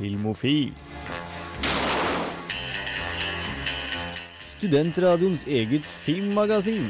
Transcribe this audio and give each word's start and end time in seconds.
Filmofil. 0.00 0.72
Studentradioens 4.56 5.44
eget 5.46 5.84
filmmagasin. 5.84 6.86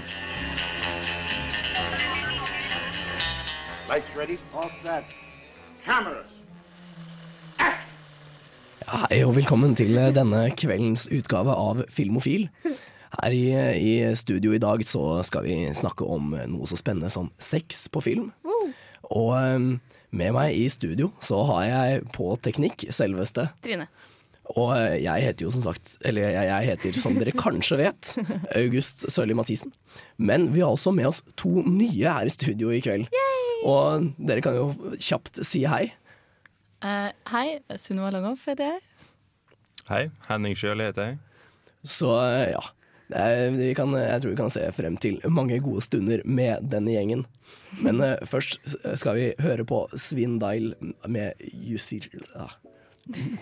Lights 3.89 4.13
ready, 4.19 4.37
all 4.55 4.71
set. 4.83 5.11
Cameras. 5.85 6.31
Ja, 7.59 9.03
Hei 9.11 9.25
og 9.25 9.35
velkommen 9.37 9.75
til 9.75 9.99
eh, 9.99 10.15
denne 10.15 10.47
kveldens 10.55 11.09
utgave 11.11 11.51
av 11.51 11.83
Filmofil. 11.91 12.47
Her 12.63 13.35
i, 13.35 13.45
i 13.75 14.15
studio 14.15 14.55
i 14.55 14.63
dag 14.63 14.87
så 14.87 15.25
skal 15.27 15.51
vi 15.51 15.65
snakke 15.75 16.07
om 16.07 16.37
noe 16.47 16.71
så 16.71 16.79
spennende 16.79 17.11
som 17.11 17.35
sex 17.43 17.89
på 17.91 18.07
film. 18.07 18.31
Og 19.03 19.35
eh, 19.35 19.73
med 20.11 20.35
meg 20.35 20.57
i 20.59 20.67
studio 20.73 21.11
så 21.23 21.43
har 21.53 21.67
jeg 21.69 22.07
på 22.15 22.33
teknikk 22.43 22.89
selveste. 22.95 23.49
Trine. 23.65 23.89
Og 24.59 24.73
eh, 24.75 24.97
jeg 25.05 25.27
heter 25.29 25.47
jo 25.47 25.53
som 25.55 25.63
sagt, 25.63 25.95
eller 26.07 26.27
jeg, 26.27 26.49
jeg 26.49 26.69
heter 26.73 26.99
som 26.99 27.19
dere 27.19 27.35
kanskje 27.39 27.79
vet, 27.79 28.15
August 28.59 29.07
Sørli 29.13 29.37
Mathisen. 29.39 29.73
Men 30.19 30.49
vi 30.55 30.65
har 30.65 30.75
også 30.75 30.95
med 30.95 31.11
oss 31.13 31.23
to 31.39 31.63
nye 31.67 32.11
her 32.11 32.27
i 32.27 32.35
studio 32.35 32.73
i 32.75 32.83
kveld. 32.83 33.07
Og 33.69 34.11
dere 34.19 34.43
kan 34.43 34.57
jo 34.59 34.95
kjapt 34.99 35.43
si 35.47 35.63
hei. 35.71 35.91
Uh, 36.81 37.13
hei, 37.29 37.61
Sunniva 37.77 38.11
Langhoff 38.15 38.47
heter 38.49 38.73
jeg. 38.73 38.85
Hei, 39.91 40.05
Henning 40.29 40.57
Sjøli 40.57 40.87
heter 40.89 41.13
jeg. 41.13 41.19
Så 41.87 42.11
eh, 42.25 42.51
ja, 42.55 42.63
vi 43.55 43.71
kan, 43.77 43.95
jeg 43.97 44.23
tror 44.23 44.33
vi 44.33 44.39
kan 44.39 44.53
se 44.53 44.67
frem 44.75 44.97
til 45.01 45.21
mange 45.31 45.59
gode 45.63 45.85
stunder 45.87 46.25
med 46.25 46.67
denne 46.73 46.95
gjengen. 46.95 47.25
Men 47.85 48.03
uh, 48.03 48.17
først 48.27 48.59
skal 48.99 49.19
vi 49.19 49.29
høre 49.43 49.67
på 49.69 49.85
Svindile 49.95 50.75
med 51.07 51.39
Jussi 51.55 52.01
uh, 52.35 52.57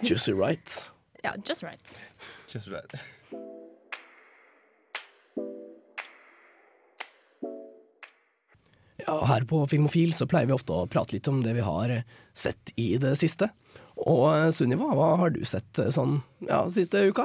Jussi 0.05 0.33
Right. 0.33 0.91
Ja, 1.25 1.35
just 1.45 1.63
right. 1.63 1.97
Just 2.53 2.69
right. 2.69 2.95
Ja, 9.09 9.25
her 9.25 9.45
på 9.45 9.67
Filmofil 9.67 10.13
så 10.13 10.27
pleier 10.29 10.51
vi 10.51 10.53
ofte 10.53 10.75
å 10.75 10.87
prate 10.91 11.17
litt 11.17 11.29
om 11.31 11.41
det 11.41 11.55
vi 11.57 11.65
har 11.65 11.89
eh, 11.89 12.05
sett 12.37 12.75
i 12.77 12.91
det 13.01 13.15
siste. 13.17 13.49
Og 14.05 14.27
eh, 14.35 14.49
Sunniva, 14.53 14.91
hva 14.93 15.15
har 15.23 15.33
du 15.33 15.41
sett 15.49 15.81
eh, 15.81 15.89
sånn 15.95 16.19
ja, 16.45 16.67
siste 16.73 17.07
uka? 17.09 17.25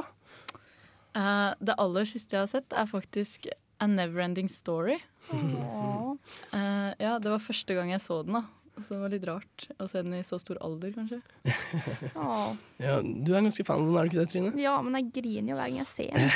Uh, 1.14 1.52
det 1.60 1.76
aller 1.78 2.08
siste 2.08 2.34
jeg 2.34 2.40
har 2.40 2.50
sett, 2.50 2.72
er 2.72 2.88
faktisk 2.88 3.50
A 3.84 3.88
Neverending 3.90 4.48
Story. 4.48 4.96
Eh, 5.32 6.90
ja, 7.00 7.16
det 7.22 7.30
var 7.32 7.42
første 7.42 7.74
gang 7.76 7.90
jeg 7.94 8.02
så 8.04 8.20
den, 8.26 8.36
da. 8.38 8.44
Så 8.82 8.96
det 8.96 9.00
var 9.04 9.12
litt 9.12 9.26
rart 9.28 9.64
å 9.78 9.86
se 9.86 10.00
den 10.02 10.16
i 10.18 10.22
så 10.26 10.34
stor 10.42 10.58
alder, 10.64 10.90
kanskje. 10.96 11.20
Ja, 12.82 12.96
du 13.00 13.30
er 13.30 13.44
ganske 13.44 13.64
fan 13.66 13.84
av 13.84 13.86
den, 13.86 13.98
er 14.00 14.08
du 14.08 14.10
ikke 14.10 14.22
det, 14.24 14.30
Trine? 14.32 14.50
ja, 14.58 14.74
men 14.82 14.98
jeg 14.98 15.12
griner 15.14 15.52
jo 15.52 15.58
hver 15.60 15.70
gang 15.70 15.78
jeg 15.78 15.90
ser 15.92 16.10
den. 16.16 16.26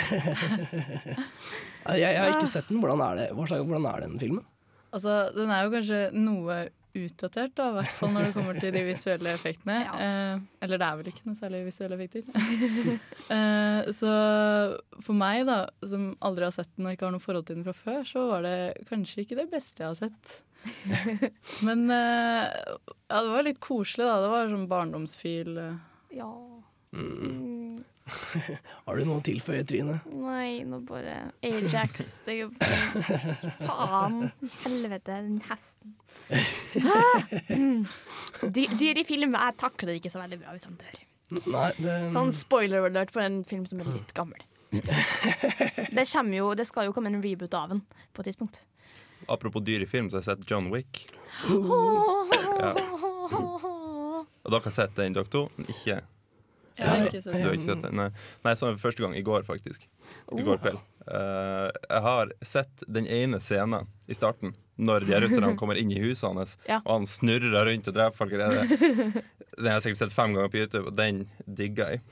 Jeg, 1.89 2.03
jeg 2.05 2.19
har 2.20 2.34
ikke 2.34 2.50
sett 2.50 2.69
den. 2.69 2.83
Hvordan 2.83 3.00
er, 3.00 3.14
det? 3.16 3.27
Hvordan 3.33 3.86
er 3.89 4.03
den 4.05 4.19
filmen? 4.20 4.44
Altså, 4.92 5.14
den 5.33 5.48
er 5.53 5.64
jo 5.64 5.70
kanskje 5.72 6.00
noe 6.12 6.56
utdatert, 6.97 7.53
da, 7.58 7.69
i 7.70 7.77
hvert 7.78 7.94
fall 7.98 8.12
når 8.14 8.27
det 8.28 8.33
kommer 8.36 8.58
til 8.61 8.72
de 8.75 8.83
visuelle 8.89 9.33
effektene. 9.36 9.77
Ja. 9.89 9.94
Eh, 9.98 10.41
eller 10.64 10.81
det 10.81 10.86
er 10.89 10.98
vel 11.00 11.11
ikke 11.12 11.27
noe 11.28 11.39
særlig 11.39 11.61
visuelle 11.69 11.98
effekter. 11.98 12.25
eh, 13.36 13.91
så 13.97 14.12
for 15.05 15.16
meg, 15.19 15.44
da, 15.48 15.59
som 15.86 16.11
aldri 16.25 16.48
har 16.48 16.55
sett 16.56 16.70
den 16.77 16.89
og 16.89 16.97
ikke 16.97 17.09
har 17.09 17.14
noe 17.16 17.25
forhold 17.25 17.48
til 17.48 17.59
den 17.61 17.66
fra 17.69 17.77
før, 17.77 18.03
så 18.09 18.27
var 18.33 18.47
det 18.47 18.56
kanskje 18.91 19.25
ikke 19.25 19.39
det 19.42 19.48
beste 19.53 19.84
jeg 19.84 19.92
har 19.94 20.00
sett. 20.00 20.39
Men 21.66 21.84
eh, 21.94 22.47
ja, 22.59 23.20
det 23.22 23.31
var 23.33 23.47
litt 23.47 23.61
koselig, 23.64 24.09
da. 24.09 24.16
Det 24.25 24.33
var 24.33 24.50
sånn 24.53 24.69
barndomsfil. 24.70 25.53
eh. 25.62 25.78
Ja. 26.19 26.31
Mm. 26.97 27.58
Har 28.87 28.99
du 28.99 29.05
noe 29.06 29.21
å 29.21 29.25
tilføye, 29.25 29.65
Trine? 29.69 29.99
Nei, 30.09 30.62
nå 30.66 30.81
bare 30.88 31.16
Ajax. 31.44 32.22
Det 32.27 32.34
er 32.34 32.41
jo 32.44 32.49
Faen 33.62 34.31
helvete, 34.65 35.19
den 35.19 35.41
hesten. 35.49 35.97
Hæ? 36.28 37.03
Mm. 37.53 37.84
Dyr 38.55 39.03
i 39.03 39.06
film, 39.06 39.37
jeg 39.37 39.59
takler 39.60 39.93
det 39.93 40.00
ikke 40.03 40.12
så 40.15 40.22
veldig 40.22 40.41
bra 40.43 40.55
hvis 40.56 40.69
han 40.69 40.78
dør. 40.81 41.00
Nei, 41.53 41.69
det, 41.77 41.97
Sånn 42.15 42.33
spoiler 42.33 42.87
alert 42.88 43.12
for 43.12 43.25
en 43.25 43.43
film 43.49 43.66
som 43.69 43.83
er 43.83 43.91
litt 43.93 44.15
gammel. 44.16 44.41
Det, 44.72 46.04
kommer 46.12 46.37
jo, 46.37 46.50
det 46.56 46.66
skal 46.69 46.88
jo 46.88 46.94
komme 46.97 47.12
en 47.12 47.22
reboot 47.25 47.54
av 47.56 47.72
den 47.72 47.81
på 48.12 48.22
et 48.22 48.31
tidspunkt. 48.31 48.62
Apropos 49.28 49.65
dyr 49.65 49.84
i 49.84 49.88
film, 49.88 50.09
så 50.09 50.19
har 50.19 50.25
jeg 50.25 50.31
sett 50.31 50.50
John 50.50 50.71
Wick. 50.72 51.06
Ja. 52.59 52.72
Og 54.49 54.53
dere 54.53 54.65
har 54.65 54.72
sett 54.75 54.94
den, 54.97 55.16
dere 55.16 55.28
to? 55.31 55.49
men 55.56 55.69
Ikke 56.78 57.19
Jeg 57.19 57.25
Du 57.25 57.49
har 57.49 57.56
ikke 57.56 57.66
sett 57.69 57.83
den? 57.83 57.97
Nei, 57.99 58.09
Nei 58.44 58.53
jeg 58.55 58.61
så 58.61 58.69
den 58.69 58.78
for 58.78 58.89
første 58.89 59.03
gang 59.05 59.16
i 59.19 59.22
går, 59.27 59.43
faktisk. 59.49 59.84
I 60.33 60.44
går 60.47 60.61
kveld. 60.62 60.78
Uh, 61.09 61.69
jeg 61.89 62.03
har 62.05 62.33
sett 62.44 62.84
den 62.87 63.06
ene 63.09 63.41
scenen 63.41 63.87
i 64.09 64.15
starten, 64.16 64.55
når 64.78 65.06
de 65.09 65.21
russerne 65.25 65.55
kommer 65.59 65.78
inn 65.81 65.91
i 65.94 66.00
huset 66.03 66.28
hans, 66.28 66.56
Ja. 66.69 66.81
og 66.84 67.00
han 67.00 67.06
snurrer 67.09 67.65
rundt 67.71 67.89
og 67.89 67.94
dreper 67.97 68.16
folk. 68.16 68.31
Den 69.59 69.66
har 69.66 69.81
jeg 69.81 69.87
sikkert 69.89 70.03
sett 70.05 70.12
fem 70.15 70.34
ganger 70.37 70.53
på 70.53 70.61
YouTube, 70.61 70.87
og 70.93 70.94
den 70.99 71.25
digga 71.47 71.89
jeg. 71.97 72.03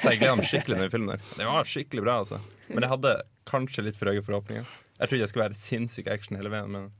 Så 0.00 0.14
jeg 0.14 0.20
gleder 0.22 0.38
meg 0.40 0.46
skikkelig 0.48 0.76
til 0.78 0.84
den 0.86 0.92
filmen. 0.94 1.10
der 1.18 1.36
Den 1.42 1.50
var 1.50 1.64
skikkelig 1.68 2.04
bra, 2.06 2.14
altså. 2.22 2.38
Men 2.70 2.86
jeg 2.86 2.92
hadde 2.94 3.14
kanskje 3.50 3.84
litt 3.84 3.98
for 4.00 4.08
høye 4.08 4.22
forhåpninger. 4.24 4.64
Jeg 5.00 5.10
trodde 5.10 5.20
jeg 5.26 5.28
skulle 5.32 5.48
være 5.50 5.58
sinnssyk 5.58 6.08
action 6.08 6.38
hele 6.38 6.48
veien, 6.54 6.70
men 6.72 6.92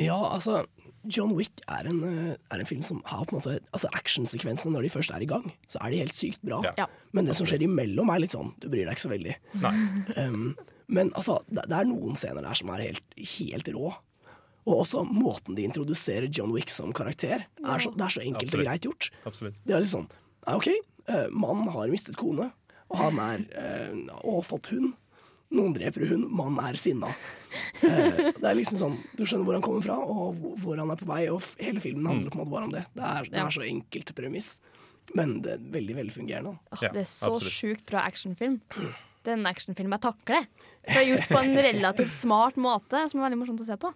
Ja, 0.00 0.16
altså 0.34 0.64
John 1.08 1.34
Wick 1.38 1.60
er 1.68 1.86
en, 1.90 2.02
eh, 2.04 2.36
er 2.50 2.62
en 2.62 2.68
film 2.68 2.82
som 2.86 3.02
har 3.06 3.24
på 3.26 3.36
en 3.36 3.40
måte 3.40 3.58
Altså 3.72 3.90
Actionsekvensene 3.94 4.72
når 4.74 4.86
de 4.86 4.90
først 4.90 5.12
er 5.14 5.22
i 5.22 5.28
gang, 5.30 5.52
så 5.70 5.78
er 5.82 5.90
de 5.92 6.00
helt 6.02 6.16
sykt 6.16 6.42
bra. 6.46 6.62
Ja. 6.78 6.86
Men 7.12 7.28
det 7.28 7.36
som 7.38 7.46
skjer 7.48 7.62
imellom, 7.66 8.10
er 8.12 8.22
litt 8.24 8.34
sånn 8.34 8.54
Du 8.60 8.68
bryr 8.68 8.84
deg 8.86 8.96
ikke 8.96 9.06
så 9.06 9.12
veldig. 9.12 9.36
nei. 9.62 9.74
Um, 10.16 10.56
men 10.88 11.10
altså, 11.18 11.40
det, 11.50 11.64
det 11.66 11.78
er 11.80 11.88
noen 11.88 12.14
scener 12.18 12.44
der 12.46 12.54
som 12.54 12.68
er 12.70 12.84
helt, 12.84 13.16
helt 13.18 13.70
rå. 13.74 13.88
Og 14.66 14.82
også 14.82 15.04
måten 15.06 15.56
de 15.58 15.64
introduserer 15.66 16.28
John 16.30 16.52
Wick 16.54 16.70
som 16.70 16.92
karakter. 16.94 17.46
Er 17.62 17.82
så, 17.82 17.90
det 17.94 18.06
er 18.06 18.14
så 18.14 18.22
enkelt 18.22 18.54
og 18.54 18.62
greit 18.66 18.86
gjort. 18.86 19.10
Absolutt. 19.26 19.58
Det 19.66 19.74
er 19.74 19.82
litt 19.82 19.92
sånn 19.92 20.06
OK, 20.46 20.68
eh, 21.10 21.26
mannen 21.34 21.72
har 21.74 21.90
mistet 21.90 22.18
kone, 22.18 22.52
og 22.86 22.98
han 23.00 23.18
er 23.18 23.42
eh, 23.58 23.96
Og 24.22 24.44
fått 24.46 24.70
hund. 24.70 24.92
Noen 25.54 25.74
dreper 25.76 26.08
hund, 26.10 26.24
mannen 26.34 26.58
er 26.66 26.74
sinna. 26.80 27.06
Eh, 27.82 28.32
det 28.34 28.42
er 28.44 28.56
liksom 28.58 28.78
sånn 28.80 28.96
Du 29.16 29.22
skjønner 29.24 29.44
hvor 29.46 29.54
han 29.54 29.62
kommer 29.64 29.84
fra, 29.84 29.96
og 30.02 30.34
hvor- 30.58 30.76
han 30.80 30.90
er 30.90 30.96
på 30.98 31.06
vei, 31.06 31.28
og 31.30 31.42
hele 31.60 31.80
filmen 31.80 32.06
handler 32.06 32.30
på 32.30 32.40
en 32.40 32.44
måte 32.44 32.50
bare 32.56 32.64
om 32.64 32.72
det. 32.74 32.84
Det 32.96 33.04
er, 33.04 33.22
det 33.30 33.38
er 33.44 33.54
så 33.54 33.62
enkelt 33.66 34.14
premiss, 34.18 34.60
men 35.14 35.40
det 35.42 35.52
er 35.54 35.58
veldig 35.70 35.94
velfungerende. 36.00 36.58
Oh, 36.72 36.80
det 36.80 36.96
er 37.04 37.08
så 37.08 37.30
absolutt. 37.36 37.52
sjukt 37.54 37.86
bra 37.86 38.02
actionfilm. 38.10 38.60
Det 39.22 39.32
er 39.32 39.38
en 39.38 39.46
actionfilm 39.46 39.90
jeg 39.94 40.00
takler. 40.02 40.46
Det 40.86 40.96
er 41.00 41.08
gjort 41.12 41.28
på 41.30 41.40
en 41.44 41.56
relativt 41.56 42.10
smart 42.14 42.56
måte, 42.56 43.08
som 43.10 43.20
er 43.20 43.28
veldig 43.30 43.38
morsomt 43.44 43.60
å 43.62 43.66
se 43.66 43.76
på. 43.76 43.94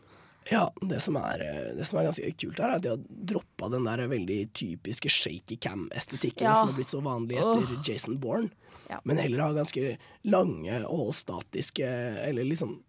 Ja, 0.50 0.69
det 0.81 1.03
som 1.03 1.17
er, 1.21 1.43
eh, 1.44 1.75
det 1.77 1.87
som 1.87 1.99
er 2.00 2.06
ganske 2.09 2.31
kult 2.41 2.59
her, 2.59 2.71
er 2.71 2.77
at 2.77 2.82
de 2.82 2.88
har 2.94 2.97
droppa 2.97 3.69
den 3.71 3.84
der 3.84 4.06
veldig 4.09 4.38
typiske 4.56 5.11
shaky 5.12 5.59
cam-estetikken 5.61 6.43
Ja. 6.49 6.55
som 6.55 6.69
har 6.71 6.75
blitt 6.78 6.88
så 6.88 7.03
vanlig 7.03 7.37
etter 7.37 7.84
Jason 7.87 8.17
Bourne. 8.19 8.50
Ja. 8.90 8.98
Men 9.06 9.20
heller 9.22 9.44
ha 9.44 9.52
ganske 9.54 9.94
lange 10.26 10.82
og 10.90 11.12
statiske 11.14 11.86
Eller 12.26 12.44
liksom 12.48 12.80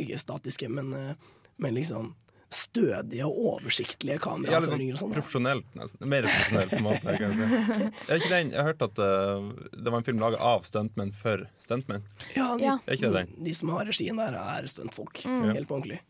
Ikke 0.00 0.18
statiske, 0.18 0.70
men, 0.72 0.92
eh, 0.96 1.14
men 1.60 1.76
liksom 1.76 2.14
stødige 2.50 3.26
og 3.28 3.36
oversiktlige 3.52 4.18
kameraføringer 4.24 4.96
og 4.96 4.98
sånn 4.98 5.12
profesjonelt, 5.14 5.66
nesten. 5.78 6.02
Mer 6.10 6.26
profesjonelt, 6.26 6.72
på 6.72 6.78
en 6.80 6.86
måte. 6.88 7.12
Kan 7.20 7.36
jeg, 7.38 7.90
er 8.08 8.16
ikke 8.16 8.30
den, 8.32 8.50
jeg 8.50 8.58
har 8.58 8.66
hørt 8.72 8.82
at 8.82 8.98
eh, 9.04 9.44
det 9.76 9.92
var 9.92 10.00
en 10.00 10.06
film 10.08 10.22
laga 10.22 10.40
av 10.42 10.66
stuntmenn 10.66 11.12
for 11.14 11.44
stuntmenn. 11.62 12.02
Ja, 12.34 12.48
de, 12.58 12.66
Ja. 12.66 12.74
Er 12.82 12.98
ikke 12.98 13.12
det 13.12 13.20
den? 13.20 13.36
de 13.46 13.54
som 13.54 13.70
har 13.76 13.86
regien 13.86 14.18
der, 14.18 14.34
er 14.34 14.66
stuntfolk. 14.72 15.22
Mm. 15.30 15.52
Helt 15.54 15.70
på 15.70 15.78
ordentlig. 15.78 16.00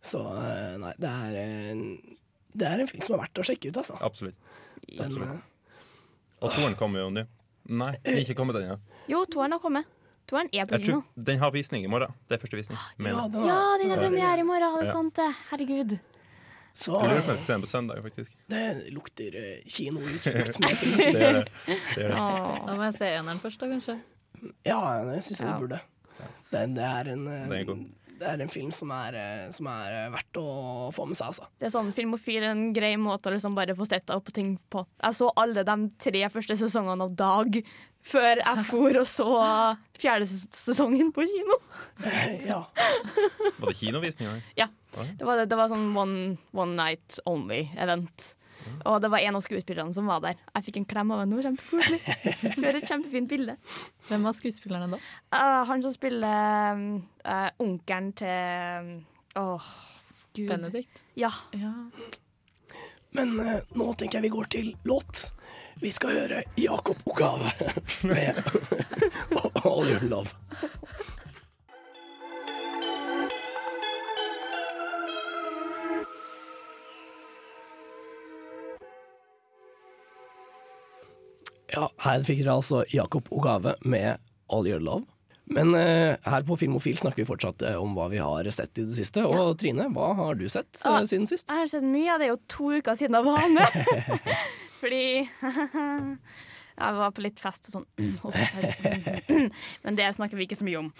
Så 0.00 0.22
eh, 0.40 0.78
nei, 0.80 0.94
det 1.02 1.12
er 1.12 1.36
en, 1.42 1.84
det 2.56 2.70
er 2.70 2.86
en 2.86 2.90
film 2.94 3.04
som 3.04 3.18
er 3.18 3.26
verdt 3.26 3.44
å 3.44 3.46
sjekke 3.50 3.68
ut, 3.74 3.82
altså. 3.84 4.00
Absolutt. 4.08 4.40
Den, 4.86 5.10
absolutt. 5.10 5.52
Og 6.40 6.52
toeren 6.56 6.80
kommer 6.80 7.04
jo 7.04 7.12
nå. 7.12 7.28
Nei, 7.68 7.92
den 8.04 8.14
er 8.14 8.22
ikke 8.24 8.36
kommet 8.38 8.58
ennå. 8.60 8.76
Jo, 9.10 9.24
toeren 9.30 9.52
har 9.56 9.62
kommet. 9.62 9.86
Toeren 10.26 10.48
er 10.52 10.66
på 10.66 10.78
Jeg 10.78 10.86
kino. 10.88 11.02
Den 11.14 11.38
har 11.38 11.50
visning 11.54 11.84
i 11.86 11.90
morgen. 11.90 12.12
Det 12.28 12.34
er 12.36 12.42
første 12.42 12.58
visning. 12.58 12.78
ja, 12.98 13.06
Ja, 13.06 13.60
den 13.82 13.90
har 13.90 13.98
premiere 14.02 14.38
i 14.42 14.46
morgen, 14.46 14.78
det 14.80 14.88
er 14.88 14.92
sant 14.92 15.14
det. 15.18 15.28
Herregud. 15.50 15.98
Så 16.76 16.92
Jeg 16.92 17.08
lurer 17.08 17.22
på 17.24 17.30
om 17.30 17.36
jeg 17.36 17.36
skal 17.38 17.46
se 17.46 17.52
den 17.54 17.62
på 17.64 17.68
søndag, 17.70 18.02
faktisk. 18.04 18.32
det 18.52 18.92
lukter 18.92 19.36
eh, 19.40 19.62
kinoutflukt. 19.64 20.58
Det 20.96 21.12
gjør 21.14 21.38
det. 21.38 21.44
det, 21.66 21.78
det. 21.96 22.08
Da 22.10 22.74
må 22.76 22.82
jeg 22.84 22.94
se 22.98 23.06
eneren 23.16 23.38
først, 23.40 23.60
da, 23.62 23.68
kanskje. 23.70 23.94
Ja, 24.66 24.80
jeg 25.14 25.22
syns 25.24 25.40
Ja. 25.40 25.54
du 25.54 25.64
burde. 25.64 25.78
Det, 26.50 26.64
det, 26.76 26.84
er 26.84 27.08
en, 27.14 27.22
eh, 27.32 27.64
god. 27.64 27.86
Det 28.20 28.28
er 28.28 28.42
en 28.42 28.52
film 28.52 28.70
som 28.74 28.92
er, 28.94 29.16
eh, 29.20 29.48
som 29.54 29.68
er 29.70 29.96
eh, 29.96 30.06
verdt 30.14 30.38
å 30.40 30.46
få 30.94 31.06
med 31.08 31.18
seg, 31.18 31.32
altså. 31.32 31.48
Det 31.60 31.68
er 31.68 31.74
sånn 31.74 31.92
Filmofil 31.96 32.40
er 32.42 32.52
en 32.54 32.70
grei 32.76 32.94
måte 33.00 33.30
å 33.30 33.34
liksom 33.34 33.56
bare 33.56 33.76
få 33.76 33.86
sett 33.88 34.10
opp 34.14 34.30
ting 34.34 34.54
på. 34.72 34.86
Jeg 35.02 35.18
så 35.18 35.28
alle 35.36 35.64
de 35.66 35.76
tre 36.02 36.24
første 36.32 36.56
sesongene 36.60 37.06
av 37.08 37.14
Dag 37.16 37.60
før 38.06 38.38
jeg 38.38 38.64
for 38.68 39.00
og 39.00 39.08
så 39.10 39.28
fjerde 39.98 40.28
sesongen 40.30 41.12
på 41.14 41.26
kino. 41.26 41.60
Ja. 42.46 42.62
Var 43.58 43.68
det 43.70 43.76
kinovisning? 43.80 44.28
der? 44.30 44.42
Ja. 44.64 44.68
Det 44.96 45.26
var, 45.26 45.42
det 45.48 45.58
var 45.58 45.68
sånn 45.72 45.90
one, 45.96 46.36
one 46.56 46.76
night 46.78 47.18
only-event. 47.28 48.32
Og 48.86 49.00
det 49.02 49.10
var 49.12 49.22
en 49.24 49.38
av 49.38 49.44
skuespillerne 49.44 49.94
som 49.96 50.08
var 50.10 50.22
der. 50.24 50.38
Jeg 50.54 50.66
fikk 50.68 50.80
en 50.80 50.88
klem 50.88 51.12
av 51.14 51.22
henne. 51.24 51.40
Kjempekoselig. 51.46 52.00
Det 52.60 52.68
er 52.70 52.78
et 52.80 52.88
kjempefint 52.88 53.30
bilde. 53.30 53.56
Hvem 54.10 54.28
var 54.28 54.36
skuespillerne 54.36 54.88
da? 54.96 55.00
Uh, 55.34 55.62
han 55.70 55.82
som 55.84 55.94
spiller 55.94 56.84
uh, 57.26 57.48
onkelen 57.62 58.12
til 58.18 58.92
Åh, 59.36 59.66
gud. 60.36 60.48
Benedict? 60.48 61.02
Ja. 61.18 61.32
Ja. 61.56 61.72
Men 63.16 63.36
uh, 63.40 63.58
nå 63.76 63.92
tenker 63.94 64.20
jeg 64.20 64.28
vi 64.28 64.34
går 64.36 64.52
til 64.56 64.72
låt. 64.88 65.28
Vi 65.80 65.90
skal 65.92 66.16
høre 66.16 66.42
Jakob 66.56 67.02
Ogave 67.04 67.52
med 68.08 68.40
All 69.64 69.84
Your 69.84 70.08
Love. 70.08 70.32
Ja, 81.76 81.90
her 82.06 82.22
fikk 82.24 82.40
dere 82.40 82.54
altså 82.56 82.82
Jakob 82.92 83.28
Ogave 83.36 83.74
med 83.84 84.16
All 84.52 84.66
Your 84.68 84.80
Love. 84.80 85.04
Men 85.46 85.74
eh, 85.78 86.16
her 86.26 86.42
på 86.46 86.56
Filmofil 86.58 86.96
snakker 86.98 87.20
vi 87.22 87.26
fortsatt 87.28 87.62
eh, 87.68 87.76
om 87.78 87.92
hva 87.94 88.08
vi 88.10 88.18
har 88.18 88.48
sett 88.50 88.80
i 88.80 88.86
det 88.88 88.96
siste. 88.96 89.22
Og 89.28 89.52
Trine, 89.60 89.86
hva 89.94 90.08
har 90.18 90.34
du 90.40 90.48
sett 90.50 90.80
eh, 90.82 90.88
Ah. 90.90 91.04
siden 91.06 91.28
sist? 91.30 91.46
Jeg 91.52 91.60
har 91.66 91.70
sett 91.70 91.86
mye. 91.86 92.16
Det 92.18 92.26
er 92.26 92.32
jo 92.32 92.40
to 92.50 92.72
uker 92.80 92.98
siden 92.98 93.14
jeg 93.14 93.28
var 93.28 93.46
med. 93.54 93.68
Fordi 94.80 95.04
jeg 96.80 96.98
var 96.98 97.14
på 97.14 97.22
litt 97.24 97.38
fest 97.40 97.70
og 97.70 97.76
sånn. 97.76 97.86
Men 99.86 100.00
det 100.00 100.08
snakker 100.18 100.40
vi 100.40 100.48
ikke 100.48 100.58
så 100.58 100.66
mye 100.66 100.80
om. 100.82 100.90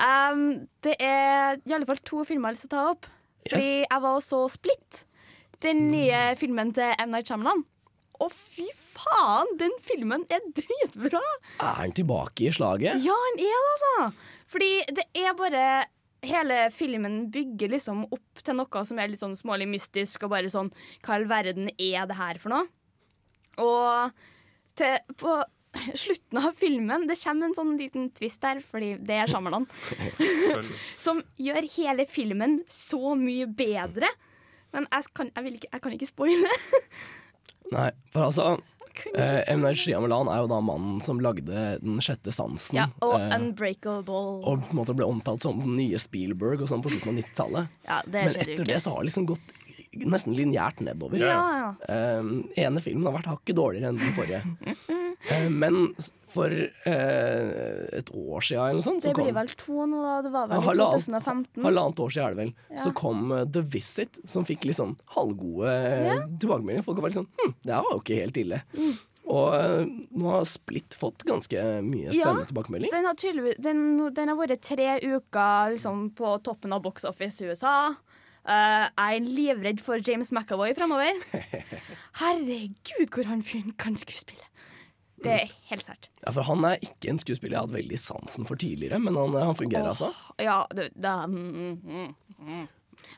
Um, 0.00 0.46
det 0.86 0.96
er 1.02 1.60
i 1.60 1.76
alle 1.76 1.88
fall 1.90 2.00
to 2.06 2.24
filmer 2.28 2.48
jeg 2.48 2.54
har 2.54 2.56
lyst 2.56 2.66
til 2.68 2.72
å 2.72 2.76
ta 2.78 2.86
opp. 2.94 3.10
Fordi 3.50 3.74
jeg 3.84 4.02
var 4.06 4.16
og 4.16 4.24
så 4.24 4.40
Split. 4.52 5.04
Den 5.60 5.90
nye 5.92 6.30
filmen 6.40 6.72
til 6.76 6.94
M. 7.04 7.12
Night 7.12 7.28
Shyamalan. 7.28 7.66
Å, 8.20 8.28
fy 8.28 8.66
faen! 8.76 9.54
Den 9.60 9.72
filmen 9.84 10.26
er 10.32 10.42
dritbra! 10.56 11.22
Er 11.56 11.78
han 11.78 11.94
tilbake 11.96 12.50
i 12.50 12.52
slaget? 12.52 13.00
Ja, 13.04 13.16
han 13.16 13.40
er 13.40 13.54
det, 13.54 13.70
altså. 13.76 13.94
Fordi 14.50 14.70
det 15.00 15.08
er 15.16 15.34
bare 15.38 15.64
Hele 16.20 16.66
filmen 16.76 17.30
bygger 17.32 17.70
liksom 17.72 18.02
opp 18.12 18.42
til 18.44 18.58
noe 18.58 18.80
som 18.84 18.98
er 19.00 19.08
litt 19.08 19.22
sånn 19.22 19.38
smålig 19.40 19.64
mystisk, 19.70 20.26
og 20.26 20.34
bare 20.34 20.50
sånn 20.52 20.68
Hva 21.00 21.14
i 21.14 21.16
all 21.16 21.24
verden 21.30 21.70
er 21.78 22.10
det 22.10 22.18
her 22.18 22.40
for 22.42 22.52
noe? 22.52 22.66
Og 23.56 24.12
til, 24.76 24.98
på 25.16 25.38
slutten 25.94 26.42
av 26.42 26.58
filmen 26.60 27.06
Det 27.08 27.16
kommer 27.22 27.48
en 27.48 27.56
sånn 27.56 27.72
liten 27.80 28.10
twist 28.16 28.42
der, 28.44 28.60
fordi 28.60 28.98
det 29.00 29.16
er 29.16 29.32
Shyamalan, 29.32 29.64
som 31.06 31.22
gjør 31.40 31.70
hele 31.78 32.04
filmen 32.10 32.60
så 32.68 33.14
mye 33.16 33.48
bedre. 33.48 34.12
Men 34.76 34.86
jeg 34.90 35.08
kan, 35.16 35.32
jeg 35.34 35.46
vil 35.46 35.58
ikke, 35.58 35.72
jeg 35.72 35.84
kan 35.86 35.96
ikke 35.96 36.10
spoile. 36.12 36.52
Nei, 37.74 37.90
for 38.12 38.26
altså 38.28 38.46
eh, 39.14 39.42
M. 39.52 39.60
Night 39.62 39.78
Shyamalan 39.78 40.28
er 40.32 40.42
jo 40.42 40.48
da 40.50 40.58
mannen 40.64 40.98
som 41.06 41.20
lagde 41.22 41.78
Den 41.82 42.00
sjette 42.04 42.32
sansen. 42.34 42.80
Ja, 42.80 42.88
og 43.06 43.14
eh, 43.20 43.30
Unbreakable. 43.36 44.22
og 44.42 44.64
på 44.66 44.74
en 44.74 44.80
måte 44.82 44.96
ble 44.98 45.06
omtalt 45.08 45.46
som 45.46 45.60
den 45.62 45.76
nye 45.78 46.00
Spielberg 46.02 46.64
og 46.64 46.72
sånn 46.72 46.82
på 46.84 46.92
slutten 46.92 47.12
av 47.14 47.20
90-tallet. 47.22 47.78
Ja, 47.86 48.00
Men 48.10 48.34
etter 48.34 48.64
det 48.66 48.80
så 48.82 48.94
har 48.96 49.04
det 49.04 49.10
liksom 49.12 49.28
gått 49.30 49.56
nesten 49.96 50.34
lineært 50.36 50.80
nedover. 50.84 51.18
Ja, 51.18 51.40
ja. 51.58 52.18
Um, 52.20 52.48
ene 52.56 52.82
filmen 52.84 53.08
har 53.08 53.16
vært 53.18 53.30
hakket 53.32 53.58
dårligere 53.58 53.90
enn 53.92 54.00
den 54.00 54.16
forrige. 54.16 54.42
Eh, 55.28 55.50
men 55.52 55.90
for 56.32 56.48
eh, 56.48 57.98
et 57.98 58.08
år 58.16 58.40
siden 58.46 58.62
eller 58.62 58.78
noe 58.78 58.84
sånt, 58.86 59.02
så 59.04 59.10
Det 59.10 59.18
blir 59.18 59.34
vel 59.36 59.50
to 59.60 59.84
nå, 59.84 59.98
da. 60.00 60.14
Det 60.24 60.30
var 60.32 60.46
vel 60.48 60.56
Ja, 60.56 60.62
i 60.62 60.66
halvannet- 60.70 61.04
2015. 61.04 61.64
Halvannet 61.66 62.00
år 62.00 62.14
siden 62.14 62.24
er 62.24 62.30
det 62.34 62.40
vel. 62.40 62.52
Ja. 62.70 62.78
Så 62.86 62.92
kom 62.96 63.32
eh, 63.36 63.44
The 63.44 63.62
Visit, 63.74 64.16
som 64.24 64.46
fikk 64.48 64.64
litt 64.64 64.78
sånn 64.80 64.96
halvgode 65.12 65.68
eh, 65.76 66.24
tilbakemeldinger. 66.40 66.86
Folk 66.88 67.02
var 67.04 67.12
litt 67.12 67.20
sånn 67.20 67.28
Hm, 67.36 67.52
det 67.66 67.74
her 67.76 67.84
var 67.84 67.92
jo 67.98 68.00
ikke 68.00 68.20
helt 68.22 68.40
ille. 68.40 68.62
Mm. 68.78 68.94
Og 69.30 69.54
eh, 69.60 69.84
nå 70.22 70.32
har 70.32 70.48
Split 70.48 70.96
fått 70.96 71.26
ganske 71.28 71.66
mye 71.84 72.16
spennende 72.16 72.46
Ja, 72.46 72.50
tilbakemelding. 72.54 72.90
Den 72.96 73.10
har, 73.10 73.54
den, 73.68 73.84
den 74.16 74.32
har 74.32 74.40
vært 74.40 74.64
tre 74.66 74.88
uker 75.04 75.76
liksom, 75.76 76.06
på 76.16 76.32
toppen 76.48 76.72
av 76.72 76.80
Box 76.88 77.04
Office 77.04 77.44
i 77.44 77.52
USA. 77.52 77.92
Eh, 78.48 78.86
jeg 78.88 79.20
er 79.20 79.26
livredd 79.26 79.82
for 79.84 80.00
James 80.06 80.32
McAvoy 80.32 80.72
framover. 80.76 81.18
Herregud, 82.22 83.10
hvor 83.12 83.28
han 83.28 83.42
fyren 83.46 83.74
kan 83.78 83.98
skuespille. 84.00 84.46
Det 85.20 85.32
er 85.34 85.50
helt 85.68 85.84
sært. 85.84 86.08
Ja, 86.22 86.32
For 86.32 86.46
han 86.48 86.64
er 86.64 86.80
ikke 86.84 87.10
en 87.12 87.20
skuespiller 87.20 87.58
jeg 87.58 87.60
har 87.60 87.68
hatt 87.68 87.76
veldig 87.76 87.98
sansen 88.00 88.48
for 88.48 88.60
tidligere, 88.60 89.00
men 89.02 89.18
han, 89.20 89.36
han 89.36 89.58
fungerer 89.58 89.90
altså. 89.92 90.08
Ja, 90.40 90.62
det, 90.72 90.90
det 90.96 91.12
mm, 91.28 91.76
mm, 91.84 92.14
mm. 92.40 92.64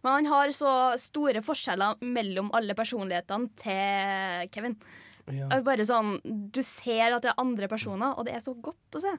Men 0.02 0.10
han 0.10 0.28
har 0.30 0.50
så 0.54 0.72
store 0.98 1.42
forskjeller 1.46 2.02
mellom 2.02 2.50
alle 2.58 2.74
personlighetene 2.78 3.50
til 3.62 4.50
Kevin. 4.54 4.76
Ja. 5.30 5.46
Bare 5.62 5.84
sånn, 5.86 6.16
Du 6.24 6.58
ser 6.66 7.14
at 7.14 7.22
det 7.22 7.30
er 7.30 7.38
andre 7.40 7.68
personer, 7.70 8.16
og 8.18 8.26
det 8.26 8.34
er 8.34 8.42
så 8.42 8.56
godt 8.58 8.98
å 8.98 9.02
se. 9.04 9.12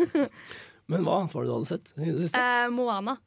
Men 0.90 1.04
hva 1.04 1.20
var 1.20 1.28
det 1.28 1.50
du 1.50 1.52
hadde 1.52 1.68
sett 1.68 1.92
i 2.00 2.08
det 2.08 2.22
siste? 2.24 2.40
Eh, 2.40 2.70
Moana. 2.72 3.18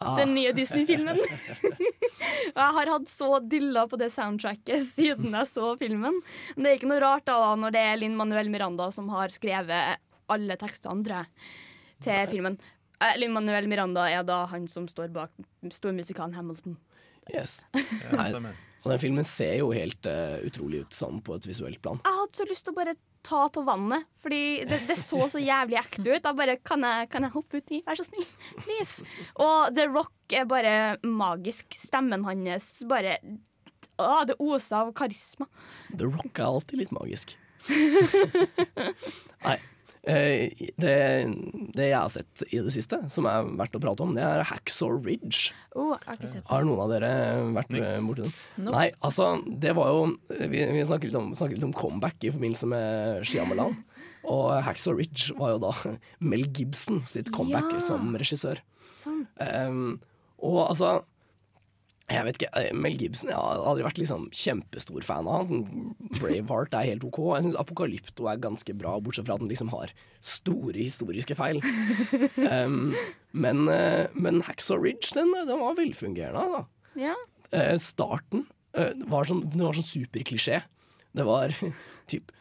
Ah. 0.00 0.16
Den 0.16 0.32
nye 0.34 0.52
Disney-filmen. 0.56 1.18
Og 2.54 2.60
jeg 2.60 2.74
har 2.76 2.90
hatt 2.94 3.10
så 3.12 3.34
dilla 3.44 3.84
på 3.88 3.98
det 4.00 4.08
soundtracket 4.14 4.80
siden 4.86 5.34
jeg 5.36 5.48
så 5.50 5.74
filmen. 5.80 6.22
Men 6.54 6.64
det 6.64 6.70
er 6.70 6.78
ikke 6.78 6.88
noe 6.88 7.02
rart 7.04 7.26
da 7.28 7.36
når 7.60 7.74
det 7.74 7.82
er 7.84 8.00
Linn 8.00 8.16
Manuel 8.16 8.48
Miranda 8.52 8.88
som 8.96 9.10
har 9.12 9.32
skrevet 9.34 10.00
alle 10.30 10.56
tekstene 10.56 11.04
tror 11.04 11.20
jeg, 11.20 11.50
til 12.06 12.32
filmen. 12.32 12.56
Eh, 13.00 13.18
Linn 13.20 13.36
Manuel 13.36 13.68
Miranda 13.68 14.08
er 14.08 14.24
da 14.24 14.46
han 14.48 14.64
som 14.72 14.88
står 14.88 15.12
bak 15.12 15.36
stormusikalen 15.76 16.36
Hamilton. 16.38 16.80
Yes. 17.28 17.60
Ja. 17.74 18.56
Og 18.80 18.92
den 18.94 19.00
filmen 19.02 19.26
ser 19.28 19.58
jo 19.60 19.70
helt 19.76 20.06
uh, 20.08 20.40
utrolig 20.46 20.84
ut 20.86 20.96
sånn 20.96 21.20
på 21.24 21.36
et 21.36 21.48
visuelt 21.48 21.80
plan. 21.84 22.00
Jeg 22.06 22.16
hadde 22.16 22.40
så 22.40 22.46
lyst 22.48 22.66
til 22.66 22.72
å 22.74 22.78
bare 22.78 22.96
ta 23.26 23.42
på 23.52 23.64
vannet, 23.66 24.06
fordi 24.22 24.64
det, 24.68 24.80
det 24.88 24.96
så 24.96 25.26
så 25.28 25.42
jævlig 25.42 25.76
ekte 25.82 26.06
ut. 26.06 26.24
Jeg 26.24 26.38
bare, 26.38 26.56
kan 26.64 26.86
jeg, 26.86 27.10
kan 27.12 27.26
jeg 27.26 27.34
hoppe 27.34 27.60
uti? 27.60 27.82
Vær 27.84 28.00
så 28.00 28.06
snill. 28.08 28.26
Please. 28.64 29.04
Og 29.36 29.74
The 29.76 29.84
Rock 29.92 30.36
er 30.36 30.48
bare 30.48 30.74
magisk. 31.04 31.76
Stemmen 31.76 32.24
hans 32.28 32.72
bare 32.88 33.18
å, 34.00 34.22
Det 34.28 34.38
oser 34.40 34.78
av 34.80 34.94
karisma. 34.96 35.50
The 35.92 36.08
Rock 36.08 36.40
er 36.40 36.48
alltid 36.48 36.84
litt 36.84 36.96
magisk. 36.96 37.36
Nei. 39.44 39.58
Uh, 40.00 40.48
det, 40.80 40.96
det 41.76 41.88
jeg 41.90 41.98
har 41.98 42.08
sett 42.12 42.42
i 42.50 42.60
det 42.64 42.72
siste, 42.74 42.98
som 43.12 43.26
er 43.30 43.46
verdt 43.58 43.76
å 43.76 43.80
prate 43.82 44.04
om, 44.04 44.14
det 44.16 44.22
er 44.26 44.42
Hacksaw 44.48 44.96
Ridge. 45.04 45.52
Oh, 45.74 45.92
har 46.06 46.16
ikke 46.18 46.30
sett. 46.32 46.44
Har 46.50 46.64
noen 46.66 46.82
av 46.84 46.90
dere 46.92 47.10
vært 47.56 47.74
eh, 47.78 48.00
borti 48.04 48.24
den? 48.26 48.34
Nope. 48.64 48.74
Nei, 48.76 48.86
altså, 49.06 49.28
det 49.46 49.74
var 49.78 49.92
jo 49.94 50.00
Vi, 50.28 50.64
vi 50.74 50.84
snakker, 50.86 51.10
litt 51.10 51.18
om, 51.20 51.30
snakker 51.38 51.56
litt 51.58 51.68
om 51.68 51.74
comeback 51.76 52.26
i 52.26 52.32
forbindelse 52.34 52.68
med 52.70 53.24
Shyamalan. 53.28 53.76
Og 54.30 54.50
Hacksaw 54.66 54.98
Ridge 54.98 55.32
var 55.38 55.54
jo 55.54 55.62
da 55.62 55.72
Mel 56.20 56.44
Gibson 56.52 57.02
sitt 57.08 57.30
comeback 57.32 57.70
Ja. 57.76 57.80
som 57.80 58.12
regissør. 58.20 58.60
Sant. 59.00 59.28
Um, 59.40 59.98
og 60.44 60.58
altså 60.70 60.98
Jeg 62.10 62.26
vet 62.26 62.38
ikke, 62.40 62.50
eh, 62.58 62.72
Mel 62.74 62.96
Gibson 62.98 63.30
jeg 63.30 63.38
har 63.38 63.60
aldri 63.70 63.84
vært 63.86 64.00
liksom 64.00 64.26
kjempestor 64.34 65.04
fan 65.06 65.28
av 65.30 65.46
han. 65.46 65.94
Braveheart 66.18 66.74
er 66.74 66.88
helt 66.88 67.04
OK. 67.06 67.20
Jeg 67.36 67.46
syns 67.46 67.58
Apokalypto 67.60 68.26
er 68.30 68.40
ganske 68.42 68.74
bra, 68.78 68.96
bortsett 69.02 69.28
fra 69.28 69.36
at 69.38 69.44
den 69.44 69.50
liksom 69.52 69.70
har 69.74 69.94
store 70.20 70.76
historiske 70.78 71.38
feil. 71.38 71.62
Um, 72.50 72.94
men, 73.36 73.68
eh, 73.70 74.08
men 74.18 74.40
Hacksaw 74.42 74.80
Ridge 74.82 75.12
den, 75.14 75.30
den 75.46 75.60
var 75.60 75.76
velfungerende. 75.78 76.40
Altså. 76.40 76.62
Ja. 76.98 77.14
Eh, 77.54 77.76
starten 77.82 78.46
eh, 78.74 78.90
var 79.10 79.28
sånn, 79.28 79.44
var 79.54 79.76
sånn 79.76 79.86
superklisjé. 79.86 80.62
Det 81.16 81.26
var 81.26 81.54
typ 82.10 82.32
eh, 82.32 82.39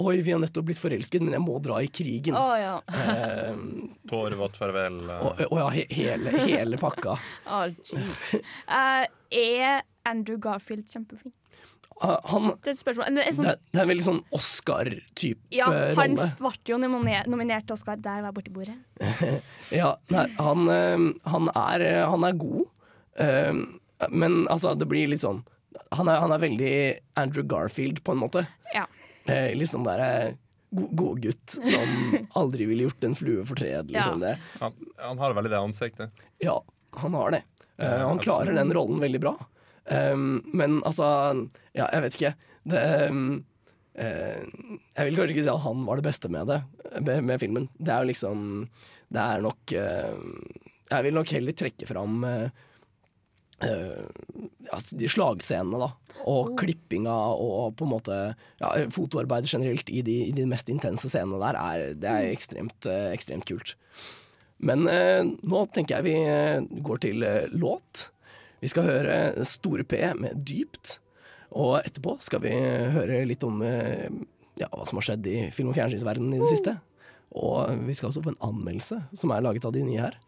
Oi, 0.00 0.20
vi 0.24 0.32
har 0.34 0.40
nettopp 0.42 0.66
blitt 0.70 0.80
forelsket, 0.80 1.22
men 1.24 1.34
jeg 1.36 1.42
må 1.44 1.58
dra 1.62 1.80
i 1.84 1.88
krigen. 1.92 2.36
Å 2.38 2.46
ja. 2.58 2.72
Eh, 2.88 3.58
Tårevått 4.10 4.56
farvel. 4.60 4.96
eh. 5.10 5.20
og, 5.26 5.42
og 5.50 5.58
ja, 5.60 5.66
he, 5.76 5.84
hele, 5.94 6.32
hele 6.46 6.78
pakka. 6.80 7.18
Å. 7.46 7.60
Eh, 7.70 9.04
er 9.40 9.82
Andrew 10.08 10.38
Garfield 10.42 10.88
kjempeflink? 10.90 11.34
Ah, 12.00 12.16
Han, 12.32 12.54
Det 12.64 12.72
er 12.72 12.94
sånn, 12.96 13.16
det, 13.18 13.26
er- 13.28 13.58
det 13.60 13.76
er 13.76 13.82
en 13.84 13.90
veldig 13.90 14.04
sånn 14.06 14.20
Oscar-type 14.32 15.50
ja, 15.52 15.66
han 15.68 15.98
rolle. 16.16 16.30
ble 16.38 16.52
jo 16.72 16.78
nominert 16.80 17.66
til 17.68 17.76
Oscar. 17.76 17.98
Der 18.00 18.22
var 18.24 18.30
jeg 18.30 18.36
borti 18.38 18.54
bordet. 18.54 18.78
Ja, 19.80 19.90
nei, 20.10 20.24
han, 20.40 20.64
eh, 20.72 21.04
han, 21.30 21.50
er, 21.52 21.84
han 22.08 22.24
er 22.26 22.38
god, 22.40 22.64
eh, 23.20 23.52
men 24.08 24.40
altså, 24.50 24.72
det 24.80 24.88
blir 24.90 25.12
litt 25.12 25.20
sånn 25.26 25.42
han 25.94 26.08
er, 26.10 26.18
han 26.22 26.32
er 26.34 26.40
veldig 26.42 26.72
Andrew 27.20 27.44
Garfield, 27.46 28.00
på 28.06 28.12
en 28.14 28.20
måte. 28.22 28.42
Ja. 28.74 28.86
Eh, 29.28 29.50
litt 29.58 29.68
sånn 29.70 29.84
derre 29.86 30.36
god- 30.70 31.20
gutt 31.24 31.56
som 31.66 31.90
aldri 32.40 32.66
ville 32.70 32.86
gjort 32.88 33.04
en 33.04 33.14
flue 33.18 33.44
fortred, 33.48 33.90
liksom 33.90 34.20
det. 34.22 34.36
Han, 34.60 34.72
han 35.02 35.18
har 35.18 35.34
veldig 35.36 35.50
det 35.52 35.58
ansiktet. 35.60 36.22
Ja, 36.42 36.60
han 37.02 37.14
har 37.18 37.30
det. 37.36 37.42
Eh, 37.76 37.86
Ja, 38.00 38.06
han 38.08 38.18
klarer 38.22 38.54
den 38.56 38.72
rollen 38.76 39.00
veldig 39.02 39.20
bra. 39.22 39.34
Um, 39.90 40.42
men 40.54 40.78
altså, 40.86 41.06
ja, 41.74 41.88
jeg 41.90 42.02
vet 42.04 42.16
ikke. 42.18 42.32
Det, 42.70 42.82
um, 43.10 43.44
eh, 43.98 44.44
jeg 44.94 45.06
vil 45.08 45.16
kanskje 45.18 45.34
ikke 45.34 45.44
si 45.46 45.50
at 45.52 45.64
han 45.64 45.80
var 45.88 45.98
det 45.98 46.04
beste 46.06 46.30
med 46.30 46.46
det, 46.52 46.60
med, 47.00 47.24
med 47.26 47.40
filmen. 47.42 47.68
Det 47.80 47.90
er 47.94 48.04
jo 48.04 48.10
liksom 48.12 48.44
Det 49.10 49.22
er 49.24 49.40
nok 49.42 49.72
eh, 49.74 50.18
Jeg 50.92 51.06
vil 51.08 51.16
nok 51.16 51.32
heller 51.34 51.56
trekke 51.58 51.88
fram 51.88 52.20
eh, 52.28 52.44
eh, 52.44 52.68
altså 53.60 54.96
de 54.96 55.08
slagscenene, 55.10 55.80
da. 55.82 55.90
Og 56.28 56.54
klippinga 56.60 57.12
og 57.40 57.76
på 57.78 57.86
en 57.86 57.92
måte 57.94 58.16
ja, 58.60 58.70
fotoarbeidet 58.92 59.52
generelt 59.52 59.90
i 59.92 60.02
de, 60.04 60.16
i 60.28 60.32
de 60.36 60.46
mest 60.48 60.68
intense 60.72 61.08
scenene 61.08 61.40
der, 61.40 61.58
er, 61.60 61.94
det 61.96 62.10
er 62.10 62.30
ekstremt, 62.30 62.88
eh, 62.88 63.10
ekstremt 63.14 63.48
kult. 63.48 63.74
Men 64.60 64.84
eh, 64.92 65.22
nå 65.24 65.62
tenker 65.72 65.98
jeg 65.98 66.08
vi 66.10 66.16
eh, 66.20 66.64
går 66.84 67.04
til 67.06 67.24
eh, 67.24 67.46
låt. 67.52 68.10
Vi 68.60 68.68
skal 68.68 68.88
høre 68.88 69.46
Store 69.48 69.86
P 69.88 70.02
med 70.20 70.44
Dypt. 70.44 70.98
Og 71.56 71.80
etterpå 71.80 72.18
skal 72.22 72.44
vi 72.44 72.52
høre 72.94 73.24
litt 73.26 73.42
om 73.46 73.62
eh, 73.66 74.06
ja, 74.60 74.68
hva 74.68 74.84
som 74.86 75.00
har 75.00 75.08
skjedd 75.08 75.26
i 75.26 75.38
film- 75.54 75.72
og 75.72 75.78
fjernsynsverdenen 75.78 76.36
i 76.36 76.42
det 76.42 76.50
siste. 76.52 76.76
Og 77.40 77.86
vi 77.86 77.96
skal 77.96 78.10
også 78.10 78.22
få 78.24 78.34
en 78.34 78.44
anmeldelse 78.50 79.00
som 79.16 79.32
er 79.32 79.46
laget 79.46 79.66
av 79.66 79.74
de 79.74 79.86
nye 79.86 80.04
her. 80.04 80.18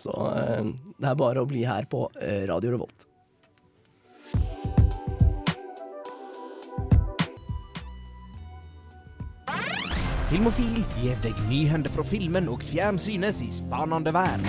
Så 0.00 0.16
eh, 0.32 0.64
det 0.96 1.08
er 1.10 1.18
bare 1.18 1.42
å 1.42 1.48
bli 1.48 1.64
her 1.68 1.88
på 1.90 2.06
eh, 2.20 2.44
Radio 2.48 2.76
Revolt. 2.76 3.06
Filmofil 10.30 10.84
gir 11.00 11.16
deg 11.24 11.38
nyhender 11.50 11.90
fra 11.90 12.04
filmen 12.06 12.46
og 12.52 12.62
fjernsynets 12.62 13.42
i 13.42 13.50
spanende 13.50 14.12
verden. 14.14 14.46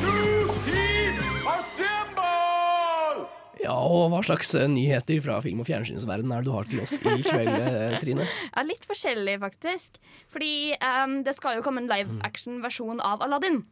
Ja, 3.62 3.76
og 3.78 4.08
hva 4.14 4.22
slags 4.26 4.54
eh, 4.58 4.70
nyheter 4.70 5.20
fra 5.26 5.40
film- 5.44 5.62
og 5.62 5.68
fjernsynsverdenen 5.68 6.38
er 6.38 6.46
det 6.46 6.50
du 6.50 6.56
har 6.56 6.70
til 6.70 6.84
oss 6.86 6.96
i 7.02 7.20
kveld, 7.26 8.00
Trine? 8.02 8.30
Ja, 8.54 8.64
litt 8.66 8.86
forskjellig, 8.88 9.40
faktisk. 9.42 10.00
Fordi 10.32 10.78
um, 10.80 11.22
det 11.26 11.36
skal 11.38 11.60
jo 11.60 11.66
komme 11.66 11.84
en 11.84 11.92
live 11.92 12.22
action-versjon 12.30 13.02
av 13.06 13.26
Aladdin. 13.26 13.64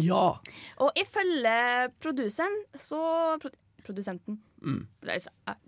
Ja. 0.00 0.24
Og 0.82 0.98
ifølge 0.98 1.90
produseren, 2.02 2.64
så 2.80 3.02
pro 3.42 3.52
Produsenten. 3.84 4.38
Det 5.04 5.18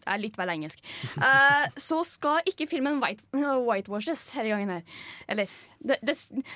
er 0.09 0.21
litt 0.21 0.39
vel 0.41 0.53
engelsk. 0.55 0.81
Uh, 1.19 1.67
så 1.77 1.99
skal 2.09 2.47
ikke 2.49 2.69
filmen 2.71 3.01
white, 3.03 3.25
whitewashes 3.69 4.31
denne 4.33 4.55
gangen 4.55 4.73
her. 4.73 5.03
Eller 5.29 5.53
de, 5.85 5.99
de, 6.01 6.15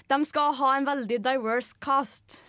De 0.09 0.19
skal 0.25 0.57
ha 0.57 0.71
en 0.79 0.89
veldig 0.89 1.19
diverse 1.27 1.77
cast. 1.85 2.41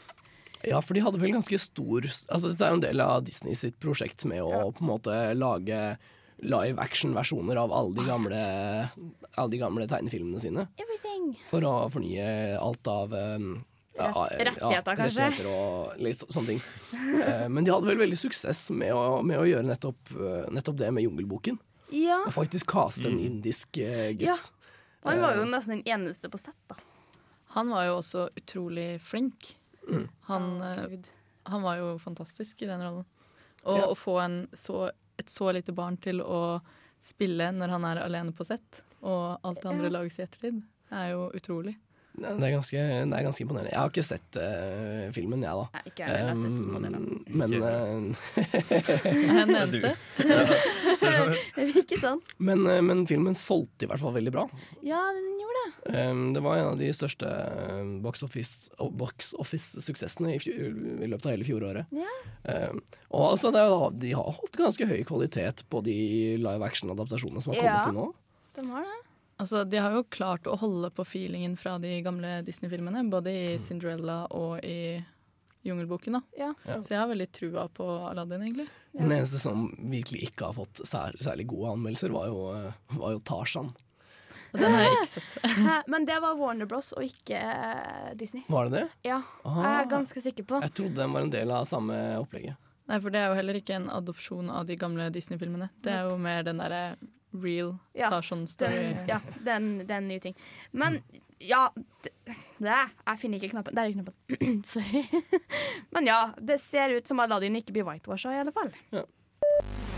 ja, 0.64 0.80
for 0.80 0.96
de 0.96 1.04
hadde 1.04 1.20
vel 1.20 1.34
ganske 1.34 1.58
stor 1.60 2.06
Altså 2.06 2.52
Dette 2.52 2.64
er 2.64 2.72
jo 2.72 2.78
en 2.80 2.84
del 2.84 3.02
av 3.04 3.24
Disney 3.26 3.58
sitt 3.58 3.80
prosjekt 3.82 4.24
med 4.30 4.44
å 4.46 4.70
på 4.72 4.86
en 4.86 4.92
måte 4.94 5.16
lage 5.36 5.80
live 6.42 6.80
action-versjoner 6.82 7.60
av 7.60 7.74
alle 7.74 7.98
de 7.98 8.06
gamle 8.08 8.42
Alle 9.36 9.52
de 9.52 9.60
gamle 9.60 9.88
tegnefilmene 9.90 10.40
sine. 10.42 10.70
Everything. 10.80 11.34
For 11.50 11.68
å 11.68 11.76
fornye 11.92 12.56
alt 12.62 12.88
av 12.88 13.12
um, 13.12 13.52
ja, 13.60 13.71
rettigheter, 13.98 14.96
kanskje? 14.96 15.26
Rettigheter 15.30 15.50
og 15.52 15.98
litt 16.02 16.18
så, 16.18 16.28
sånne 16.32 16.48
ting. 16.54 16.62
Eh, 17.26 17.48
men 17.52 17.64
de 17.68 17.72
hadde 17.74 17.88
vel 17.90 17.98
veldig 18.00 18.18
suksess 18.18 18.70
med 18.72 18.94
å, 18.96 19.22
med 19.26 19.40
å 19.40 19.46
gjøre 19.48 19.68
nettopp, 19.68 20.12
eh, 20.16 20.48
nettopp 20.54 20.78
det 20.80 20.92
med 20.96 21.04
Jungelboken. 21.04 21.60
Ja. 21.92 22.22
Og 22.26 22.32
faktisk 22.34 22.70
caste 22.72 23.10
en 23.12 23.20
indisk 23.20 23.78
eh, 23.84 24.14
gutt. 24.16 24.28
Ja. 24.30 24.38
Han 25.04 25.20
var 25.22 25.36
jo 25.36 25.46
nesten 25.50 25.80
den 25.82 25.88
eneste 25.92 26.30
på 26.32 26.38
sett, 26.40 26.58
da. 26.70 26.76
Han 27.56 27.70
var 27.74 27.88
jo 27.90 27.98
også 28.00 28.30
utrolig 28.38 29.02
flink. 29.04 29.56
Han, 30.30 30.46
Å, 30.62 30.70
eh, 30.88 31.10
han 31.52 31.62
var 31.66 31.82
jo 31.82 31.98
fantastisk 32.00 32.62
i 32.64 32.70
den 32.70 32.80
rollen. 32.86 33.06
Og 33.66 33.78
Ja. 33.78 33.88
å 33.92 33.96
få 33.98 34.20
en 34.24 34.48
så, 34.54 34.90
et 35.20 35.28
så 35.30 35.52
lite 35.54 35.74
barn 35.76 35.98
til 35.98 36.22
å 36.22 36.62
spille 37.04 37.52
når 37.52 37.70
han 37.76 37.86
er 37.86 38.00
alene 38.06 38.32
på 38.34 38.46
sett, 38.46 38.82
og 39.04 39.40
alt 39.44 39.60
det 39.62 39.70
andre 39.70 39.90
Ja. 39.90 39.96
lages 40.00 40.20
i 40.20 40.24
ettertid, 40.24 40.62
er 40.92 41.12
jo 41.12 41.32
utrolig. 41.34 41.76
Det 42.12 42.28
er 42.44 42.52
ganske, 42.52 42.76
det 43.08 43.16
er 43.18 43.24
ganske 43.24 43.44
imponerende. 43.46 43.72
Jeg 43.72 43.80
har 43.80 43.90
ikke 43.90 44.04
sett 44.04 44.38
uh, 44.38 45.06
filmen, 45.16 45.42
jeg, 45.46 45.54
da. 45.56 45.66
Nei, 45.72 45.84
ikke 45.92 46.10
jeg 46.12 46.26
har 46.28 46.36
sett 46.42 46.58
deler. 46.60 46.98
Um, 47.00 47.26
men, 47.40 47.54
Ikke. 47.56 47.70
eh, 47.72 49.32
Er 49.32 49.46
den 49.48 49.56
eneste? 49.56 49.92
Ikke 51.82 52.00
sant? 52.02 52.34
men, 52.38 52.66
eh, 52.68 52.82
men 52.84 53.06
filmen 53.10 53.36
solgte 53.38 53.88
i 53.88 53.90
hvert 53.92 54.02
fall 54.04 54.14
veldig 54.18 54.34
bra. 54.36 54.44
Ja, 54.86 55.00
den 55.16 55.30
gjorde 55.40 55.62
det. 55.64 55.72
Um, 55.96 56.22
det 56.36 56.44
var 56.46 56.60
en 56.60 56.70
av 56.74 56.78
de 56.82 56.90
største 56.94 57.30
um, 57.80 57.94
box 58.04 58.24
office-suksessene 58.28 58.98
box 59.02 59.32
office-suksessene 59.42 60.36
i, 60.36 60.40
i 60.42 61.10
løpet 61.10 61.26
av 61.30 61.34
hele 61.36 61.48
fjoråret. 61.48 61.96
Ja. 61.96 62.12
Um, 62.44 62.82
og 63.10 63.26
altså, 63.34 63.52
det 63.56 63.64
er, 63.64 63.88
de 64.04 64.12
har 64.18 64.36
holdt 64.38 64.60
ganske 64.60 64.88
høy 64.92 65.00
kvalitet 65.10 65.64
på 65.72 65.82
de 65.86 65.96
live 66.42 66.68
action-adaptasjonene 66.68 67.42
som 67.44 67.56
har 67.56 67.62
kommet 67.64 67.80
Ja. 67.80 67.86
til 67.88 67.98
nå. 67.98 68.10
Den 68.60 68.70
var 68.76 68.84
det. 68.88 69.00
Altså, 69.42 69.64
de 69.66 69.80
har 69.82 69.96
jo 69.98 70.04
klart 70.14 70.46
å 70.46 70.54
holde 70.62 70.92
på 70.94 71.06
feelingen 71.08 71.56
fra 71.58 71.80
de 71.82 71.96
gamle 72.06 72.38
Disney-filmene, 72.46 73.02
både 73.10 73.32
i 73.34 73.46
Cinderella 73.62 74.24
og 74.38 74.60
i 74.64 75.00
Jungelboken. 75.66 76.14
da. 76.18 76.22
Ja. 76.38 76.54
Ja. 76.66 76.78
Så 76.82 76.94
jeg 76.94 77.00
har 77.02 77.10
veldig 77.10 77.28
trua 77.34 77.68
på 77.74 77.86
Aladdin, 78.10 78.42
egentlig. 78.46 78.68
Den 78.98 79.12
eneste 79.14 79.40
som 79.42 79.68
virkelig 79.78 80.28
ikke 80.32 80.48
har 80.50 80.54
fått 80.58 80.82
sær, 80.90 81.14
særlig 81.22 81.48
gode 81.52 81.74
anmeldelser, 81.76 82.14
var 82.14 82.28
jo, 82.30 82.40
uh, 82.54 82.98
var 82.98 83.14
jo 83.16 83.20
Tarzan. 83.26 83.70
Og 84.52 84.60
den 84.60 84.74
har 84.76 84.82
jeg 84.84 84.96
ikke 84.98 85.12
sett. 85.14 85.36
Men 85.94 86.06
det 86.10 86.18
var 86.22 86.36
Warner 86.36 86.68
Bros. 86.68 86.90
og 86.98 87.06
ikke 87.06 87.38
eh, 87.40 88.10
Disney. 88.20 88.42
Var 88.52 88.68
det 88.68 88.74
det? 88.82 88.88
Ja, 89.08 89.22
jeg 89.46 89.54
Ah. 89.64 89.80
er 89.80 89.86
ganske 89.94 90.22
sikker 90.26 90.44
på. 90.50 90.60
Jeg 90.66 90.74
trodde 90.76 90.98
den 91.02 91.14
var 91.16 91.22
en 91.26 91.32
del 91.32 91.54
av 91.56 91.64
samme 91.70 91.96
opplegget. 92.20 92.58
Nei, 92.92 92.98
for 93.00 93.14
det 93.14 93.22
er 93.22 93.30
jo 93.32 93.38
heller 93.40 93.56
ikke 93.62 93.78
en 93.78 93.88
adopsjon 93.94 94.50
av 94.52 94.66
de 94.68 94.76
gamle 94.76 95.06
Disney-filmene. 95.16 95.70
Det 95.82 95.94
er 95.94 96.10
jo 96.10 96.18
mer 96.20 96.44
den 96.44 96.60
derre 96.60 96.82
real 97.32 97.76
Ja, 97.98 98.10
Tarzan-story. 98.12 98.72
Den, 98.72 99.08
ja, 99.08 99.20
det 99.44 99.52
er 99.52 99.98
en 99.98 100.08
ny 100.08 100.20
ting. 100.20 100.36
Men 100.72 101.00
ja 101.42 101.70
det, 101.76 102.12
Jeg 102.62 103.18
finner 103.22 103.40
ikke 103.40 103.52
knappen. 103.56 103.76
Der 103.76 103.90
er 103.90 103.96
knappen. 103.96 104.64
Sorry. 104.74 105.04
Men 105.96 106.06
ja, 106.06 106.20
det 106.38 106.60
ser 106.62 106.94
ut 106.98 107.08
som 107.08 107.20
Aladdin 107.24 107.58
ikke 107.58 107.74
blir 107.74 107.88
whitewasha, 107.88 108.34
i 108.36 108.42
alle 108.44 108.54
fall. 108.54 108.70
Ja. 108.94 109.06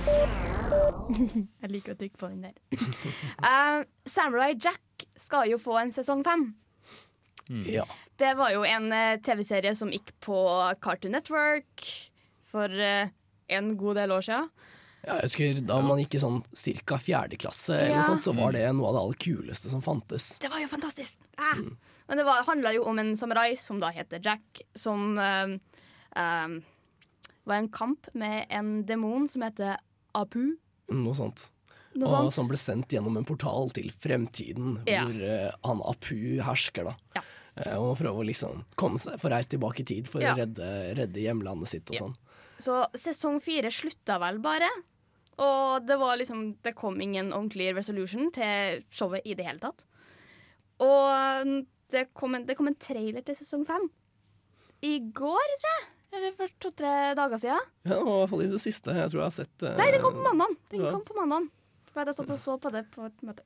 jeg 1.63 1.71
liker 1.71 1.93
å 1.93 1.99
trykke 1.99 2.19
på 2.19 2.31
den 2.31 2.47
der. 2.47 2.55
Uh, 3.43 3.83
Samurai 4.15 4.53
Jack 4.55 5.07
skal 5.19 5.51
jo 5.51 5.59
få 5.61 5.77
en 5.81 5.91
sesong 5.95 6.23
fem. 6.25 6.53
Ja. 7.67 7.83
Det 8.15 8.37
var 8.39 8.53
jo 8.53 8.63
en 8.63 8.87
eh, 8.95 9.19
TV-serie 9.19 9.73
som 9.75 9.89
gikk 9.91 10.13
på 10.23 10.37
Cartoon 10.79 11.11
Network 11.11 11.83
for 12.47 12.71
eh, 12.71 13.11
en 13.51 13.73
god 13.77 13.99
del 13.99 14.13
år 14.15 14.23
siden. 14.23 14.47
Ja, 15.05 15.15
jeg 15.19 15.27
husker 15.27 15.57
Da 15.67 15.81
man 15.83 15.99
gikk 15.99 16.15
i 16.15 16.19
sånn 16.23 16.41
cirka 16.55 16.97
fjerde 16.97 17.37
klasse, 17.37 17.75
Ja. 17.75 17.89
eller 17.91 18.03
sånt, 18.07 18.23
så 18.23 18.33
var 18.35 18.53
det 18.55 18.63
noe 18.73 18.87
av 18.87 18.93
det 18.95 19.01
aller 19.01 19.19
kuleste 19.19 19.69
som 19.69 19.81
fantes. 19.81 20.39
Det 20.39 20.49
var 20.49 20.59
jo 20.63 20.67
fantastisk! 20.67 21.17
Ah. 21.37 21.55
Men 22.07 22.17
det 22.17 22.23
var- 22.25 22.43
handla 22.45 22.73
jo 22.73 22.83
om 22.85 22.99
en 22.99 23.15
samurai 23.15 23.57
som 23.57 23.79
da 23.79 23.89
heter 23.91 24.19
Jack, 24.23 24.61
som 24.75 25.17
um, 25.17 25.59
um, 26.15 26.63
var 27.45 27.55
en 27.55 27.69
kamp 27.69 28.07
med 28.15 28.45
en 28.49 28.85
demon 28.85 29.27
som 29.27 29.41
heter 29.41 29.77
Apu. 30.15 30.55
Noe 30.89 31.13
sånt. 31.13 31.51
Noe 31.95 32.07
og 32.09 32.15
sånt. 32.31 32.33
som 32.33 32.47
ble 32.47 32.57
sendt 32.57 32.87
gjennom 32.89 33.17
en 33.17 33.25
portal 33.25 33.69
til 33.69 33.89
fremtiden, 33.91 34.81
Ja. 34.87 35.03
hvor 35.05 35.19
uh, 35.19 35.51
han 35.63 35.81
Apu 35.81 36.39
hersker, 36.41 36.85
da. 36.85 36.95
Ja. 37.15 37.21
Eh, 37.55 37.75
og 37.77 37.91
må 37.97 37.97
prøve 38.05 38.23
å 38.23 38.25
liksom 38.25 38.63
komme 38.75 38.97
seg, 38.97 39.19
få 39.21 39.29
reist 39.29 39.49
tilbake 39.51 39.81
i 39.81 39.83
tid 39.83 40.07
for 40.07 40.21
Ja. 40.21 40.33
å 40.33 40.37
redde, 40.37 40.95
redde 40.97 41.21
hjemlandet 41.21 41.67
sitt 41.67 41.89
og 41.91 41.95
Ja. 41.95 41.99
sånn. 42.01 42.15
Så 42.57 42.87
sesong 42.95 43.41
fire 43.41 43.69
slutta 43.69 44.19
vel 44.19 44.39
bare. 44.39 44.69
Og 45.41 45.87
det 45.87 45.95
var 45.97 46.19
liksom 46.19 46.43
Det 46.61 46.75
kom 46.77 46.99
ingen 47.01 47.31
ordentlig 47.33 47.71
resolution 47.75 48.31
til 48.31 48.83
showet 48.93 49.25
i 49.25 49.33
det 49.33 49.47
hele 49.47 49.63
tatt. 49.63 49.85
Og 50.83 51.63
det 51.93 52.07
kom 52.17 52.35
en, 52.35 52.45
det 52.45 52.57
kom 52.57 52.69
en 52.69 52.77
trailer 52.77 53.23
til 53.25 53.37
sesong 53.37 53.65
fem. 53.67 53.89
I 54.83 54.99
går, 55.15 55.57
tror 55.61 55.71
jeg. 55.71 55.89
Eller 56.13 56.33
for 56.37 56.53
to-tre 56.61 56.93
dager 57.17 57.41
siden. 57.41 57.69
Ja, 57.87 57.95
det 57.95 58.05
var 58.05 58.13
i 58.13 58.19
hvert 58.21 58.31
fall 58.33 58.45
i 58.45 58.51
det 58.51 58.61
siste. 58.61 58.93
Jeg 58.93 59.09
tror 59.09 59.21
jeg 59.23 59.29
har 59.29 59.35
sett 59.37 59.65
uh, 59.65 59.75
Nei, 59.79 59.89
den 59.95 60.03
kom 60.03 60.17
på 60.17 60.25
mandag. 60.27 60.57
Den 60.73 60.83
ja. 60.83 60.91
kom 60.93 61.05
på 61.07 61.17
mandag. 61.17 61.49
Jeg 61.93 62.15
satt 62.17 62.31
og 62.33 62.39
så 62.41 62.55
på 62.57 62.71
det 62.73 62.87
på 62.93 63.05
et 63.05 63.25
møte. 63.25 63.43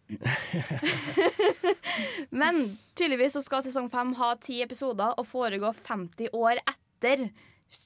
Men 2.41 2.77
tydeligvis 2.95 3.35
så 3.35 3.43
skal 3.43 3.63
sesong 3.65 3.89
fem 3.91 4.13
ha 4.19 4.33
ti 4.39 4.61
episoder 4.63 5.17
og 5.19 5.27
foregå 5.27 5.73
50 5.75 6.31
år 6.31 6.61
etter 6.63 7.27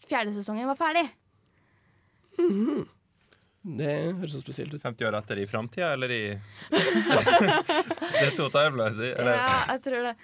fjerde 0.06 0.36
sesongen 0.36 0.70
var 0.70 0.78
ferdig. 0.78 1.08
Det 3.62 3.90
høres 4.18 4.32
så 4.34 4.42
spesielt 4.42 4.74
ut. 4.74 4.82
50 4.82 5.06
år 5.06 5.18
etter 5.20 5.40
i 5.42 5.48
framtida, 5.50 5.92
eller 5.94 6.12
i 6.12 6.22
Det 6.72 8.22
er 8.26 8.32
to 8.38 8.48
timelines 8.50 8.98
i. 8.98 9.12
Eller 9.14 9.36
Ja, 9.38 9.58
jeg 9.76 9.84
tror 9.86 10.08
det. 10.10 10.16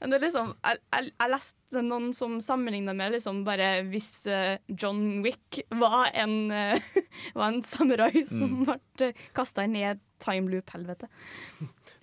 Men 0.00 0.12
det 0.12 0.16
er 0.18 0.24
liksom, 0.26 0.50
jeg, 0.60 0.80
jeg, 0.92 1.10
jeg 1.14 1.32
leste 1.32 1.82
noen 1.86 2.08
som 2.12 2.34
sammenligna 2.44 2.92
med 2.96 3.14
liksom 3.14 3.38
bare 3.46 3.68
hvis 3.88 4.10
uh, 4.28 4.58
John 4.68 5.22
Wick 5.24 5.62
var 5.80 6.10
en, 6.12 6.34
uh, 6.52 6.76
var 7.38 7.46
en 7.48 7.62
samurai 7.64 8.24
som 8.28 8.66
ble 8.66 8.76
uh, 9.00 9.22
kasta 9.36 9.64
inn 9.64 9.78
i 9.80 9.86
et 9.88 10.02
time 10.22 10.52
loop-helvete. 10.52 11.08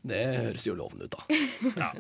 Det 0.02 0.22
høres 0.40 0.66
jo 0.66 0.74
lovende 0.80 1.06
ut, 1.06 1.14
da. 1.14 1.22
ja. 1.84 1.92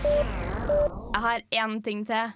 Jeg 0.00 1.22
har 1.26 1.44
én 1.60 1.76
ting 1.84 2.06
til. 2.08 2.32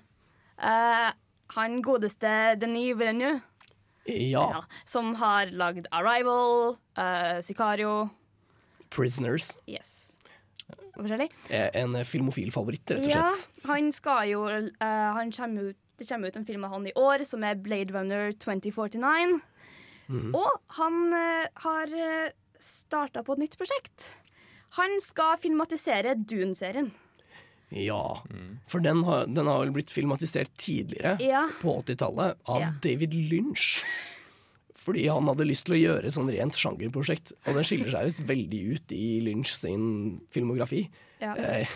Uh, 0.60 1.10
han 1.56 1.80
godeste 1.82 2.28
Denis 2.60 2.98
Villeneuve, 2.98 3.40
Ja. 4.06 4.44
ja, 4.52 4.64
som 4.84 5.14
har 5.16 5.46
lagd 5.56 5.86
Arrival, 5.92 6.76
uh, 6.98 7.38
Sicario 7.42 8.10
Prisoners. 8.90 9.56
Yes. 9.66 10.10
Eh, 11.48 11.70
En 11.74 11.96
filmofil 12.06 12.52
favoritt, 12.54 12.84
rett 12.90 13.06
og 13.06 13.10
Ja, 13.10 13.30
slett. 13.32 13.64
han 13.66 13.90
skal 13.92 14.28
jo 14.30 14.44
uh, 14.46 14.68
han 15.16 15.32
kommer 15.32 15.70
ut, 15.72 15.76
Det 15.98 16.08
kommer 16.08 16.28
ut 16.28 16.36
en 16.36 16.44
film 16.44 16.64
av 16.64 16.70
han 16.74 16.86
i 16.86 16.92
år 16.98 17.24
som 17.24 17.42
er 17.44 17.54
Blade 17.54 17.94
Runner 17.94 18.32
2049. 18.32 19.40
Og 20.34 20.50
han 20.76 21.12
uh, 21.14 21.46
har 21.64 21.88
starta 22.60 23.22
på 23.24 23.32
et 23.36 23.44
nytt 23.44 23.56
prosjekt. 23.58 24.10
Han 24.76 25.00
skal 25.00 25.38
filmatisere 25.38 26.16
Dune-serien. 26.18 26.90
Ja, 27.72 28.20
for 28.68 28.80
den 28.84 29.00
har, 29.06 29.24
den 29.26 29.46
har 29.50 29.62
vel 29.64 29.72
blitt 29.74 29.90
filmatisert 29.90 30.50
tidligere, 30.60 31.16
Ja. 31.24 31.46
på 31.62 31.78
80-tallet, 31.82 32.36
av 32.46 32.60
Ja. 32.60 32.68
David 32.84 33.14
Lynch. 33.14 33.82
Fordi 34.84 35.06
han 35.08 35.24
hadde 35.30 35.46
lyst 35.48 35.64
til 35.66 35.74
å 35.76 35.80
gjøre 35.80 36.04
et 36.10 36.12
sånn 36.14 36.28
rent 36.30 36.52
sjangerprosjekt, 36.60 37.32
og 37.46 37.54
den 37.56 37.64
skiller 37.64 37.90
seg 37.90 38.10
jo 38.10 38.26
veldig 38.28 38.60
ut 38.74 38.92
i 38.92 39.20
Lynch 39.24 39.54
sin 39.56 40.20
filmografi. 40.30 40.90
Ja. 41.22 41.32
Eh, 41.40 41.66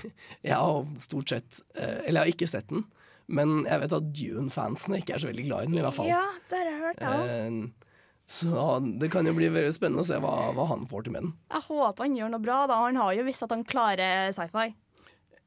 jeg 0.45 0.52
har 0.52 0.85
stort 1.00 1.30
sett 1.33 1.61
eh, 1.75 2.02
Eller 2.04 2.21
jeg 2.21 2.25
har 2.26 2.33
ikke 2.35 2.49
sett 2.50 2.68
den, 2.68 2.83
men 3.28 3.64
jeg 3.64 3.80
vet 3.80 3.92
at 3.97 4.09
Dune-fansene 4.12 4.99
ikke 5.00 5.14
er 5.16 5.23
så 5.23 5.30
veldig 5.30 5.47
glad 5.47 5.62
i 5.62 5.66
den, 5.71 5.78
i 5.78 5.85
hvert 5.87 5.95
fall. 5.97 6.09
Ja, 6.11 6.25
det 6.50 6.59
har 6.61 6.68
jeg 6.68 6.80
hørt. 6.83 7.00
Ja. 7.00 7.14
Eh, 7.25 7.88
så 8.28 8.99
det 9.00 9.09
kan 9.14 9.25
jo 9.25 9.33
bli 9.33 9.49
veldig 9.49 9.73
spennende 9.73 10.04
å 10.04 10.07
se 10.11 10.18
hva, 10.21 10.35
hva 10.52 10.66
han 10.68 10.85
får 10.90 11.07
til 11.07 11.14
med 11.16 11.23
den. 11.25 11.33
Jeg 11.54 11.64
håper 11.71 12.04
han 12.04 12.16
gjør 12.18 12.30
noe 12.35 12.45
bra. 12.45 12.59
da 12.68 12.83
Han 12.85 12.97
har 13.00 13.14
jo 13.16 13.25
visst 13.25 13.42
at 13.47 13.54
han 13.57 13.64
klarer 13.64 14.35
sci-fi. 14.37 14.75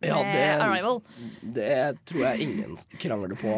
Ja, 0.01 0.17
med 0.23 0.33
det, 0.33 0.45
Arrival. 0.65 1.01
det 1.41 1.73
tror 2.09 2.23
jeg 2.25 2.47
ingen 2.47 2.77
krangler 3.01 3.37
på. 3.37 3.57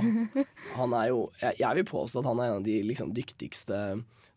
Han 0.76 0.96
er 0.98 1.12
jo 1.14 1.22
Jeg, 1.40 1.56
jeg 1.62 1.80
vil 1.80 1.86
påstå 1.88 2.20
at 2.20 2.28
han 2.28 2.42
er 2.42 2.50
en 2.52 2.60
av 2.60 2.66
de 2.66 2.80
liksom, 2.90 3.14
dyktigste 3.16 3.80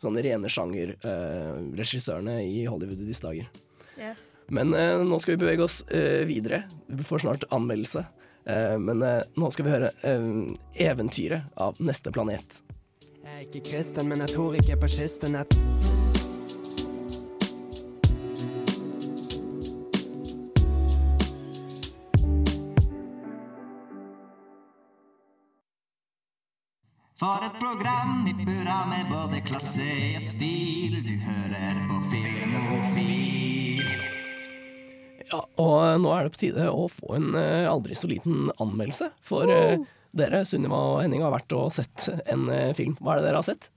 sånne 0.03 0.23
rene 0.23 0.51
sjangerregissørene 0.53 2.37
i 2.45 2.67
Hollywood 2.69 3.01
i 3.01 3.09
disse 3.09 3.25
dager. 3.25 3.49
Yes. 3.97 4.37
Men 4.53 4.75
uh, 4.77 5.01
nå 5.09 5.19
skal 5.25 5.35
vi 5.35 5.43
bevege 5.47 5.65
oss 5.65 5.81
uh, 5.89 6.23
videre. 6.29 6.67
Vi 6.87 7.07
får 7.07 7.25
snart 7.25 7.49
anmeldelse. 7.51 8.05
Eh, 8.47 8.79
men 8.79 9.03
eh, 9.03 9.23
nå 9.35 9.51
skal 9.51 9.67
vi 9.67 9.75
høre 9.75 9.91
eh, 10.07 10.27
eventyret 10.87 11.51
av 11.55 11.81
Neste 11.83 12.13
planet. 12.15 12.61
Jeg 13.27 13.33
er 13.33 13.43
ikke 13.49 13.65
kristen, 13.73 14.07
men 14.07 14.23
jeg 14.23 14.37
tror 14.37 14.55
ikke 14.55 14.79
på 14.85 14.93
kistenett. 14.99 15.57
For 27.17 27.41
et 27.41 27.55
program 27.57 28.27
i 28.29 28.35
burra 28.45 28.83
med 28.91 29.07
både 29.09 29.39
klasse 29.47 29.85
og 30.19 30.25
stil. 30.29 30.99
Du 31.01 31.15
hører 31.25 31.79
på 31.89 32.01
Filmofil. 32.11 33.81
Ja, 35.31 35.41
og 35.41 35.77
eh, 35.79 35.95
nå 36.05 36.13
er 36.13 36.27
det 36.27 36.35
på 36.35 36.43
tide 36.43 36.67
å 36.69 36.85
få 36.93 37.15
en 37.17 37.31
eh, 37.41 37.65
aldri 37.71 37.97
så 37.97 38.11
liten 38.13 38.51
anmeldelse. 38.61 39.09
For 39.25 39.49
oh. 39.49 39.87
dere, 40.13 40.43
Sunniva 40.45 40.83
og 40.91 41.01
Henning, 41.07 41.25
har 41.25 41.33
vært 41.33 41.57
og 41.57 41.73
sett 41.79 42.11
en 42.29 42.53
film. 42.77 43.01
Hva 43.01 43.17
er 43.17 43.23
det 43.23 43.31
dere 43.31 43.41
har 43.41 43.49
sett? 43.49 43.71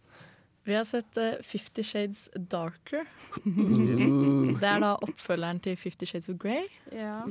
Vi 0.67 0.75
har 0.75 0.84
sett 0.91 1.24
Fifty 1.48 1.88
Shades 1.88 2.27
Darker. 2.36 3.08
Det 3.48 4.67
er 4.67 4.84
da 4.84 4.98
oppfølgeren 5.00 5.63
til 5.63 5.79
Fifty 5.79 6.12
Shades 6.12 6.27
of 6.27 6.36
Grey. 6.43 6.67
Ja. 6.91 7.24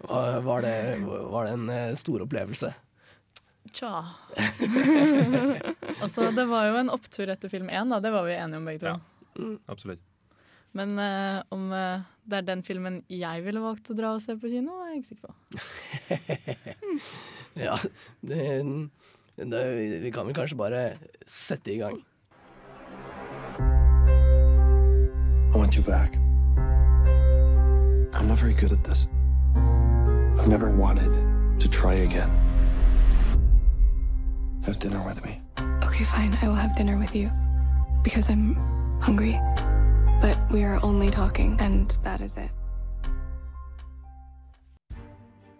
var, 0.00 0.40
var, 0.48 0.64
det, 0.64 0.76
var 1.04 1.44
det 1.44 1.58
en 1.60 1.96
stor 2.00 2.24
opplevelse? 2.24 2.72
Tja. 3.72 4.04
altså, 6.02 6.30
det 6.34 6.44
var 6.48 6.68
jo 6.68 6.78
en 6.80 6.92
opptur 6.92 7.30
etter 7.30 7.52
film 7.52 7.70
én, 7.70 7.90
da. 7.92 8.00
Det 8.02 8.12
var 8.14 8.26
vi 8.28 8.36
enige 8.36 8.60
om 8.60 8.68
begge 8.68 8.84
to. 8.84 8.94
Ja. 8.94 9.56
Absolutt. 9.70 10.02
Men 10.76 10.98
uh, 11.00 11.40
om 11.54 11.70
uh, 11.72 12.04
det 12.28 12.40
er 12.40 12.46
den 12.50 12.62
filmen 12.62 13.00
jeg 13.10 13.44
ville 13.46 13.62
valgt 13.62 13.88
å 13.90 13.96
dra 13.96 14.12
og 14.16 14.22
se 14.22 14.36
på 14.38 14.50
kino, 14.52 14.82
er 14.84 14.92
jeg 14.92 15.00
ikke 15.00 15.10
sikker 15.14 15.28
på. 15.28 15.34
Ja, 17.58 17.74
det, 18.22 18.44
det, 19.34 19.62
vi 20.04 20.10
kan 20.14 20.28
vel 20.28 20.34
kanskje 20.36 20.58
bare 20.60 20.82
sette 21.26 21.72
i 21.72 21.78
gang. 21.80 21.96
I 25.50 25.56
want 25.58 25.74
you 25.74 25.82
back. 25.82 26.14
I'm 28.14 28.28
not 28.28 28.38
very 28.38 28.54
good 28.54 28.72
at 28.72 28.84
this. 28.84 29.08
I've 30.38 30.46
never 30.46 30.70
wanted 30.70 31.12
to 31.58 31.68
try 31.68 31.94
again. 31.94 32.47
Have 34.68 34.80
dinner 34.80 35.02
with 35.06 35.24
me. 35.24 35.40
Okay, 35.82 36.04
fine. 36.04 36.36
I 36.42 36.46
will 36.46 36.54
have 36.54 36.76
dinner 36.76 36.98
with 36.98 37.14
you. 37.16 37.30
Because 38.04 38.28
I'm 38.28 38.54
hungry. 39.00 39.40
But 40.20 40.36
we 40.52 40.62
are 40.62 40.78
only 40.82 41.10
talking, 41.10 41.56
and 41.58 41.96
that 42.02 42.20
is 42.20 42.36
it. 42.36 42.50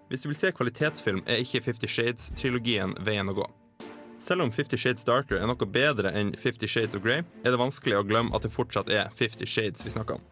Hvis 0.09 0.23
du 0.23 0.29
vil 0.29 0.37
se 0.37 0.51
kvalitetsfilm, 0.51 1.23
er 1.27 1.40
ikke 1.40 1.61
Fifty 1.61 1.87
Shades-trilogien 1.87 2.92
veien 3.01 3.29
å 3.29 3.35
gå. 3.38 3.47
Selv 4.18 4.44
om 4.44 4.53
Fifty 4.53 4.77
Shades 4.77 5.05
Darker 5.05 5.40
er 5.40 5.49
noe 5.49 5.71
bedre 5.73 6.12
enn 6.12 6.35
Fifty 6.37 6.68
Shades 6.68 6.94
of 6.94 7.03
Grey, 7.03 7.25
er 7.44 7.57
det 7.57 7.59
vanskelig 7.61 7.97
å 7.97 8.05
glemme 8.05 8.37
at 8.37 8.44
det 8.44 8.53
fortsatt 8.53 8.92
er 8.92 9.09
Fifty 9.09 9.49
Shades 9.49 9.87
vi 9.87 9.94
snakker 9.97 10.21
om. 10.21 10.29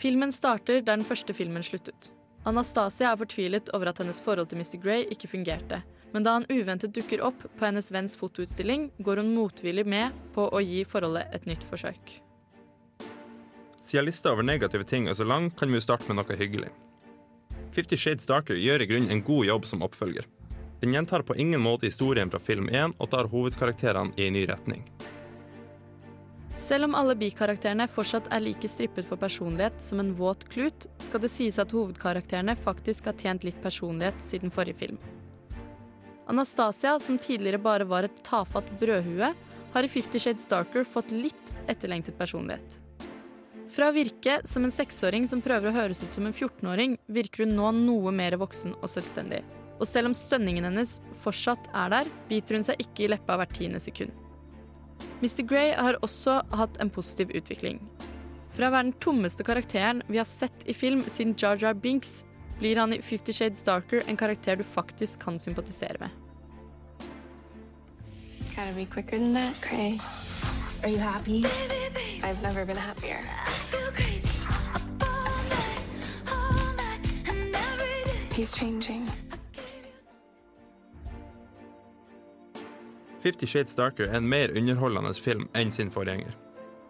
Filmen 0.00 0.32
starter 0.32 0.80
der 0.80 0.96
den 0.96 1.04
første 1.04 1.36
filmen 1.36 1.62
sluttet. 1.62 2.08
Anastasia 2.48 3.12
er 3.12 3.20
fortvilet 3.20 3.68
over 3.76 3.92
at 3.92 4.00
hennes 4.00 4.20
forhold 4.24 4.48
til 4.48 4.64
Mr. 4.64 4.80
Grey 4.80 5.04
ikke 5.12 5.28
fungerte, 5.28 5.82
men 6.12 6.24
da 6.24 6.38
han 6.38 6.46
uventet 6.48 6.94
dukker 6.94 7.22
opp 7.24 7.44
på 7.58 7.66
hennes 7.66 7.90
venns 7.92 8.16
fotoutstilling, 8.16 8.90
går 8.98 9.22
hun 9.22 9.34
motvillig 9.34 9.86
med 9.86 10.16
på 10.34 10.48
å 10.48 10.62
gi 10.64 10.84
forholdet 10.88 11.34
et 11.36 11.46
nytt 11.50 11.66
forsøk. 11.68 12.16
Siden 13.88 14.04
lista 14.04 14.32
over 14.32 14.44
negative 14.44 14.84
ting 14.84 15.08
er 15.08 15.16
så 15.16 15.24
lang, 15.24 15.50
kan 15.50 15.70
vi 15.72 15.80
jo 15.80 15.84
starte 15.84 16.08
med 16.08 16.20
noe 16.20 16.36
hyggelig. 16.36 16.72
Fifty 17.72 17.96
Shades 17.96 18.26
Darker 18.28 18.56
gjør 18.56 18.82
i 18.82 18.88
grunnen 18.90 19.12
en 19.12 19.22
god 19.24 19.46
jobb 19.46 19.68
som 19.68 19.84
oppfølger. 19.86 20.26
Den 20.80 20.94
gjentar 20.94 21.22
på 21.22 21.36
ingen 21.36 21.60
måte 21.60 21.88
historien 21.88 22.30
fra 22.30 22.40
film 22.40 22.68
1 22.68 22.98
og 22.98 23.10
tar 23.10 23.30
hovedkarakterene 23.32 24.14
i 24.16 24.28
en 24.28 24.36
ny 24.36 24.44
retning. 24.50 24.84
Selv 26.58 26.88
om 26.88 26.96
alle 26.98 27.14
bikarakterene 27.18 27.86
fortsatt 27.88 28.26
er 28.34 28.42
like 28.42 28.68
strippet 28.68 29.06
for 29.08 29.20
personlighet 29.20 29.78
som 29.82 30.02
en 30.02 30.12
våt 30.18 30.44
klut, 30.52 30.88
skal 30.98 31.22
det 31.22 31.30
sies 31.32 31.58
at 31.62 31.72
hovedkarakterene 31.72 32.58
faktisk 32.58 33.08
har 33.08 33.16
tjent 33.18 33.46
litt 33.46 33.60
personlighet 33.62 34.20
siden 34.22 34.52
forrige 34.54 34.82
film. 34.82 34.98
Anastasia, 36.28 36.98
som 37.00 37.18
tidligere 37.18 37.58
bare 37.58 37.86
var 37.88 38.04
et 38.04 38.18
tafatt 38.24 38.68
brødhue, 38.80 39.32
har 39.72 39.84
i 39.84 39.88
Fifty 39.88 40.20
Shades 40.20 40.44
Darker 40.48 40.84
fått 40.84 41.10
litt 41.12 41.54
etterlengtet 41.68 42.18
personlighet. 42.18 42.76
Fra 43.72 43.88
å 43.88 43.94
virke 43.94 44.38
som 44.48 44.64
en 44.64 44.72
seksåring 44.72 45.28
som 45.28 45.40
prøver 45.44 45.70
å 45.70 45.76
høres 45.76 46.02
ut 46.02 46.12
som 46.12 46.26
en 46.28 46.34
14-åring, 46.34 46.98
virker 47.06 47.44
hun 47.44 47.56
nå 47.56 47.72
noe 47.78 48.12
mer 48.12 48.36
voksen 48.40 48.74
og 48.80 48.92
selvstendig. 48.92 49.40
Og 49.78 49.86
selv 49.88 50.10
om 50.10 50.16
stønningen 50.16 50.66
hennes 50.66 50.98
fortsatt 51.22 51.68
er 51.76 51.92
der, 51.94 52.12
biter 52.28 52.58
hun 52.58 52.66
seg 52.66 52.80
ikke 52.82 53.06
i 53.06 53.10
leppa 53.12 53.38
hvert 53.38 53.54
tiende 53.54 53.80
sekund. 53.80 54.12
Mr. 55.22 55.44
Grey 55.46 55.72
har 55.78 56.00
også 56.02 56.40
hatt 56.58 56.80
en 56.82 56.90
positiv 56.92 57.32
utvikling. 57.38 57.80
Fra 58.52 58.68
å 58.68 58.74
være 58.74 58.90
den 58.90 58.96
tommeste 59.00 59.46
karakteren 59.46 60.02
vi 60.10 60.18
har 60.18 60.28
sett 60.28 60.64
i 60.66 60.74
film 60.74 61.04
siden 61.06 61.36
Jar 61.38 61.60
Jar 61.62 61.78
Binks, 61.78 62.24
blir 62.58 62.76
han 62.76 62.92
i 62.92 63.02
Fifty 63.02 63.32
Shades 63.32 63.62
Darker 63.62 64.02
en 64.06 64.16
karakter 64.16 64.56
du 64.56 64.64
faktisk 64.64 65.20
kan 65.22 65.38
sympatisere 65.38 65.96
med. 66.00 66.10
Gotta 68.56 68.72
be 68.74 68.86
quicker 68.86 69.18
than 69.18 69.34
that, 69.34 69.54
Cray. 69.60 69.98
Are 70.82 70.90
you 70.90 70.98
happy? 70.98 71.44
I've 72.22 72.42
never 72.42 72.64
been 72.64 72.76
happier. 72.76 73.18
He's 78.30 78.54
changing. 78.54 79.10
Fifty 83.20 83.46
Shades 83.46 83.74
Darker 83.74 84.04
er 84.04 84.16
en 84.16 84.28
mer 84.28 84.48
underholdende 84.56 85.14
film 85.14 85.48
enn 85.54 85.72
sin 85.72 85.90
forgjenger. 85.90 86.30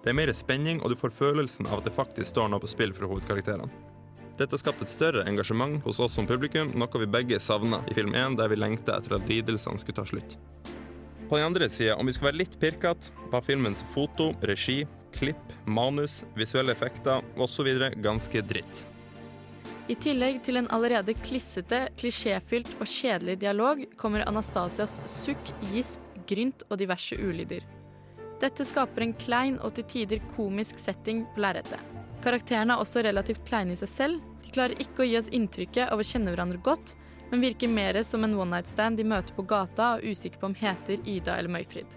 Det 0.04 0.10
er 0.12 0.16
mer 0.16 0.32
spenning, 0.32 0.82
og 0.82 0.90
du 0.90 0.96
får 0.96 1.10
følelsen 1.10 1.66
av 1.66 1.80
at 1.80 1.88
det 1.88 1.92
faktisk 1.96 2.28
står 2.30 2.48
noe 2.52 2.60
på 2.60 2.68
spill 2.68 2.92
for 2.92 3.08
hovedkarakterene. 3.08 3.68
Dette 4.38 4.58
skapte 4.60 4.86
et 4.86 4.90
større 4.90 5.24
engasjement 5.26 5.80
hos 5.82 5.98
oss 5.98 6.14
som 6.14 6.26
publikum, 6.26 6.70
noe 6.78 7.00
vi 7.02 7.08
begge 7.10 7.40
savna 7.42 7.80
i 7.90 7.94
film 7.96 8.12
1, 8.14 8.36
der 8.38 8.52
vi 8.52 8.58
lengta 8.60 8.94
etter 8.94 9.16
at 9.16 9.26
lidelsene 9.26 9.80
skulle 9.82 9.98
ta 9.98 10.04
slutt. 10.06 10.36
På 11.28 11.36
den 11.36 11.48
andre 11.48 11.66
sida, 11.68 11.96
om 11.98 12.06
vi 12.06 12.14
skal 12.14 12.30
være 12.30 12.40
litt 12.44 12.54
pirkete, 12.62 13.10
var 13.32 13.42
filmens 13.42 13.82
foto, 13.90 14.30
regi, 14.46 14.84
klipp, 15.16 15.42
manus, 15.66 16.22
visuelle 16.38 16.72
effekter 16.72 17.26
osv. 17.36 17.66
ganske 17.98 18.44
dritt. 18.46 18.84
I 19.90 19.96
tillegg 19.98 20.42
til 20.46 20.60
en 20.60 20.70
allerede 20.70 21.16
klissete, 21.18 21.88
klisjéfylt 21.98 22.70
og 22.78 22.86
kjedelig 22.86 23.40
dialog 23.42 23.82
kommer 23.98 24.26
Anastasias 24.28 25.00
sukk, 25.08 25.50
gisp, 25.72 25.98
grynt 26.28 26.62
og 26.68 26.78
diverse 26.78 27.18
ulyder. 27.18 27.66
Dette 28.38 28.62
skaper 28.68 29.02
en 29.02 29.18
klein 29.18 29.58
og 29.58 29.74
til 29.74 29.88
tider 29.90 30.22
komisk 30.36 30.78
setting 30.78 31.26
på 31.34 31.42
lerretet. 31.42 31.97
Karakterene 32.28 32.74
er 32.74 32.82
også 32.82 33.00
relativt 33.06 33.46
kleine 33.48 33.72
i 33.72 33.78
seg 33.80 33.88
selv. 33.88 34.24
De 34.44 34.50
klarer 34.52 34.80
ikke 34.82 35.00
å 35.00 35.06
gi 35.08 35.14
oss 35.16 35.30
inntrykket 35.32 35.88
av 35.88 36.00
å 36.02 36.04
kjenne 36.04 36.34
hverandre 36.34 36.60
godt, 36.60 36.90
men 37.30 37.40
virker 37.40 37.70
mer 37.72 37.96
som 38.04 38.26
en 38.26 38.34
one 38.36 38.52
night 38.52 38.68
stand 38.68 39.00
de 39.00 39.06
møter 39.08 39.32
på 39.32 39.46
gata 39.48 39.94
og 39.94 40.02
er 40.02 40.12
usikre 40.12 40.42
på 40.42 40.50
om 40.50 40.56
heter 40.58 41.00
Ida 41.08 41.38
eller 41.38 41.54
Møyfrid. 41.54 41.88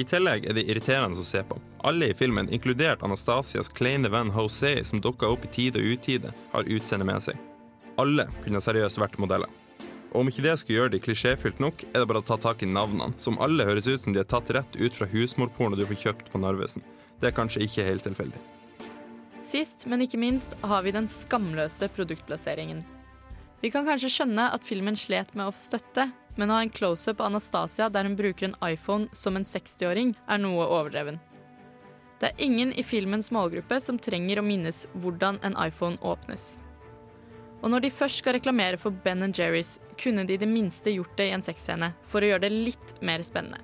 I 0.00 0.06
tillegg 0.08 0.48
er 0.48 0.56
de 0.56 0.64
irriterende 0.64 1.20
å 1.20 1.26
se 1.28 1.42
på. 1.44 1.58
Alle 1.84 2.08
i 2.08 2.16
filmen, 2.16 2.48
inkludert 2.48 3.04
Anastasias 3.04 3.68
kleine 3.68 4.08
venn 4.10 4.32
Jose, 4.32 4.78
som 4.88 5.02
dukka 5.04 5.28
opp 5.28 5.44
i 5.44 5.52
tide 5.58 5.82
og 5.82 5.92
utide, 5.92 6.32
har 6.54 6.72
utseende 6.78 7.10
med 7.10 7.28
seg. 7.28 7.36
Alle 8.00 8.26
kunne 8.46 8.64
seriøst 8.64 9.02
vært 9.02 9.20
modeller. 9.20 9.52
Og 10.14 10.22
om 10.22 10.32
ikke 10.32 10.46
det 10.48 10.56
skulle 10.62 10.80
gjøre 10.80 10.94
de 10.96 11.02
klisjéfylt 11.04 11.60
nok, 11.60 11.84
er 11.92 12.00
det 12.00 12.08
bare 12.08 12.24
å 12.24 12.28
ta 12.32 12.40
tak 12.40 12.64
i 12.64 12.70
navnene, 12.72 13.12
som 13.20 13.36
alle 13.44 13.68
høres 13.68 13.92
ut 13.92 14.08
som 14.08 14.16
de 14.16 14.24
er 14.24 14.32
tatt 14.32 14.56
rett 14.56 14.80
ut 14.80 14.96
fra 14.96 15.10
husmorporno 15.12 15.76
du 15.76 15.84
får 15.92 16.02
kjøpt 16.06 16.32
på 16.32 16.40
Narvesen. 16.40 16.86
Det 17.20 17.28
er 17.28 17.36
kanskje 17.36 17.68
ikke 17.68 17.86
helt 17.92 18.08
tilfeldig. 18.08 18.40
Sist, 19.54 19.84
men 19.86 20.02
ikke 20.02 20.18
minst, 20.18 20.56
har 20.66 20.82
vi 20.82 20.90
den 20.90 21.06
skamløse 21.06 21.86
produktplasseringen. 21.94 22.80
Vi 23.62 23.70
kan 23.70 23.86
kanskje 23.86 24.10
skjønne 24.10 24.48
at 24.50 24.64
filmen 24.66 24.96
slet 24.98 25.30
med 25.38 25.46
å 25.46 25.52
få 25.54 25.60
støtte, 25.62 26.08
men 26.34 26.50
å 26.50 26.56
ha 26.56 26.64
en 26.64 26.72
close-up 26.74 27.20
av 27.22 27.28
Anastasia 27.28 27.86
der 27.86 28.08
hun 28.08 28.16
bruker 28.18 28.48
en 28.48 28.56
iPhone 28.66 29.06
som 29.14 29.38
en 29.38 29.46
60-åring, 29.46 30.10
er 30.26 30.40
noe 30.42 30.66
overdreven. 30.66 31.20
Det 32.18 32.32
er 32.32 32.42
ingen 32.42 32.72
i 32.74 32.82
filmens 32.82 33.30
målgruppe 33.30 33.78
som 33.84 34.00
trenger 34.02 34.40
å 34.42 34.44
minnes 34.46 34.88
hvordan 34.98 35.38
en 35.46 35.54
iPhone 35.62 36.02
åpnes. 36.02 36.56
Og 37.62 37.70
når 37.70 37.86
de 37.86 37.92
først 37.94 38.24
skal 38.24 38.34
reklamere 38.34 38.80
for 38.80 38.90
Ben 39.06 39.22
Jerry's, 39.30 39.76
kunne 40.02 40.26
de 40.26 40.34
i 40.34 40.42
det 40.42 40.50
minste 40.50 40.90
gjort 40.90 41.14
det 41.20 41.30
i 41.30 41.36
en 41.36 41.46
sexscene, 41.46 41.92
for 42.10 42.26
å 42.26 42.32
gjøre 42.32 42.48
det 42.48 42.56
litt 42.56 42.98
mer 43.06 43.22
spennende. 43.22 43.62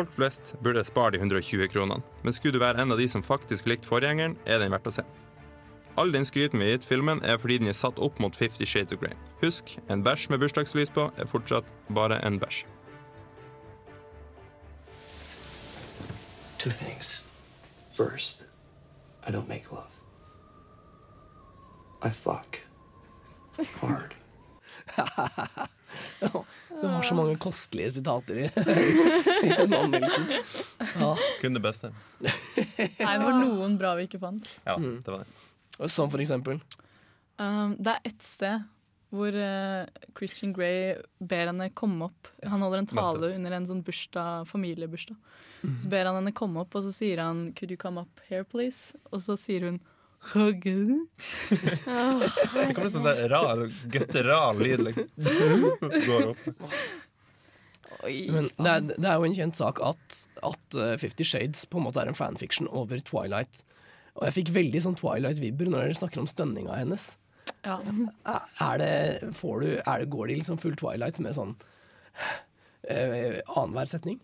Folk 0.00 0.12
flest 0.16 0.54
burde 0.64 0.80
spare 0.84 1.10
de 1.12 1.18
120 1.18 1.68
kronene, 1.68 2.00
men 2.24 2.32
skulle 2.32 2.54
du 2.56 2.62
være 2.62 2.80
en 2.80 2.92
av 2.94 2.96
de 2.96 3.04
som 3.08 3.20
faktisk 3.20 3.66
likte 3.68 3.84
forgjengeren, 3.84 4.32
er 4.48 4.62
den 4.62 4.72
verdt 4.72 4.86
å 4.88 4.92
se. 4.96 5.02
All 6.00 6.08
den 6.14 6.24
skryten 6.24 6.56
vi 6.56 6.70
har 6.70 6.78
gitt 6.78 6.86
filmen, 6.88 7.20
er 7.20 7.36
fordi 7.36 7.58
den 7.60 7.68
er 7.68 7.76
satt 7.76 7.98
opp 8.00 8.16
mot 8.16 8.32
Fifty 8.32 8.64
Shades 8.64 8.96
of 8.96 9.02
Grey. 9.02 9.12
Husk, 9.42 9.74
en 9.92 10.00
bæsj 10.00 10.30
med 10.32 10.40
bursdagslys 10.40 10.88
på 10.96 11.10
er 11.20 11.28
fortsatt 11.28 11.68
bare 11.92 12.16
en 12.24 12.40
bæsj. 12.40 12.62
Two 16.56 16.72
things. 16.72 17.20
First, 17.92 18.46
I 19.28 19.30
don't 19.30 19.48
make 19.48 19.68
love. 19.70 19.92
I 22.00 22.08
fuck. 22.08 22.64
Hard. 23.84 24.14
Det 26.80 26.88
var 26.88 27.02
så 27.04 27.14
mange 27.18 27.36
kostelige 27.40 27.90
sitater 27.98 28.38
i, 28.40 28.48
i 29.46 29.52
den 29.52 29.74
anmeldelsen. 29.76 30.26
Ja. 30.96 31.12
Kun 31.42 31.56
det 31.56 31.62
beste. 31.64 31.92
Nei, 32.22 32.88
det 32.96 33.24
var 33.24 33.36
noen 33.36 33.76
bra 33.80 33.94
vi 33.98 34.08
ikke 34.08 34.20
fant. 34.22 34.54
Ja, 34.64 34.78
det 34.80 35.12
var 35.12 35.24
det. 35.24 35.90
Som 35.92 36.10
for 36.12 36.20
eksempel? 36.22 36.60
Um, 37.40 37.76
det 37.80 37.96
er 37.96 38.12
ett 38.12 38.24
sted 38.24 38.68
hvor 39.10 39.34
uh, 39.34 39.88
Christian 40.16 40.52
Grey 40.54 40.94
ber 41.18 41.48
henne 41.50 41.70
komme 41.74 42.06
opp. 42.10 42.28
Han 42.46 42.62
holder 42.62 42.84
en 42.84 42.90
tale 42.90 43.32
under 43.34 43.56
en 43.56 43.66
sånn 43.66 43.82
bursdag, 43.86 44.46
familiebursdag. 44.50 45.18
Så 45.82 45.90
ber 45.92 46.06
han 46.08 46.16
henne 46.16 46.32
komme 46.36 46.62
opp, 46.62 46.76
og 46.78 46.86
så 46.86 46.92
sier 46.94 47.20
han 47.20 47.50
'Could 47.52 47.74
you 47.74 47.80
come 47.80 48.00
up 48.00 48.20
here, 48.28 48.44
please?' 48.44 48.96
Og 49.12 49.20
så 49.20 49.36
sier 49.36 49.66
hun 49.66 49.80
Huggen. 50.20 51.06
Det 51.48 52.74
kommer 52.76 52.90
sånn 52.92 53.06
der 53.06 53.22
rar, 53.32 53.62
gutteral 53.92 54.60
lyd, 54.60 54.82
liksom. 54.90 55.06
Går 55.80 56.26
opp. 56.34 56.44
Men 58.04 58.50
det 58.56 58.70
er, 58.70 58.84
det 58.92 59.08
er 59.08 59.16
jo 59.16 59.26
en 59.28 59.36
kjent 59.36 59.58
sak 59.58 59.80
at, 59.84 60.20
at 60.46 60.76
uh, 60.78 60.94
Fifty 61.00 61.24
Shades 61.26 61.66
på 61.68 61.80
en 61.80 61.86
måte 61.88 62.00
er 62.02 62.08
en 62.12 62.16
fanfiction 62.16 62.68
over 62.68 63.00
Twilight. 63.04 63.62
Og 64.18 64.26
jeg 64.28 64.36
fikk 64.40 64.52
veldig 64.56 64.84
sånn 64.84 64.98
Twilight-vibber 65.00 65.68
når 65.70 65.86
dere 65.86 65.98
snakker 66.00 66.22
om 66.22 66.28
stønninga 66.30 66.78
hennes. 66.82 67.12
Ja. 67.64 67.78
Er 68.60 68.80
det, 68.80 68.94
får 69.36 69.60
du, 69.64 69.68
er 69.80 70.02
det, 70.02 70.08
går 70.12 70.30
de 70.30 70.40
liksom 70.40 70.60
full 70.60 70.76
Twilight 70.80 71.20
med 71.22 71.36
sånn 71.36 71.56
uh, 71.56 73.40
annenhver 73.56 73.88
setning? 73.90 74.20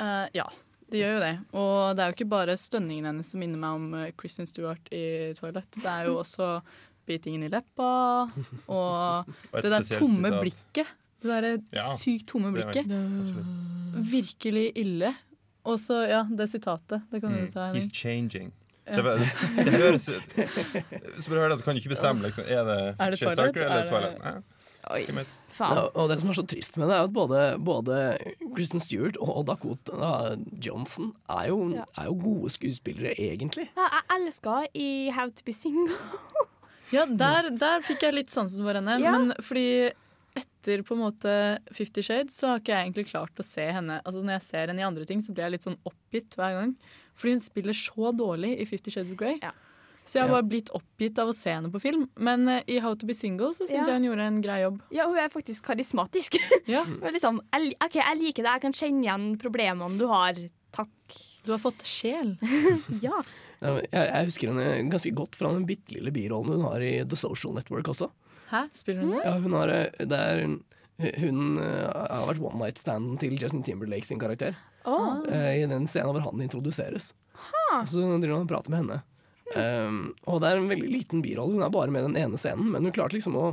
Uh, 0.00 0.26
ja, 0.36 0.46
det 0.92 1.00
gjør 1.00 1.12
jo 1.16 1.20
det. 1.24 1.32
Og 1.56 1.96
det 1.96 2.02
er 2.04 2.10
jo 2.10 2.16
ikke 2.18 2.28
bare 2.32 2.56
stønningen 2.60 3.08
hennes 3.10 3.32
som 3.32 3.40
minner 3.42 3.60
meg 3.62 3.76
om 3.78 3.86
Kristin 3.92 4.16
Kristen 4.20 4.50
Stewart 4.50 4.92
i 4.94 5.04
Toilet. 5.38 5.66
Det 5.80 5.88
er 5.88 6.08
jo 6.10 6.18
også 6.20 6.48
bitingen 7.08 7.42
i 7.46 7.50
leppa 7.50 7.88
og 8.70 9.28
Og 9.52 9.62
det 9.62 9.70
der 9.72 9.86
tomme 9.98 10.30
sitat. 10.30 10.40
blikket. 10.44 10.92
Det 11.22 11.30
derre 11.30 11.52
Ja, 11.74 11.92
sykt 11.98 12.26
tomme 12.30 12.52
blikket. 12.54 12.86
Virkelig 14.12 14.72
ille. 14.76 15.12
Og 15.64 15.78
så, 15.78 16.00
ja, 16.10 16.24
det 16.26 16.48
sitatet. 16.50 17.04
Det 17.10 17.20
kan 17.22 17.32
du 17.32 17.46
ta. 17.52 17.68
ta. 17.70 17.78
He's 17.78 17.90
changing. 17.94 18.52
Ja. 18.88 18.96
Det, 18.98 19.04
det, 19.04 19.64
det 19.64 19.72
høres 19.78 20.08
ut 20.10 20.32
Så 21.22 21.30
bare 21.30 21.38
hør 21.38 21.52
det, 21.52 21.58
så 21.60 21.64
kan 21.64 21.76
du 21.76 21.78
ikke 21.78 21.92
bestemme. 21.92 22.22
Liksom. 22.24 22.44
Er 22.50 22.64
det, 22.66 22.78
Er 22.98 23.10
det 23.14 23.18
Twilight? 23.20 23.38
Starker 23.38 23.62
eller 23.62 23.84
Er 23.84 23.88
Twilight? 23.92 24.44
Ja. 24.82 24.94
Oi, 24.96 25.24
faen. 25.52 25.76
Ja, 25.78 25.82
og 25.94 26.08
det 26.10 26.16
som 26.20 26.30
er 26.32 26.36
så 26.38 26.44
trist 26.48 26.76
med 26.80 26.88
det, 26.90 26.96
er 26.96 27.06
at 27.06 27.12
både, 27.14 27.42
både 27.62 27.98
Kristen 28.56 28.80
Stewart 28.82 29.16
og 29.22 29.44
Dakota 29.46 30.36
Johnson 30.64 31.12
er 31.30 31.48
jo, 31.52 31.58
Ja. 31.76 31.84
er 31.98 32.04
jo 32.10 32.14
gode 32.18 32.50
skuespillere, 32.50 33.14
egentlig. 33.16 33.68
Ja, 33.76 33.88
jeg 33.94 34.20
elsker 34.26 34.66
i 34.74 35.10
How 35.14 35.30
to 35.30 35.42
be 35.46 35.52
single. 35.52 35.94
Ja, 36.92 37.06
der, 37.06 37.50
der 37.56 37.80
fikk 37.86 38.02
jeg 38.04 38.12
litt 38.14 38.30
sansen 38.30 38.64
for 38.66 38.74
henne. 38.76 38.98
Ja. 39.00 39.12
Men 39.16 39.32
fordi 39.40 39.92
etter 40.36 40.82
på 40.84 40.94
en 40.96 41.02
måte 41.04 41.32
Fifty 41.72 42.02
Shades 42.04 42.36
så 42.40 42.48
har 42.50 42.60
ikke 42.60 42.72
jeg 42.74 42.86
egentlig 42.88 43.06
klart 43.10 43.36
å 43.40 43.44
se 43.44 43.64
henne 43.68 43.98
Altså 44.00 44.22
Når 44.24 44.38
jeg 44.38 44.44
ser 44.46 44.70
henne 44.70 44.80
i 44.80 44.86
andre 44.86 45.04
ting, 45.04 45.20
så 45.20 45.32
blir 45.34 45.44
jeg 45.44 45.52
litt 45.58 45.66
sånn 45.66 45.76
oppgitt 45.88 46.36
hver 46.38 46.54
gang. 46.58 46.74
Fordi 47.16 47.34
hun 47.36 47.42
spiller 47.44 47.76
så 47.76 48.12
dårlig 48.16 48.54
i 48.60 48.64
Fifty 48.68 48.90
Shades 48.90 49.12
of 49.12 49.18
Grey. 49.20 49.38
Så 50.04 50.18
jeg 50.18 50.26
har 50.26 50.32
bare 50.34 50.48
blitt 50.50 50.70
oppgitt 50.74 51.18
av 51.22 51.30
å 51.30 51.34
se 51.36 51.52
henne 51.54 51.70
på 51.72 51.78
film. 51.82 52.08
Men 52.18 52.48
uh, 52.50 52.56
i 52.66 52.80
How 52.82 52.96
to 52.98 53.06
be 53.06 53.14
single 53.14 53.52
så 53.54 53.64
syns 53.68 53.86
Ja. 53.86 53.92
jeg 53.92 54.00
hun 54.00 54.08
gjorde 54.10 54.24
en 54.26 54.40
grei 54.42 54.58
jobb. 54.64 54.80
Ja, 54.94 55.06
hun 55.06 55.20
er 55.22 55.30
faktisk 55.32 55.64
karismatisk. 55.68 56.38
Ja. 56.70 56.82
Er 57.02 57.14
liksom, 57.14 57.38
jeg, 57.54 57.76
ok, 57.82 58.00
jeg 58.00 58.18
liker 58.18 58.46
det, 58.46 58.56
jeg 58.56 58.64
kan 58.64 58.74
kjenne 58.76 59.06
igjen 59.06 59.28
problemene 59.42 59.98
du 60.00 60.06
har. 60.10 60.38
Takk. 60.74 61.16
Du 61.46 61.52
har 61.54 61.62
fått 61.62 61.84
sjel. 61.86 62.34
ja. 63.04 63.22
Ja, 63.62 63.76
Jeg, 63.78 63.90
jeg 63.94 64.26
husker 64.26 64.50
henne 64.50 64.90
ganske 64.90 65.14
godt 65.14 65.38
fra 65.38 65.52
den 65.54 65.66
bitte 65.68 65.94
lille 65.94 66.10
birollen 66.14 66.56
hun 66.58 66.66
har 66.66 66.82
i 66.82 66.92
The 67.06 67.18
Social 67.18 67.54
Network 67.54 67.92
også. 67.94 68.10
Hæ? 68.50 68.64
Spiller 68.74 69.04
hun 69.06 69.14
mm. 69.14 69.20
Ja, 69.22 69.36
hun 69.38 69.54
har, 69.54 69.70
eh, 69.70 70.06
det 70.10 70.18
er, 70.18 70.42
hun 71.22 71.42
eh, 71.62 71.86
har 71.94 72.26
vært 72.28 72.42
one 72.42 72.58
night 72.58 72.82
standen 72.82 73.14
til 73.22 73.38
Justin 73.38 73.62
Timberlake 73.66 74.06
sin 74.08 74.20
karakter. 74.22 74.58
Oh. 74.82 75.22
I 75.30 75.62
den 75.70 75.86
scenen 75.86 76.10
hvor 76.10 76.24
han 76.26 76.42
introduseres. 76.42 77.12
Så 77.86 78.02
driver 78.02 78.34
han 78.34 78.44
og 78.48 78.50
prater 78.50 78.74
med 78.74 78.82
henne. 78.82 78.98
Um, 79.56 80.00
og 80.26 80.40
det 80.40 80.48
er 80.48 80.60
en 80.62 80.70
veldig 80.70 80.88
liten 80.88 81.22
birolle. 81.24 81.58
Hun 81.58 81.66
er 81.66 81.72
bare 81.74 81.92
med 81.92 82.06
den 82.08 82.16
ene 82.16 82.40
scenen, 82.40 82.70
men 82.72 82.86
hun 82.88 82.94
klarte 82.94 83.18
liksom 83.18 83.36
å 83.36 83.52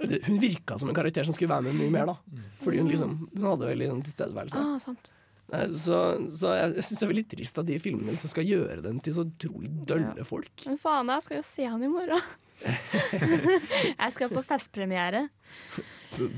Hun 0.00 0.38
virka 0.40 0.78
som 0.80 0.88
en 0.88 0.96
karakter 0.96 1.26
som 1.28 1.34
skulle 1.36 1.52
være 1.52 1.66
med 1.68 1.76
mye 1.76 1.92
mer, 1.92 2.06
da. 2.08 2.44
Fordi 2.64 2.78
hun 2.80 2.88
liksom 2.88 3.10
Hun 3.34 3.48
hadde 3.50 3.68
veldig 3.68 3.88
en 3.92 4.04
tilstedeværelse. 4.06 4.62
Ah, 4.62 4.78
sant. 4.80 5.10
Eh, 5.52 5.66
Så, 5.68 5.98
så 6.32 6.54
jeg, 6.56 6.74
jeg 6.78 6.86
syns 6.86 7.00
det 7.00 7.04
er 7.06 7.12
veldig 7.12 7.26
trist 7.34 7.60
at 7.60 7.68
de 7.68 7.76
filmene 7.82 8.16
som 8.22 8.32
skal 8.32 8.48
gjøre 8.48 8.80
den 8.86 9.00
til 9.04 9.16
så 9.18 9.26
utrolig 9.26 9.68
dølle 9.86 10.24
folk. 10.24 10.64
Men 10.66 10.78
faen, 10.80 11.12
jeg 11.12 11.26
skal 11.26 11.36
jo 11.40 11.44
se 11.50 11.68
han 11.68 11.84
i 11.84 11.90
morgen. 11.92 12.22
jeg 14.02 14.16
skal 14.16 14.32
på 14.32 14.42
festpremiere. 14.46 15.26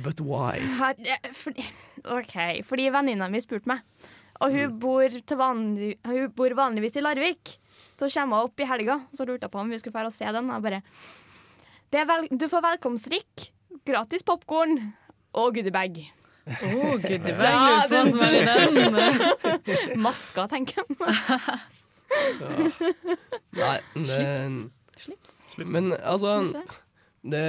But, 0.05 0.21
why? 0.21 0.59
Eh, 1.07 1.71
OK, 2.13 2.37
fordi 2.67 2.91
venninna 2.95 3.29
mi 3.31 3.41
spurte 3.43 3.71
meg. 3.71 3.83
Og 4.43 4.55
hun, 4.57 4.79
bor 4.83 5.07
til 5.07 5.39
vanlig, 5.39 5.93
hun 6.09 6.31
bor 6.35 6.55
vanligvis 6.59 6.99
i 6.99 7.05
Larvik. 7.05 7.57
Så 7.99 8.09
kommer 8.13 8.41
hun 8.41 8.49
opp 8.51 8.63
i 8.63 8.67
helga, 8.69 9.01
så 9.15 9.27
lurte 9.29 9.47
jeg 9.47 9.53
på 9.53 9.61
om 9.63 9.71
vi 9.71 9.79
skulle 9.81 9.99
dra 9.99 10.09
og 10.09 10.15
se 10.15 10.25
den. 10.25 10.51
Jeg 10.51 10.65
bare 10.65 10.83
det 11.93 12.01
er 12.01 12.09
vel, 12.09 12.29
Du 12.33 12.47
får 12.49 12.63
velkomstdrikk, 12.65 13.51
gratis 13.85 14.25
popkorn 14.25 14.79
og 15.37 15.55
goodiebag. 15.59 16.01
Oh, 16.49 16.97
goodiebag. 16.97 17.37
Lurer 17.37 17.85
på 17.87 17.93
hva 17.93 18.05
som 18.09 18.23
er 18.25 18.37
i 18.39 18.45
den. 18.49 20.01
Maska, 20.07 20.47
tenker 20.51 20.81
jeg. 20.81 20.89
Nei, 23.61 23.77
det, 23.95 24.25
Slips. 25.03 25.37
Slips. 25.53 25.69
Men 25.69 25.93
altså 26.01 26.39
Kanskje? 26.49 26.81
Det, 27.23 27.41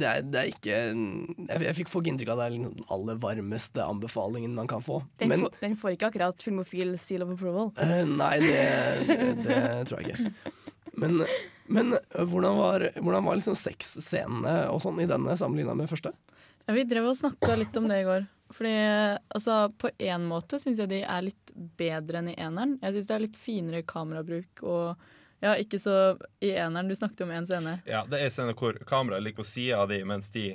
det, 0.00 0.06
er, 0.08 0.22
det 0.24 0.38
er 0.40 0.46
ikke 0.48 0.76
Jeg, 0.76 1.58
jeg 1.60 1.76
fikk 1.76 1.90
folk 1.92 2.06
inntrykk 2.08 2.30
av 2.32 2.38
at 2.38 2.40
det 2.40 2.46
er 2.46 2.54
liksom 2.54 2.78
den 2.78 2.86
aller 2.96 3.18
varmeste 3.20 3.84
anbefalingen 3.84 4.54
man 4.56 4.70
kan 4.70 4.80
få. 4.84 5.02
Den, 5.20 5.28
Men 5.28 5.44
får, 5.44 5.58
den 5.60 5.76
får 5.76 5.96
ikke 5.96 6.08
akkurat 6.08 6.46
filmofil 6.46 6.94
seal 7.00 7.26
of 7.26 7.34
approval. 7.34 7.68
Uh, 7.76 8.00
Nei, 8.08 8.36
det, 8.40 8.64
det, 9.10 9.20
det 9.44 9.60
tror 9.90 10.00
jeg 10.00 10.16
ikke. 10.16 10.56
Men, 11.00 11.20
men 11.68 11.94
eh, 11.94 12.24
hvordan 12.24 12.56
var, 12.58 12.86
hvordan 12.96 13.28
var 13.28 13.38
liksom 13.38 13.56
sexscenene 13.56 14.56
og 14.72 14.80
sånn 14.84 15.00
i 15.04 15.08
denne 15.08 15.36
sammenligna 15.38 15.76
med 15.76 15.92
første? 15.92 16.12
Ja, 16.66 16.74
vi 16.76 16.84
drev 16.88 17.10
og 17.12 17.18
snakka 17.18 17.56
litt 17.60 17.76
om 17.76 17.88
det 17.90 18.02
i 18.02 18.08
går. 18.08 18.26
Fordi 18.50 18.74
altså, 19.30 19.68
På 19.78 19.92
én 19.98 20.26
måte 20.26 20.58
syns 20.58 20.80
jeg 20.82 20.90
de 20.90 21.04
er 21.04 21.24
litt 21.28 21.52
bedre 21.78 22.20
enn 22.20 22.32
i 22.32 22.38
eneren. 22.40 22.76
Jeg 22.82 22.96
syns 22.96 23.08
det 23.08 23.16
er 23.16 23.24
litt 23.28 23.38
finere 23.38 23.86
kamerabruk. 23.86 24.64
Og 24.66 25.10
ja, 25.40 25.54
ikke 25.56 25.80
så 25.80 25.94
i 26.44 26.52
eneren. 26.52 26.88
Du 26.88 26.96
snakket 26.96 27.24
om 27.24 27.32
én 27.32 27.46
scene. 27.48 27.78
Ja, 27.88 28.04
det 28.08 28.20
er 28.20 28.28
en 28.28 28.34
scene 28.34 28.56
hvor 28.56 28.76
kameraet 28.88 29.24
ligger 29.24 29.42
på 29.42 29.48
sida 29.48 29.80
av 29.80 29.88
de 29.88 30.02
mens 30.04 30.28
de 30.34 30.52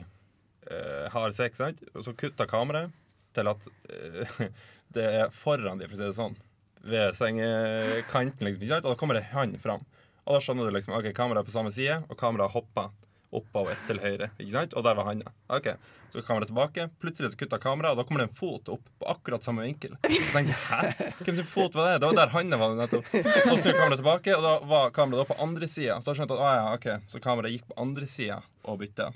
uh, 0.70 1.06
har 1.14 1.34
sex. 1.34 1.58
Sant? 1.58 1.82
Og 1.94 2.06
så 2.06 2.14
kutter 2.14 2.50
kameraet 2.50 2.94
til 3.36 3.50
at 3.50 3.66
uh, 3.66 4.44
det 4.98 5.08
er 5.22 5.34
foran 5.34 5.82
de, 5.82 5.90
for 5.90 5.98
å 5.98 6.02
si 6.02 6.06
det 6.06 6.20
sånn. 6.20 6.38
Ved 6.86 7.18
sengekanten, 7.18 8.46
liksom. 8.46 8.78
Og 8.84 8.92
da 8.92 9.00
kommer 9.00 9.18
det 9.18 9.26
han 9.32 9.58
fram. 9.62 9.82
Og 10.26 10.38
da 10.38 10.44
skjønner 10.46 10.70
du 10.70 10.78
liksom 10.78 10.94
ok, 10.98 11.10
kameraet 11.18 11.44
er 11.44 11.50
på 11.50 11.56
samme 11.58 11.74
side, 11.74 11.98
og 12.06 12.20
kameraet 12.22 12.54
hopper 12.54 12.94
oppover 13.36 13.78
til 13.88 14.00
høyre. 14.04 14.30
Ikke 14.40 14.52
sant? 14.54 14.76
Og 14.78 14.84
der 14.86 14.96
var 14.98 15.08
handa. 15.10 15.32
Ok, 15.52 15.72
Så 16.14 16.22
kameraet 16.24 16.48
tilbake. 16.52 16.86
Plutselig 17.02 17.34
så 17.34 17.40
kutta 17.42 17.58
kameraet, 17.60 17.98
og 17.98 18.00
da 18.00 18.06
kommer 18.08 18.24
det 18.24 18.30
en 18.30 18.36
fot 18.38 18.70
opp 18.72 18.86
på 19.02 19.10
akkurat 19.12 19.44
samme 19.44 19.66
vinkel. 19.66 19.98
Så 20.06 20.22
tenkte 20.32 20.54
jeg, 20.54 20.62
hæ? 20.70 21.10
Hvem 21.26 21.40
sin 21.42 21.50
fot 21.50 21.76
var 21.76 21.90
det? 21.90 21.98
Det 22.04 22.08
var 22.12 22.20
der 22.22 22.32
handa 22.36 22.60
var 22.62 22.78
nettopp. 22.80 23.10
Og 23.18 23.50
så 23.50 23.58
snur 23.64 23.76
kameraet 23.76 24.00
tilbake, 24.04 24.38
og 24.38 24.46
da 24.46 24.54
var 24.72 24.94
kameraet 24.96 25.26
da 25.26 25.34
på 25.34 25.40
andre 25.44 25.68
sida. 25.72 25.98
Så 26.00 26.12
da 26.14 26.18
skjønte 26.22 26.38
jeg 26.38 26.46
at 26.46 26.48
ah, 26.48 26.56
ja, 26.62 26.78
ok, 26.80 27.10
så 27.12 27.24
kameraet 27.26 27.58
gikk 27.58 27.68
på 27.74 27.78
andre 27.84 28.08
sida 28.08 28.40
og 28.64 28.80
bytta. 28.86 29.10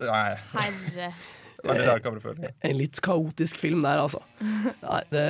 Nei. 0.00 0.26
Herre. 0.56 1.12
Veldig 1.64 1.86
rar 1.88 2.02
kameraføring. 2.04 2.50
En 2.66 2.76
litt 2.76 2.98
kaotisk 3.04 3.60
film 3.62 3.84
der, 3.84 4.02
altså. 4.02 4.20
Nei, 4.42 4.98
det, 5.12 5.22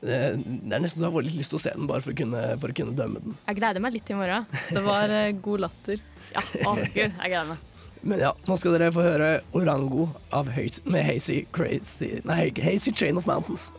det, 0.00 0.20
det 0.38 0.76
er 0.78 0.80
nesten 0.84 1.02
så 1.02 1.08
jeg 1.08 1.14
får 1.18 1.26
litt 1.26 1.36
lyst 1.40 1.52
til 1.52 1.58
å 1.58 1.64
se 1.66 1.72
den, 1.74 1.88
bare 1.90 2.04
for 2.04 2.14
å 2.14 2.16
kunne, 2.16 2.44
for 2.62 2.72
å 2.72 2.76
kunne 2.78 2.94
dømme 2.96 3.20
den. 3.24 3.34
Jeg 3.50 3.58
gleder 3.58 3.84
meg 3.84 3.96
litt 3.98 4.06
til 4.08 4.16
i 4.16 4.20
morgen. 4.22 4.46
Det 4.70 4.84
var 4.86 5.12
eh, 5.12 5.34
god 5.44 5.66
latter. 5.66 6.00
Ja, 6.34 6.42
å 6.66 6.74
gud, 6.76 6.94
jeg 6.94 7.12
gleder 7.16 7.50
meg. 7.54 7.64
Men 8.02 8.20
ja, 8.22 8.30
nå 8.46 8.56
skal 8.60 8.76
dere 8.76 8.92
få 8.94 9.02
høre 9.02 9.30
Orango 9.58 10.08
av 10.34 10.52
Hazy, 10.54 10.84
med 10.86 11.02
Hazy 11.02 11.40
Crazy 11.50 12.20
Nei, 12.28 12.52
Hazy 12.62 12.92
Chain 12.94 13.18
of 13.18 13.26
Mountains. 13.26 13.72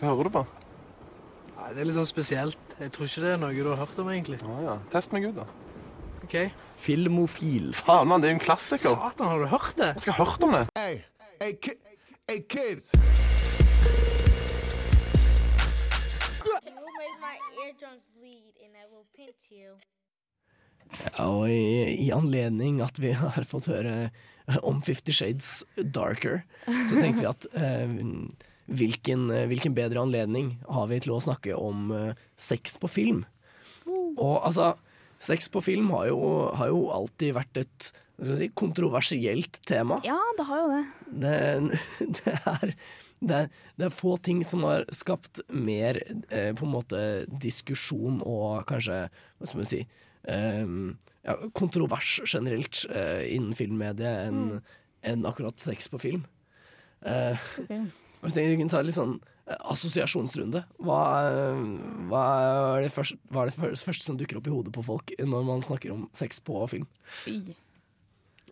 Hva 0.00 0.14
hører 0.14 0.30
du 0.30 0.32
på? 0.32 0.42
Nei, 1.58 1.66
det 1.74 1.82
er 1.82 1.90
litt 1.90 1.98
sånn 1.98 2.08
spesielt. 2.08 2.76
Jeg 2.80 2.92
tror 2.96 3.10
ikke 3.10 3.24
det 3.26 3.34
er 3.34 3.42
noe 3.42 3.52
du 3.52 3.68
har 3.68 3.82
hørt 3.82 3.98
om, 4.00 4.08
egentlig. 4.08 4.40
Ah, 4.48 4.62
ja. 4.64 4.76
Test 4.94 5.12
meg 5.12 5.28
ut, 5.28 5.36
da. 5.36 5.44
Ok. 6.24 6.38
Filmofil. 6.80 7.74
Faen, 7.76 8.08
mann, 8.08 8.24
det 8.24 8.30
er 8.30 8.34
jo 8.34 8.38
en 8.38 8.46
klassiker. 8.46 8.96
Satan, 8.96 9.28
har 9.28 9.44
du 9.44 9.50
hørt 9.52 9.76
det? 9.76 9.92
Jeg 9.98 10.06
skal 10.06 10.16
ha 10.16 10.24
hørt 10.24 10.48
om 10.48 10.56
det. 10.56 10.64
Hey, 10.80 11.02
hey, 11.42 11.58
ki 11.60 11.76
hey 12.30 12.40
kids. 12.48 12.94
Ja, 21.14 21.26
og 21.28 21.46
i, 21.52 21.96
i 22.02 22.10
anledning 22.14 22.80
at 22.82 22.98
vi 22.98 23.12
har 23.14 23.46
fått 23.46 23.68
høre 23.70 23.96
eh, 24.08 24.60
om 24.66 24.80
Fifty 24.82 25.14
Shades 25.14 25.60
Darker, 25.78 26.42
så 26.66 26.98
tenkte 26.98 27.20
vi 27.22 27.28
at 27.30 27.46
eh, 27.54 27.92
hvilken, 28.70 29.28
eh, 29.30 29.46
hvilken 29.50 29.76
bedre 29.76 30.02
anledning 30.02 30.56
har 30.66 30.90
vi 30.90 31.00
til 31.04 31.14
å 31.14 31.22
snakke 31.22 31.56
om 31.58 31.90
eh, 31.94 32.22
sex 32.40 32.78
på 32.82 32.90
film? 32.90 33.24
Og 34.20 34.36
altså, 34.42 34.74
sex 35.22 35.48
på 35.52 35.62
film 35.64 35.90
har 35.94 36.10
jo, 36.10 36.20
har 36.58 36.70
jo 36.72 36.88
alltid 36.94 37.36
vært 37.38 37.62
et 37.62 37.90
skal 38.20 38.36
si, 38.36 38.50
kontroversielt 38.52 39.62
tema. 39.68 40.00
Ja, 40.04 40.18
det 40.36 40.44
har 40.48 40.60
jo 40.60 40.72
det. 40.74 40.82
Det, 41.22 41.78
det, 42.18 42.34
er, 42.36 42.74
det, 43.20 43.36
er, 43.36 43.48
det 43.76 43.86
er 43.88 43.94
få 43.94 44.16
ting 44.24 44.42
som 44.46 44.64
har 44.64 44.84
skapt 44.94 45.42
mer 45.52 45.98
eh, 46.30 46.50
på 46.56 46.66
en 46.66 46.72
måte 46.72 47.00
diskusjon 47.42 48.22
og 48.24 48.64
kanskje, 48.70 49.06
hva 49.38 49.48
skal 49.48 49.60
man 49.60 49.68
si 49.68 49.80
eh, 50.24 50.74
ja, 51.28 51.36
kontrovers 51.56 52.18
generelt 52.24 52.84
eh, 52.90 53.26
innen 53.36 53.56
filmmediet 53.56 54.26
enn 54.28 54.40
Mm. 54.40 54.60
en 55.02 55.24
akkurat 55.28 55.56
sex 55.60 55.88
på 55.88 56.00
film. 56.00 56.24
Eh, 57.04 57.36
Ok. 57.60 57.70
jeg 58.22 58.32
tenkte 58.34 58.48
vi 58.50 58.56
kunne 58.60 58.72
ta 58.72 58.82
litt 58.84 58.96
sånn 58.96 59.14
eh, 59.48 59.56
assosiasjonsrunde. 59.72 60.64
Hva, 60.84 61.00
eh, 61.30 61.62
hva, 62.10 62.24
er 62.76 62.84
det 62.84 62.92
første, 62.92 63.16
hva 63.32 63.46
er 63.46 63.52
det 63.52 63.56
første 63.80 64.04
som 64.04 64.18
dukker 64.20 64.40
opp 64.40 64.48
i 64.48 64.52
hodet 64.52 64.72
på 64.76 64.84
folk 64.84 65.12
når 65.16 65.46
man 65.48 65.64
snakker 65.64 65.92
om 65.94 66.06
sex 66.16 66.40
på 66.44 66.60
film? 66.72 66.88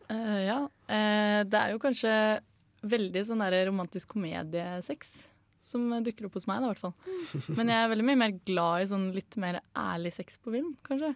Uh, 0.09 0.41
ja. 0.41 0.61
Uh, 0.89 1.45
det 1.45 1.59
er 1.61 1.75
jo 1.75 1.81
kanskje 1.83 2.13
veldig 2.87 3.25
sånn 3.27 3.43
der 3.43 3.57
romantisk 3.69 4.13
komediesex 4.15 5.17
som 5.69 5.91
dukker 6.05 6.29
opp 6.29 6.39
hos 6.39 6.47
meg, 6.49 6.63
da, 6.63 6.69
i 6.69 6.73
hvert 6.73 6.81
fall. 6.81 6.95
Men 7.59 7.73
jeg 7.73 7.83
er 7.83 7.91
veldig 7.93 8.07
mye 8.09 8.21
mer 8.23 8.37
glad 8.49 8.85
i 8.85 8.89
sånn 8.93 9.09
litt 9.17 9.37
mer 9.41 9.61
ærlig 9.77 10.15
sex 10.17 10.39
på 10.41 10.55
film, 10.55 10.73
kanskje. 10.87 11.13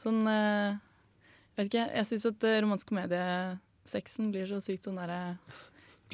Sånn 0.00 0.24
eh, 0.26 0.74
Jeg 1.54 1.58
vet 1.60 1.68
ikke, 1.70 1.84
jeg 2.00 2.08
syns 2.10 2.28
at 2.32 2.46
eh, 2.48 2.60
romantisk 2.64 2.90
komediesexen 2.90 4.32
blir 4.34 4.48
så 4.50 4.58
sykt 4.64 4.88
sånn 4.88 4.98
derre 4.98 5.36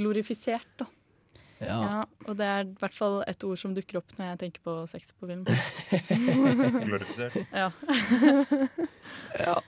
glorifisert, 0.01 0.75
da. 0.81 0.91
Ja. 1.61 2.07
og 2.25 2.39
det 2.41 2.47
er 2.49 2.63
i 2.65 2.71
hvert 2.81 2.95
fall 2.97 3.19
et 3.29 3.43
ord 3.45 3.59
som 3.61 3.75
dukker 3.77 3.99
opp 3.99 4.15
når 4.17 4.31
jeg 4.31 4.39
tenker 4.41 4.63
på 4.65 4.75
sex 4.89 5.11
på 5.13 5.29
film. 5.29 5.43
Glorifisert. 6.89 7.37
ja. 7.53 7.69
Ja. 9.45 9.59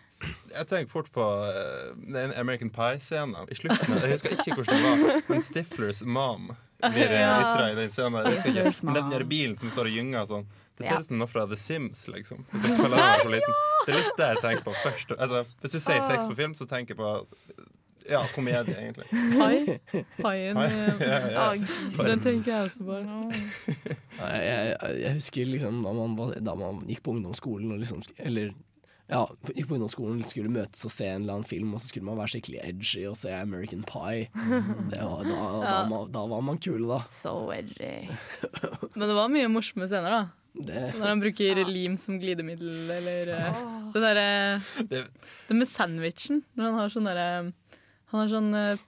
Jeg 0.53 0.69
tenker 0.69 0.91
fort 0.93 1.09
på 1.15 1.25
uh, 1.25 2.39
American 2.41 2.71
Pie-scenen 2.71 3.49
i 3.51 3.57
slutten. 3.59 3.95
Jeg 4.03 4.17
husker 4.17 4.35
ikke 4.37 4.59
hvordan 4.59 4.83
det 4.83 4.91
var, 4.91 5.23
men 5.29 5.43
Stiflers 5.47 6.03
mom 6.05 6.51
blir 6.83 7.13
uh, 7.13 7.19
Ja. 7.21 7.37
ytra 7.41 7.71
i 7.71 7.77
den 7.79 7.93
scenen. 7.93 8.27
Jeg 8.27 8.37
husker 8.37 8.59
ikke. 8.61 8.87
Men 8.89 8.99
den 9.01 9.13
der 9.15 9.25
bilen 9.29 9.57
som 9.61 9.73
står 9.73 9.91
og 9.91 9.99
gynger 10.01 10.29
sånn, 10.29 10.49
det 10.79 10.89
ser 10.89 11.03
ut 11.03 11.07
som 11.11 11.21
noe 11.21 11.29
fra 11.31 11.45
The 11.47 11.59
Sims, 11.61 12.07
liksom. 12.09 12.47
Hvis 12.51 12.65
jeg 12.71 12.79
spiller 12.79 12.97
den 13.03 13.21
for 13.23 13.35
liten. 13.35 13.61
Det 13.87 13.93
er 13.93 13.99
litt 14.01 14.17
det 14.19 14.29
jeg 14.33 14.41
tenker 14.47 14.65
på 14.67 14.75
først. 14.83 15.13
Altså, 15.19 15.45
hvis 15.63 15.75
du 15.77 15.79
sier 15.83 16.03
sex 16.09 16.27
på 16.31 16.37
film, 16.39 16.57
så 16.59 16.67
tenker 16.71 16.95
jeg 16.95 17.01
på 17.03 17.13
ja, 18.09 18.23
komedie, 18.35 18.75
egentlig. 18.79 19.07
Pai. 19.39 19.79
Paien. 20.23 20.57
Eh, 20.57 20.89
ja, 21.01 21.19
ja. 21.31 21.45
ah, 21.53 22.05
Den 22.07 22.21
tenker 22.25 22.53
jeg 22.53 22.71
også 22.71 22.87
på. 22.89 22.99
Nei, 24.19 24.33
jeg, 24.43 24.75
jeg 25.05 25.15
husker 25.19 25.51
liksom 25.53 25.83
da 25.85 25.93
man, 25.97 26.17
da 26.43 26.57
man 26.59 26.83
gikk 26.89 27.03
på 27.07 27.15
ungdomsskolen 27.17 27.73
og 27.75 27.83
liksom 27.83 28.03
Eller 28.19 28.53
ja, 29.13 29.23
på 29.45 29.53
ungdomsskolen 29.77 30.23
skulle 30.25 30.51
møtes 30.53 30.87
og 30.89 30.93
se 30.95 31.07
en 31.11 31.23
eller 31.23 31.39
annen 31.39 31.49
film, 31.49 31.75
og 31.77 31.83
så 31.83 31.91
skulle 31.93 32.07
man 32.09 32.19
være 32.21 32.33
skikkelig 32.35 32.61
edgy 32.65 33.03
og 33.11 33.17
se 33.21 33.33
American 33.37 33.85
Pie. 33.89 34.29
Det 34.93 35.01
var, 35.05 35.25
da, 35.29 35.37
da, 35.37 35.63
Ja. 35.67 35.75
da, 35.91 36.01
da 36.17 36.23
var 36.33 36.45
man 36.47 36.61
kul, 36.63 36.87
da. 36.89 37.03
Så 37.09 37.35
edgy. 37.55 38.09
Men 38.97 39.07
det 39.09 39.17
var 39.19 39.33
mye 39.33 39.51
morsomme 39.53 39.89
scener, 39.91 40.17
da. 40.17 40.23
Det, 40.53 40.81
Når 40.99 41.07
han 41.09 41.21
bruker 41.23 41.63
lim 41.65 41.95
som 41.97 42.19
glidemiddel, 42.21 42.91
eller 42.93 43.31
oh. 43.57 43.87
det 43.95 44.03
derre 44.05 44.27
Det, 44.91 44.99
Det 45.49 45.57
med 45.57 45.69
sandwichen. 45.71 46.43
Når 46.59 46.67
han 46.69 46.77
har 46.77 46.93
sånn 46.93 47.09
derre 47.09 47.29
Han 48.13 48.19
har 48.21 48.29
sånn 48.29 48.51
eh, 48.59 48.83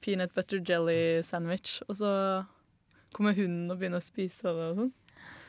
peanut 0.00 0.32
butter 0.32 0.62
jelly 0.64 1.20
sandwich, 1.26 1.82
og 1.84 1.98
så 2.00 2.12
kommer 3.12 3.36
hunden 3.36 3.68
og 3.68 3.76
begynner 3.76 4.00
å 4.00 4.04
spise 4.04 4.48
det 4.48 4.70
og 4.70 4.78
sånn. 4.80 4.92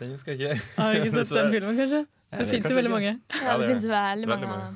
den 0.02 0.12
husker 0.18 0.36
jeg 0.36 0.42
ikke. 0.60 0.68
Har 0.82 0.92
du 0.92 1.00
ikke 1.00 1.16
sett 1.24 1.32
den 1.40 1.54
filmen, 1.56 1.80
kanskje? 1.80 2.02
Det 2.38 2.48
fins 2.50 2.70
jo 2.70 2.78
veldig 2.78 2.94
mange. 2.94 3.18
Ja, 3.34 3.58
det 3.58 3.60
det 3.64 3.74
finnes 3.74 3.90
veldig 3.92 4.30
mange. 4.32 4.50
mange. 4.50 4.72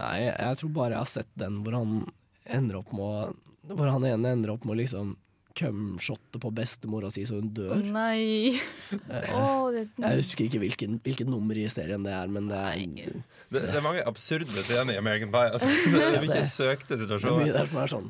Nei, 0.00 0.14
jeg, 0.26 0.56
tror 0.60 0.72
bare 0.74 0.96
jeg 0.96 1.02
har 1.04 1.10
sett 1.10 1.34
den 1.38 1.60
hvor 1.62 1.76
han 1.78 1.98
ender 2.44 2.80
opp 2.80 2.90
med 2.94 3.04
å 3.04 3.74
Hvor 3.78 3.88
han 3.88 4.04
ene 4.08 4.32
ender 4.34 4.52
opp 4.52 4.66
med 4.66 4.74
å 4.74 4.80
liksom 4.82 5.14
cumshotte 5.54 6.40
på 6.42 6.50
bestemora 6.50 7.10
si 7.14 7.22
så 7.26 7.38
hun 7.38 7.52
dør. 7.54 7.76
dør. 7.78 7.84
nei! 7.94 8.58
Eh, 8.90 9.30
det, 9.70 9.84
Jeg 10.02 10.18
husker 10.18 10.48
ikke 10.48 10.60
hvilken, 10.64 10.98
hvilket 11.04 11.30
nummer 11.30 11.58
i 11.58 11.68
serien 11.70 12.02
det 12.02 12.10
er, 12.14 12.30
men 12.30 12.48
det 12.50 12.58
er, 12.58 12.74
det 12.74 13.14
Det, 13.52 13.62
det 13.70 13.76
er 13.78 13.84
mange 13.84 14.02
absurde 14.02 14.64
scener 14.66 14.96
i 14.96 14.98
American 14.98 15.30
Pie. 15.30 15.52
Altså, 15.54 15.70
det 15.94 16.02
er 16.08 16.24
mye 16.26 16.42
søkte 16.50 16.96
er 16.96 16.98
mye 16.98 17.04
situasjoner. 17.04 17.52
der 17.54 17.70
som 17.70 17.82
er 17.84 17.92
sånn. 17.94 18.08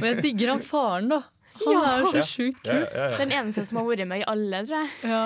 Men 0.00 0.08
jeg 0.14 0.22
digger 0.30 0.54
han 0.54 0.64
faren, 0.64 1.12
da. 1.12 1.20
Han 1.64 1.72
Ja. 1.72 1.82
er 1.90 2.00
jo 2.04 2.10
så 2.12 2.22
sjukt 2.28 2.66
Ja, 2.66 2.72
kul. 2.72 2.82
ja, 2.94 3.04
ja. 3.10 3.16
den 3.20 3.32
eneste 3.38 3.64
som 3.66 3.78
har 3.80 3.84
vært 3.88 4.06
med 4.10 4.20
i 4.20 4.24
alle, 4.32 4.60
tror 4.66 4.76
jeg. 4.82 4.90
Ja. 5.02 5.22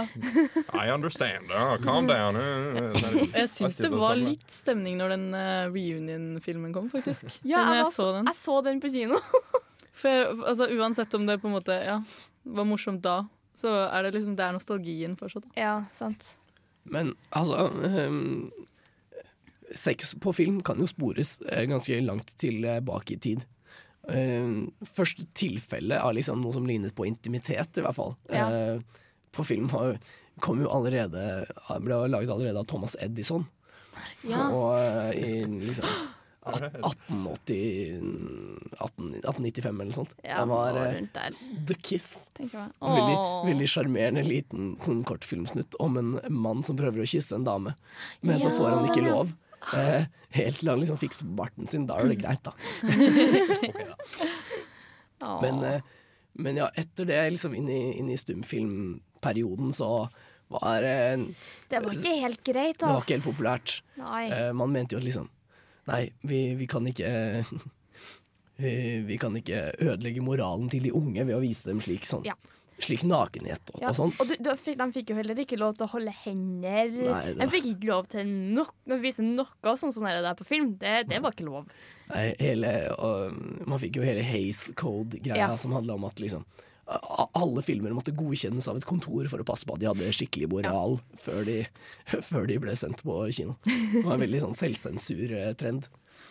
I 0.84 0.90
understand. 0.94 1.50
Uh, 1.50 1.76
calm 1.84 2.06
down. 2.10 2.38
Jeg 3.40 3.48
syns 3.52 3.76
det 3.82 3.90
var 3.92 4.14
litt 4.20 4.50
stemning 4.50 4.96
når 5.00 5.14
den 5.16 5.26
eh, 5.34 5.66
reunion-filmen 5.72 6.72
kom, 6.76 6.88
faktisk. 6.92 7.26
Ja, 7.44 7.64
jeg, 7.74 7.82
jeg 7.84 7.92
så 7.94 8.08
den. 8.18 8.26
jeg 8.30 8.36
så 8.40 8.60
den 8.64 8.80
på 8.80 8.90
kino. 8.92 9.18
For 10.00 10.30
altså, 10.48 10.68
uansett 10.72 11.14
om 11.18 11.26
det 11.28 11.40
på 11.42 11.48
en 11.50 11.56
måte 11.58 11.74
ja, 11.84 11.98
var 12.44 12.64
morsomt 12.64 13.02
da, 13.04 13.18
så 13.54 13.68
er 13.90 14.06
det 14.06 14.14
liksom 14.14 14.36
det 14.38 14.46
er 14.46 14.54
nostalgien 14.56 15.16
fortsatt. 15.20 15.44
Da. 15.50 15.60
Ja, 15.60 15.74
sant. 15.92 16.36
Men 16.88 17.10
altså 17.36 17.66
um, 17.68 18.50
Sex 19.76 20.14
på 20.18 20.32
film 20.34 20.62
kan 20.66 20.80
jo 20.82 20.86
spores 20.90 21.36
eh, 21.46 21.66
ganske 21.70 22.00
langt 22.02 22.32
tilbake 22.40 23.14
i 23.14 23.18
tid. 23.22 23.44
Ehm, 24.14 24.70
første 24.86 25.26
tilfelle 25.36 26.00
av 26.00 26.14
liksom 26.16 26.42
noe 26.42 26.54
som 26.56 26.66
lignet 26.68 26.94
på 26.96 27.06
intimitet, 27.08 27.78
i 27.78 27.84
hvert 27.84 27.96
fall, 27.96 28.16
Ja. 28.32 28.48
Uh, 28.50 29.06
på 29.30 29.44
film 29.46 29.68
var, 29.70 29.98
kom 30.42 30.58
jo 30.58 30.70
allerede 30.74 31.46
ble 31.84 32.00
laget 32.10 32.32
allerede 32.34 32.58
av 32.58 32.66
Thomas 32.66 32.96
Edison. 32.98 33.44
Ja. 34.26 34.48
Og 34.50 34.74
uh, 34.74 35.12
i 35.14 35.44
liksom 35.46 35.86
1880 36.40 38.00
18, 38.80 39.14
1895 39.20 39.68
eller 39.68 39.84
noe 39.84 39.94
sånt. 39.94 40.14
Ja, 40.24 40.40
det 40.40 40.48
var 40.50 40.72
der, 40.74 41.36
The 41.68 41.76
Kiss. 41.76 42.30
Veldig, 42.40 43.16
veldig 43.50 43.68
sjarmerende 43.68 44.24
liten 44.24 44.72
sånn 44.84 45.04
kortfilmsnutt 45.06 45.76
om 45.84 46.00
en 46.00 46.16
mann 46.32 46.64
som 46.66 46.78
prøver 46.80 47.04
å 47.04 47.08
kysse 47.12 47.36
en 47.36 47.46
dame, 47.46 47.76
men 48.24 48.40
så 48.40 48.52
får 48.56 48.72
han 48.72 48.88
ikke 48.88 49.04
lov. 49.06 49.34
Eh, 49.76 50.04
helt 50.36 50.60
til 50.60 50.70
han 50.72 50.80
liksom 50.80 50.98
fikser 51.00 51.28
barten 51.36 51.68
sin. 51.68 51.86
Da 51.88 51.98
er 52.00 52.10
det 52.10 52.20
greit, 52.22 52.44
da. 52.48 52.54
Åh. 55.22 55.38
Men, 55.44 55.62
eh, 55.64 55.80
men 56.40 56.60
ja, 56.62 56.70
etter 56.78 57.08
det, 57.08 57.18
liksom 57.34 57.54
inn 57.58 57.68
i, 57.68 57.80
inn 58.00 58.10
i 58.10 58.18
stumfilmperioden, 58.18 59.74
så 59.76 60.08
var 60.50 60.86
eh, 60.86 61.18
Det 61.70 61.82
var 61.82 61.92
ikke 61.94 62.16
helt 62.22 62.42
greit, 62.46 62.78
det 62.80 62.88
var 62.88 63.02
ikke 63.04 63.18
helt 63.18 63.28
populært. 63.28 63.76
Nei. 64.00 64.24
Eh, 64.34 64.48
man 64.56 64.72
mente 64.74 64.96
jo 64.96 65.02
at 65.02 65.06
liksom 65.06 65.28
Nei, 65.90 66.04
vi, 66.28 66.54
vi 66.54 66.66
kan 66.70 66.84
ikke 66.86 67.10
vi, 68.62 68.72
vi 69.08 69.16
kan 69.18 69.34
ikke 69.38 69.70
ødelegge 69.80 70.22
moralen 70.22 70.68
til 70.70 70.84
de 70.86 70.92
unge 70.94 71.24
ved 71.24 71.34
å 71.34 71.42
vise 71.42 71.70
dem 71.70 71.80
slik 71.82 72.06
sånn. 72.06 72.26
Ja. 72.28 72.36
Slik 72.84 73.04
nakenhet 73.08 73.72
og, 73.74 73.82
Ja, 73.82 73.90
og 73.92 73.98
sånt. 73.98 74.18
Og 74.22 74.30
du, 74.30 74.34
du, 74.44 74.50
fikk- 74.58 74.78
de 74.80 74.88
fikk 74.94 75.12
jo 75.12 75.18
heller 75.20 75.42
ikke 75.42 75.58
lov 75.60 75.76
til 75.78 75.86
å 75.86 75.90
holde 75.94 76.14
hender. 76.22 76.90
Nei, 76.96 77.10
var... 77.10 77.38
De 77.42 77.48
fikk 77.52 77.68
ikke 77.74 77.90
lov 77.90 78.08
til 78.12 78.32
nok, 78.56 78.72
å 78.90 78.98
vise 79.02 79.24
noe 79.26 79.76
sånn 79.80 79.94
som 79.94 80.08
det 80.08 80.20
der 80.24 80.38
på 80.38 80.46
film. 80.48 80.74
Det, 80.80 80.94
det 81.10 81.20
var 81.24 81.36
ikke 81.36 81.48
lov. 81.48 81.70
Nei, 82.10 82.24
hele, 82.40 82.72
og, 82.96 83.36
man 83.70 83.80
fikk 83.82 84.00
jo 84.00 84.06
hele 84.06 84.24
Haze 84.26 84.74
Code-greia 84.78 85.52
Ja. 85.52 85.54
som 85.60 85.76
handla 85.76 85.96
om 85.98 86.08
at 86.10 86.20
liksom 86.22 86.46
alle 87.38 87.62
filmer 87.62 87.92
måtte 87.94 88.10
godkjennes 88.16 88.66
av 88.66 88.80
et 88.80 88.86
kontor 88.88 89.28
for 89.30 89.42
å 89.42 89.46
passe 89.46 89.66
på 89.68 89.76
at 89.76 89.82
de 89.82 89.86
hadde 89.86 90.08
skikkelig 90.16 90.48
moral 90.50 90.96
før, 91.18 91.44
de, 91.46 91.60
før 92.30 92.48
de 92.50 92.56
ble 92.62 92.74
sendt 92.78 93.04
på 93.06 93.20
kino. 93.30 93.54
Det 93.62 94.02
var 94.02 94.16
en 94.16 94.24
veldig 94.24 94.40
sånn 94.48 94.58
selvsensurtrend. 94.58 95.86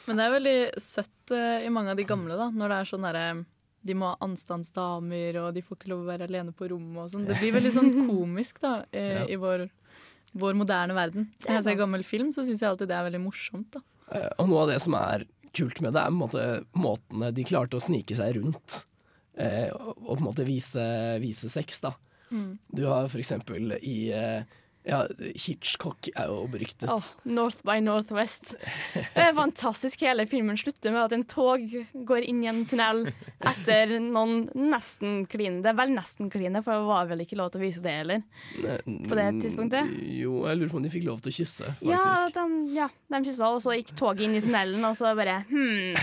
Men 0.09 0.19
det 0.19 0.25
er 0.25 0.33
veldig 0.33 0.57
søtt 0.81 1.33
eh, 1.35 1.63
i 1.67 1.71
mange 1.73 1.93
av 1.93 1.99
de 1.99 2.05
gamle, 2.09 2.35
da, 2.39 2.49
når 2.51 2.73
det 2.73 2.77
er 2.81 2.89
sånn 2.91 3.07
derre 3.07 3.25
de 3.86 3.94
må 3.96 4.10
ha 4.12 4.18
anstandsdamer, 4.26 5.38
og 5.42 5.54
de 5.56 5.62
får 5.63 5.78
ikke 5.80 5.89
lov 5.94 6.02
å 6.04 6.10
være 6.12 6.28
alene 6.28 6.52
på 6.56 6.68
rommet 6.72 7.04
og 7.06 7.12
sånn. 7.13 7.28
Det 7.30 7.38
blir 7.39 7.54
veldig 7.56 7.72
sånn 7.76 7.92
komisk 8.10 8.60
da, 8.63 8.74
eh, 8.92 9.13
Ja. 9.22 9.26
i 9.32 9.38
vår, 9.39 9.70
vår 10.36 10.58
moderne 10.60 10.94
verden. 10.98 11.30
Så 11.39 11.48
er 11.48 11.54
når 11.54 11.60
jeg 11.62 11.68
ser 11.70 11.80
gammel 11.84 12.04
film, 12.08 12.32
så 12.36 12.44
syns 12.44 12.60
jeg 12.62 12.70
alltid 12.70 12.88
det 12.92 12.98
er 13.00 13.08
veldig 13.10 13.24
morsomt. 13.24 13.72
da. 13.72 13.82
Eh, 14.12 14.30
Og 14.39 14.50
noe 14.50 14.65
av 14.65 14.70
det 14.74 14.82
som 14.82 14.94
er 15.00 15.26
kult 15.54 15.82
med 15.82 15.94
det, 15.94 16.02
er 16.04 16.12
på 16.12 16.18
en 16.18 16.24
måte 16.26 16.65
måtene 16.76 17.32
de 17.34 17.44
klarte 17.48 17.78
å 17.80 17.82
snike 17.82 18.15
seg 18.20 18.36
rundt. 18.38 18.84
Eh, 19.39 19.70
og, 19.72 19.96
og 20.04 20.18
på 20.18 20.20
en 20.20 20.28
måte 20.28 20.46
vise, 20.46 20.84
vise 21.24 21.50
sex, 21.50 21.80
da. 21.82 21.94
Mm. 22.32 22.60
Du 22.76 22.84
har 22.86 23.08
for 23.10 23.18
eksempel 23.24 23.78
i 23.82 24.12
eh, 24.13 24.44
Ja, 24.88 25.02
Hitchcock 25.36 26.08
er 26.15 26.30
jo 26.32 26.46
beryktet. 26.50 26.88
Åh, 26.89 27.08
North 27.30 27.60
by 27.68 27.78
Northwest. 27.84 28.54
Det 28.96 29.22
er 29.26 29.34
fantastisk. 29.38 30.02
Hele 30.08 30.24
filmen 30.30 30.58
slutter 30.58 30.94
med 30.96 31.02
at 31.04 31.15
en 31.18 31.26
tog 31.30 31.65
går 32.08 32.26
inn 32.30 32.39
i 32.46 32.50
en 32.50 32.62
tunnel 32.70 33.04
etter 33.52 33.98
noen 34.02 34.48
nesten 34.56 35.26
kline. 35.30 35.60
Det 35.65 35.74
er 35.74 35.78
vel 35.82 35.92
nesten 35.94 36.32
kline, 36.32 36.63
for 36.65 36.80
det 36.80 36.88
var 36.88 37.12
vel 37.12 37.26
ikke 37.26 37.38
lov 37.42 37.52
til 37.54 37.62
å 37.62 37.65
vise 37.65 37.84
det 37.84 37.98
heller. 38.00 38.24
På 39.10 39.20
det 39.20 39.28
tidspunktet? 39.44 39.92
Jo, 40.15 40.39
jeg 40.48 40.62
lurer 40.62 40.72
på 40.74 40.80
om 40.82 40.88
de 40.88 40.94
fikk 40.96 41.06
lov 41.10 41.22
til 41.26 41.34
å 41.34 41.38
kysse, 41.42 41.76
faktisk. 41.84 41.94
Ja, 41.94 42.34
de, 42.39 42.63
ja, 42.80 42.89
de 43.13 43.24
kyssa, 43.28 43.52
og 43.52 43.62
så 43.68 43.76
gikk 43.78 43.94
toget 44.00 44.26
inn 44.30 44.39
i 44.39 44.44
tunnelen, 44.48 44.84
og 44.88 44.96
så 44.98 45.12
bare 45.20 45.42
Hm, 45.52 45.94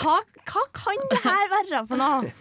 hva, 0.00 0.18
hva 0.48 0.66
kan 0.74 1.06
det 1.12 1.20
her 1.24 1.48
være 1.52 1.84
for 1.92 2.00
noe? 2.00 2.32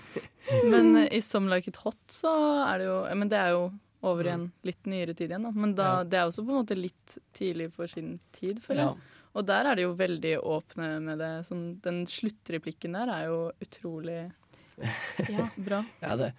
Men 0.65 0.95
i 1.05 1.19
Some 1.21 1.51
Like 1.51 1.69
It 1.69 1.77
Hot 1.83 1.99
så 2.09 2.31
er 2.65 2.81
det 2.81 2.87
jo 2.87 2.95
Men 3.13 3.29
det 3.29 3.37
er 3.37 3.51
jo 3.53 3.65
over 4.03 4.25
i 4.27 4.31
en 4.33 4.47
litt 4.65 4.85
nyere 4.89 5.13
tid 5.13 5.29
igjen, 5.31 5.43
da. 5.45 5.51
Men 5.53 5.75
da, 5.77 5.87
Ja. 5.99 6.03
det 6.03 6.17
er 6.19 6.29
også 6.29 6.45
på 6.45 6.51
en 6.55 6.61
måte 6.63 6.77
litt 6.77 7.17
tidlig 7.37 7.71
for 7.75 7.87
sin 7.87 8.19
tid, 8.33 8.61
føler 8.63 8.81
jeg. 8.81 8.95
Ja. 8.95 9.17
Og 9.37 9.45
der 9.47 9.65
er 9.69 9.75
de 9.77 9.83
jo 9.85 9.93
veldig 9.95 10.33
åpne 10.43 10.87
med 11.05 11.19
det. 11.21 11.31
Sånn, 11.47 11.79
den 11.85 12.01
sluttreplikken 12.09 12.97
der 12.97 13.07
er 13.13 13.27
jo 13.29 13.37
utrolig 13.63 14.31
bra. 15.67 15.83
Ja, 16.01 16.15
det, 16.19 16.31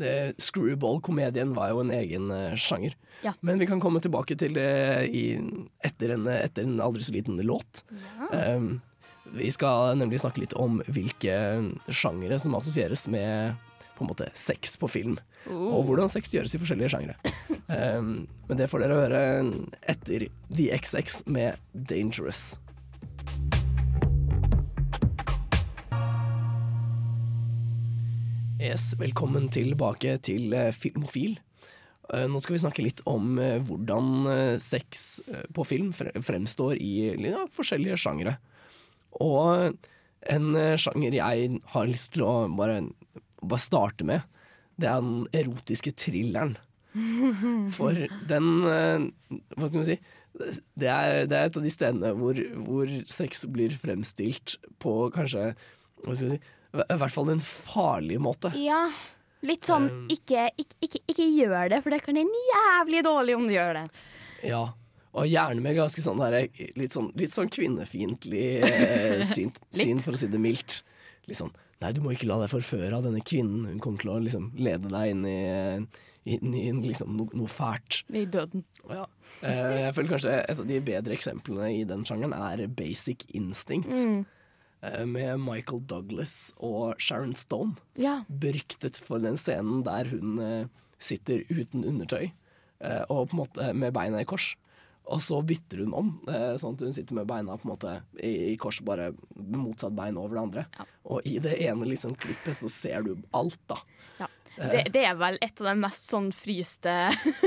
det 0.00 0.34
Screwball-komedien 0.42 1.52
var 1.54 1.70
jo 1.74 1.80
en 1.84 1.92
egen 1.94 2.30
eh, 2.34 2.56
sjanger. 2.58 2.96
Ja. 3.22 3.34
Men 3.44 3.60
vi 3.60 3.68
kan 3.68 3.80
komme 3.82 4.00
tilbake 4.02 4.36
til 4.40 4.54
det 4.56 4.70
i, 5.12 5.24
etter, 5.84 6.16
en, 6.16 6.26
etter 6.26 6.64
en 6.66 6.80
aldri 6.80 7.04
så 7.04 7.12
liten 7.14 7.36
låt. 7.44 7.84
Um, 8.32 8.80
vi 9.36 9.50
skal 9.54 9.98
nemlig 10.00 10.18
snakke 10.24 10.40
litt 10.42 10.56
om 10.58 10.80
hvilke 10.88 11.36
sjangere 11.92 12.40
som 12.42 12.56
assosieres 12.58 13.04
med 13.12 13.54
på 14.00 14.06
en 14.06 14.10
måte 14.14 14.30
sex 14.32 14.78
på 14.80 14.88
film. 14.88 15.18
Oh. 15.44 15.76
Og 15.76 15.90
hvordan 15.90 16.08
sex 16.12 16.32
gjøres 16.32 16.56
i 16.56 16.62
forskjellige 16.62 16.94
sjangre. 16.94 17.20
Um, 17.68 18.24
men 18.48 18.58
det 18.58 18.66
får 18.72 18.82
dere 18.82 18.96
høre 19.04 19.22
etter 19.92 20.26
The 20.48 20.72
XX 20.74 21.20
med 21.28 21.60
'Dangerous'. 21.76 22.56
Yes, 28.60 28.90
velkommen 29.00 29.46
tilbake 29.48 30.18
til 30.20 30.52
eh, 30.52 30.68
Filmofil. 30.76 31.38
Eh, 32.12 32.26
Nå 32.28 32.42
skal 32.44 32.58
vi 32.58 32.60
snakke 32.60 32.82
litt 32.84 33.00
om 33.08 33.38
eh, 33.40 33.56
hvordan 33.64 34.58
sex 34.60 35.22
på 35.56 35.64
film 35.64 35.94
fremstår 35.96 36.74
i 36.76 37.14
ja, 37.24 37.46
forskjellige 37.56 37.96
sjangere. 38.02 38.34
Og 39.16 39.72
en 40.28 40.50
sjanger 40.76 41.16
jeg 41.16 41.62
har 41.72 41.88
lyst 41.88 42.12
til 42.18 42.26
å 42.28 42.34
bare, 42.52 42.82
bare 43.42 43.62
starte 43.62 44.06
med, 44.06 44.26
det 44.80 44.88
er 44.88 45.04
den 45.04 45.26
erotiske 45.36 45.92
thrilleren. 45.98 46.56
For 47.76 47.94
den 48.26 48.46
eh, 48.66 49.04
Hva 49.54 49.68
skal 49.68 49.76
man 49.78 49.86
si? 49.86 49.94
Det 50.74 50.88
er, 50.90 51.26
det 51.30 51.36
er 51.36 51.46
et 51.46 51.58
av 51.58 51.62
de 51.62 51.70
stedene 51.70 52.10
hvor, 52.18 52.38
hvor 52.66 52.90
sex 53.10 53.44
blir 53.50 53.74
fremstilt 53.78 54.56
på 54.82 54.94
kanskje 55.14 55.52
Hva 56.02 56.16
skal 56.16 56.24
vi 56.24 56.32
si? 56.34 56.40
I 56.70 56.98
hvert 57.02 57.14
fall 57.14 57.32
en 57.32 57.42
farlig 57.42 58.20
måte. 58.22 58.52
Ja, 58.58 58.84
litt 59.42 59.66
sånn 59.66 59.88
Um. 59.90 60.02
ikke, 60.12 60.44
ikke, 60.54 60.76
ikke, 60.86 61.00
ikke 61.10 61.24
gjør 61.26 61.72
det, 61.72 61.80
for 61.82 61.90
det 61.90 61.98
kan 62.04 62.20
en 62.20 62.30
jævlig 62.30 63.00
dårlig 63.02 63.34
om 63.38 63.48
du 63.48 63.56
gjør 63.56 63.80
det. 63.80 63.82
Ja. 64.46 64.60
Og 65.10 65.26
gjerne 65.26 65.64
med 65.64 65.74
ganske 65.74 66.04
sånn 66.04 66.22
der, 66.22 66.44
litt 66.78 66.94
sånn, 66.94 67.08
litt 67.18 67.34
sånn 67.34 67.50
kvinnefiendtlig 67.50 68.44
eh, 68.62 69.24
syn, 69.32 69.50
for 69.98 70.14
å 70.14 70.20
si 70.20 70.30
det 70.30 70.38
mildt. 70.38 70.84
Litt 71.26 71.40
sånn 71.40 71.50
Nei, 71.80 71.92
du 71.96 72.02
må 72.04 72.12
ikke 72.12 72.28
la 72.28 72.36
deg 72.42 72.50
forføre 72.52 72.92
av 72.98 73.06
denne 73.06 73.22
kvinnen. 73.24 73.64
Hun 73.70 73.80
kommer 73.80 74.02
til 74.02 74.10
å 74.12 74.18
liksom 74.20 74.50
lede 74.60 74.90
deg 74.92 75.14
inn 75.14 75.22
i, 75.28 75.36
inn 76.34 76.56
i 76.56 76.66
liksom, 76.84 77.14
no, 77.16 77.24
noe 77.32 77.48
fælt. 77.48 78.02
I 78.12 78.26
døden. 78.28 78.66
Ja. 78.90 79.06
Eh, 79.40 79.78
jeg 79.86 79.94
føler 79.96 80.12
kanskje 80.12 80.34
et 80.42 80.60
av 80.60 80.66
de 80.68 80.80
bedre 80.84 81.16
eksemplene 81.16 81.70
i 81.78 81.86
den 81.88 82.04
sjangeren 82.04 82.34
er 82.36 82.66
Basic 82.68 83.24
Instinct. 83.38 83.88
Mm. 83.96 84.26
eh, 84.84 85.06
Med 85.08 85.40
Michael 85.40 85.80
Douglas 85.88 86.52
og 86.58 87.00
Sharon 87.00 87.32
Stone. 87.38 87.78
Ja. 87.96 88.18
Beryktet 88.28 89.00
for 89.00 89.22
den 89.24 89.40
scenen 89.40 89.80
der 89.88 90.12
hun 90.12 90.36
eh, 90.44 90.66
sitter 91.00 91.46
uten 91.48 91.86
undertøy 91.88 92.28
og 92.80 93.26
på 93.28 93.34
en 93.34 93.38
måte 93.42 93.64
med 93.76 93.92
beina 93.92 94.22
i 94.22 94.24
kors. 94.28 94.54
Og 95.10 95.18
så 95.24 95.40
bytter 95.42 95.78
hun 95.84 95.94
om, 95.96 96.10
eh, 96.28 96.52
sånn 96.60 96.74
at 96.76 96.82
hun 96.86 96.92
sitter 96.94 97.14
med 97.18 97.26
beina 97.26 97.56
på 97.58 97.66
en 97.66 97.72
måte 97.72 97.94
i, 98.22 98.52
i 98.52 98.56
kors, 98.60 98.80
bare 98.86 99.08
motsatt 99.34 99.96
bein 99.96 100.16
over 100.20 100.36
det 100.36 100.42
andre. 100.44 100.66
Og 101.10 101.24
i 101.26 101.38
det 101.42 101.56
ene 101.66 101.88
liksom 101.88 102.14
klippet 102.20 102.54
så 102.60 102.68
ser 102.70 103.02
du 103.08 103.16
alt, 103.34 103.58
da. 103.66 103.78
Ja. 104.20 104.28
Eh. 104.60 104.70
Det, 104.70 104.84
det 104.94 105.02
er 105.08 105.16
vel 105.18 105.38
et 105.42 105.60
av 105.62 105.66
de 105.70 105.74
mest 105.82 106.06
sånn 106.12 106.28
fryste 106.36 106.94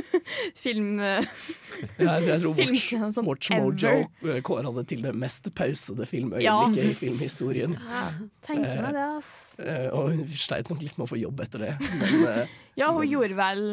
film... 0.64 1.00
Ja, 1.00 2.18
jeg 2.20 2.40
tror 2.44 2.56
Watch, 2.58 2.86
sånn 3.16 3.28
Watch 3.28 3.52
Mojo 3.56 3.94
eh, 4.28 4.40
kåra 4.46 4.72
det 4.80 4.86
til 4.92 5.04
det 5.06 5.14
mest 5.16 5.48
pausede 5.56 6.08
filmøyeblikket 6.10 6.84
Ja. 6.84 6.90
i 6.90 6.98
filmhistorien. 6.98 7.78
Ja, 7.80 8.06
tenker 8.46 8.82
meg 8.84 8.98
det, 8.98 9.08
ass. 9.22 9.32
Og 9.94 10.12
hun 10.14 10.26
sleit 10.36 10.72
nok 10.72 10.84
litt 10.84 10.98
med 11.00 11.08
å 11.08 11.12
få 11.14 11.20
jobb 11.22 11.44
etter 11.46 11.68
det. 11.70 11.74
Men 12.02 12.48
Ja, 12.80 12.90
hun 12.92 13.06
gjorde 13.08 13.38
vel 13.40 13.66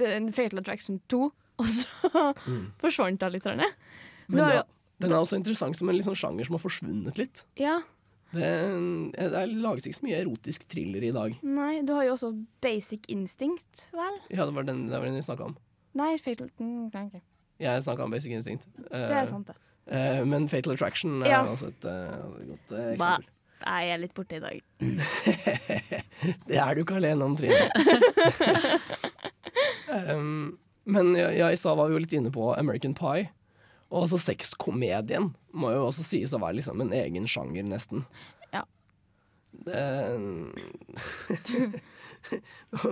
The 0.00 0.16
Fatal 0.32 0.62
Attraction 0.62 0.98
2, 1.12 1.28
og 1.62 1.68
så 1.70 1.86
Mm. 2.46 2.66
forsvant. 2.80 3.22
Rane. 3.22 3.70
Men 4.28 4.44
er 4.46 4.62
den 5.00 5.12
er 5.14 5.16
også 5.22 5.38
interessant 5.38 5.76
som 5.78 5.88
en 5.88 5.96
liksom 5.96 6.14
sjanger 6.18 6.44
som 6.44 6.56
har 6.58 6.60
forsvunnet 6.62 7.16
litt. 7.20 7.44
Ja, 7.56 7.78
Det, 8.32 8.50
det 9.16 9.40
laget 9.58 9.86
ikke 9.88 9.96
så 9.98 10.04
mye 10.06 10.18
erotisk 10.20 10.66
thriller 10.70 11.02
i 11.02 11.10
dag. 11.10 11.32
nei, 11.42 11.80
du 11.82 11.94
har 11.96 12.04
jo 12.06 12.12
også 12.14 12.28
Basic 12.62 13.08
Instinct, 13.08 13.88
vel? 13.96 14.20
Ja, 14.30 14.44
det 14.46 14.54
var 14.54 14.62
den, 14.68 14.84
det 14.90 14.94
var 15.00 15.08
den 15.08 15.16
jeg 15.18 15.24
snakka 15.26 15.48
om. 15.48 15.56
Nei, 15.98 16.12
Fatal 16.22 16.50
mm. 16.60 16.92
Jeg 17.58 17.82
snakka 17.82 18.04
om 18.06 18.10
Basic 18.14 18.30
Instinct. 18.36 18.68
Eh, 18.90 19.08
Det 19.08 19.16
er 19.18 19.26
sant, 19.26 19.46
det. 19.50 19.56
Uh, 19.90 20.22
men 20.28 20.46
Fatal 20.48 20.72
Attraction 20.76 21.22
er 21.24 21.30
Ja. 21.32 21.40
også 21.50 21.68
et, 21.72 21.84
uh, 21.84 21.90
et 22.38 22.46
godt 22.52 22.72
eh, 22.78 22.96
Ba. 23.00 23.16
eksempel. 23.16 23.26
Nei, 23.66 23.80
Jeg 23.82 23.90
er 23.92 23.98
litt 23.98 24.14
borte 24.14 24.36
i 24.36 24.40
dag. 24.40 24.62
Det 26.48 26.56
er 26.56 26.74
du 26.74 26.80
ikke 26.84 26.96
alene 27.00 27.24
om, 27.24 27.34
Trine. 27.36 27.70
um, 30.14 30.58
men 30.92 31.14
ja, 31.16 31.50
i 31.50 31.58
stad 31.58 31.78
var 31.78 31.90
jo 31.92 32.00
litt 32.00 32.14
inne 32.16 32.32
på 32.34 32.50
American 32.56 32.96
Pie. 32.98 33.28
Og 33.90 34.04
altså 34.04 34.20
sexkomedien 34.22 35.32
må 35.50 35.72
jo 35.74 35.86
også 35.88 36.04
sies 36.06 36.34
å 36.34 36.40
være 36.42 36.60
liksom 36.60 36.82
en 36.84 36.92
egen 36.94 37.26
sjanger, 37.30 37.66
nesten. 37.66 38.04
Ja. 38.54 38.62
Det, 39.66 39.82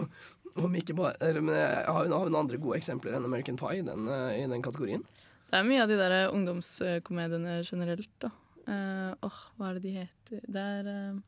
om 0.58 0.74
ikke 0.74 0.96
bare 0.98 1.30
Men 1.38 1.54
jeg 1.54 1.84
har 1.86 2.02
jo 2.02 2.10
noen 2.10 2.34
andre 2.40 2.58
gode 2.58 2.80
eksempler 2.80 3.14
enn 3.14 3.28
American 3.28 3.58
Pie 3.60 3.84
den, 3.86 4.08
eh, 4.10 4.40
i 4.40 4.50
den 4.50 4.64
kategorien. 4.64 5.04
Det 5.48 5.60
er 5.60 5.68
mye 5.68 5.84
av 5.84 5.88
de 5.88 5.96
der 6.00 6.16
ungdomskomediene 6.34 7.60
generelt, 7.64 8.12
da. 8.20 8.32
Åh, 8.68 8.74
uh, 8.74 9.12
oh, 9.24 9.38
hva 9.56 9.70
er 9.70 9.78
det 9.78 9.84
de 9.86 9.94
heter? 9.94 10.42
Det 10.44 10.60
er 10.60 10.88
uh... 10.92 11.20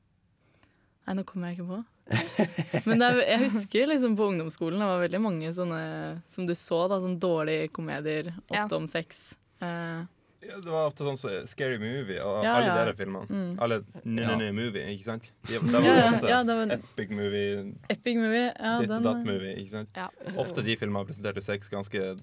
Nei, 1.06 1.14
nå 1.16 1.22
kommer 1.24 1.48
jeg 1.48 1.56
ikke 1.56 1.70
på. 1.70 1.78
Men 2.87 2.99
det 3.03 3.07
er, 3.09 3.18
jeg 3.29 3.40
husker 3.46 3.87
liksom 3.92 4.16
på 4.18 4.27
ungdomsskolen 4.33 4.81
det 4.83 4.88
var 4.90 5.03
veldig 5.05 5.20
mange 5.23 5.51
sånne 5.55 5.83
som 6.31 6.46
du 6.49 6.55
så, 6.59 6.85
da, 6.90 6.99
sånne 7.03 7.20
dårlige 7.23 7.68
komedier, 7.77 8.33
ofte 8.48 8.56
Ja. 8.75 8.79
om 8.81 8.88
sex. 8.90 9.37
Eh, 9.63 10.00
Ja, 10.40 10.56
det 10.56 10.71
var 10.73 10.87
ofte 10.88 11.04
sånn 11.04 11.19
så 11.21 11.31
Scary 11.46 11.77
Movie 11.79 12.17
og 12.25 12.42
Ja, 12.46 12.54
alle 12.56 12.71
ja. 12.73 12.85
de 12.88 12.94
filmene. 12.96 13.27
Mm. 13.29 13.50
Alle 13.61 13.77
Nene 14.08 14.46
Movie, 14.56 14.87
ikke 14.94 15.04
sant? 15.04 15.27
De, 15.46 15.58
de 15.58 15.73
var 15.75 15.85
Ja, 15.85 15.94
ja, 15.98 16.06
ofte 16.15 16.31
ja, 16.33 16.38
det 16.48 16.56
var- 16.56 16.73
Epic 16.79 17.11
Movie, 17.13 17.75
Epic 17.92 18.17
Movie, 18.17 18.46
ja, 18.48 18.71
Ditt 18.81 18.88
og 18.88 18.94
den, 18.94 19.02
Datt 19.04 19.21
eh, 19.21 19.29
Movie, 19.29 19.52
ikke 19.61 19.71
sant? 19.75 19.90
Ja. 20.00 20.08
Ofte 20.40 20.65
de 20.65 20.77
filmene 20.81 21.04
presenterte 21.11 21.44
sex 21.44 21.69
ganske 21.69 22.17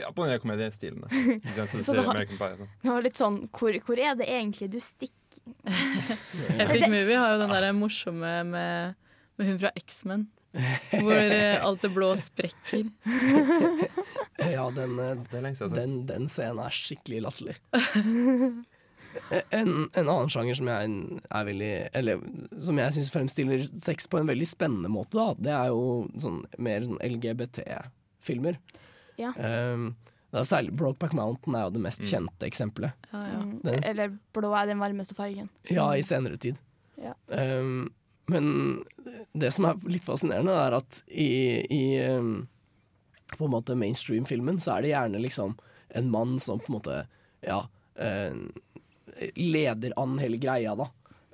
ja, 0.00 0.10
på 0.12 0.24
den 0.26 0.32
der 0.34 0.42
komediestilen. 0.42 1.00
da. 1.04 1.08
Ikke 1.36 1.54
sant? 1.56 1.70
Så 1.72 1.78
du 1.78 1.82
Så 1.82 1.90
ser 1.92 1.98
det 2.00 2.04
har- 2.06 2.14
American 2.14 2.38
Pie 2.40 2.52
og 2.52 2.60
sånn. 2.62 2.70
Det 2.82 2.92
var 2.92 3.02
litt 3.08 3.20
sånn 3.20 3.38
hvor, 3.50 3.80
hvor 3.88 3.98
er 4.06 4.14
det 4.20 4.28
egentlig 4.30 4.70
du 4.72 4.78
stikker? 4.80 5.12
Epic 6.62 6.86
Movie 6.88 7.18
har 7.20 7.34
jo 7.34 7.42
den 7.44 7.52
der 7.56 7.72
morsomme 7.76 8.32
med, 8.48 8.94
med 9.36 9.50
hun 9.50 9.58
fra 9.60 9.72
X-Men. 9.76 10.28
Hvor 10.56 11.12
eh, 11.12 11.58
alt 11.66 11.82
det 11.84 11.90
blå 11.92 12.14
sprekker. 12.16 12.86
Ja, 14.40 14.70
den, 14.72 14.94
eh, 15.02 15.52
siden. 15.52 15.74
den, 15.76 15.96
den 16.08 16.28
scenen 16.32 16.62
er 16.64 16.72
skikkelig 16.72 17.20
latterlig. 17.26 17.58
En, 19.50 19.70
en 19.96 20.08
annen 20.12 20.28
sjanger 20.32 20.56
som 20.58 20.68
jeg 20.68 20.88
er 21.32 21.46
veldig 21.48 21.70
Eller 21.96 22.18
som 22.64 22.76
jeg 22.80 22.92
syns 22.96 23.12
fremstiller 23.14 23.62
sex 23.80 24.08
på 24.12 24.18
en 24.20 24.28
veldig 24.28 24.48
spennende 24.48 24.90
måte, 24.92 25.16
da, 25.16 25.28
det 25.40 25.54
er 25.56 25.70
jo 25.72 25.86
sånn 26.20 26.42
mer 26.60 26.84
sånn 26.84 27.00
LGBT-filmer. 27.04 28.58
Ja. 29.18 29.32
Um, 29.36 29.94
det 30.32 30.40
er 30.42 30.48
særlig 30.48 30.72
Brokeback 30.76 31.14
Mountain 31.16 31.54
er 31.56 31.62
jo 31.68 31.70
det 31.76 31.80
mest 31.84 32.00
Mm. 32.02 32.08
kjente 32.10 32.46
eksempelet. 32.48 32.92
Ja, 33.12 33.20
Den- 33.64 33.84
Eller 33.84 34.18
blå 34.34 34.50
er 34.54 34.66
den 34.66 34.78
varmeste 34.82 35.14
fargen. 35.14 35.48
Ja, 35.70 35.90
i 35.94 36.02
senere 36.02 36.36
tid. 36.36 36.58
Ja. 37.00 37.14
Um, 37.28 37.92
men 38.28 38.84
det 39.34 39.52
som 39.54 39.64
er 39.64 39.74
litt 39.86 40.02
fascinerende, 40.04 40.52
er 40.52 40.74
at 40.76 41.02
i, 41.08 41.64
i 41.70 41.82
um, 42.10 42.48
på 43.38 43.44
en 43.46 43.50
måte 43.54 43.76
mainstream-filmen 43.78 44.58
så 44.58 44.76
er 44.76 44.82
det 44.82 44.90
gjerne 44.92 45.20
liksom 45.22 45.56
en 45.94 46.10
mann 46.10 46.38
som 46.42 46.58
på 46.58 46.68
en 46.72 46.78
måte 46.80 47.06
ja, 47.46 47.62
uh, 48.00 48.34
leder 49.36 49.92
an 49.96 50.18
hele 50.18 50.36
greia, 50.42 50.74
da. 50.76 50.88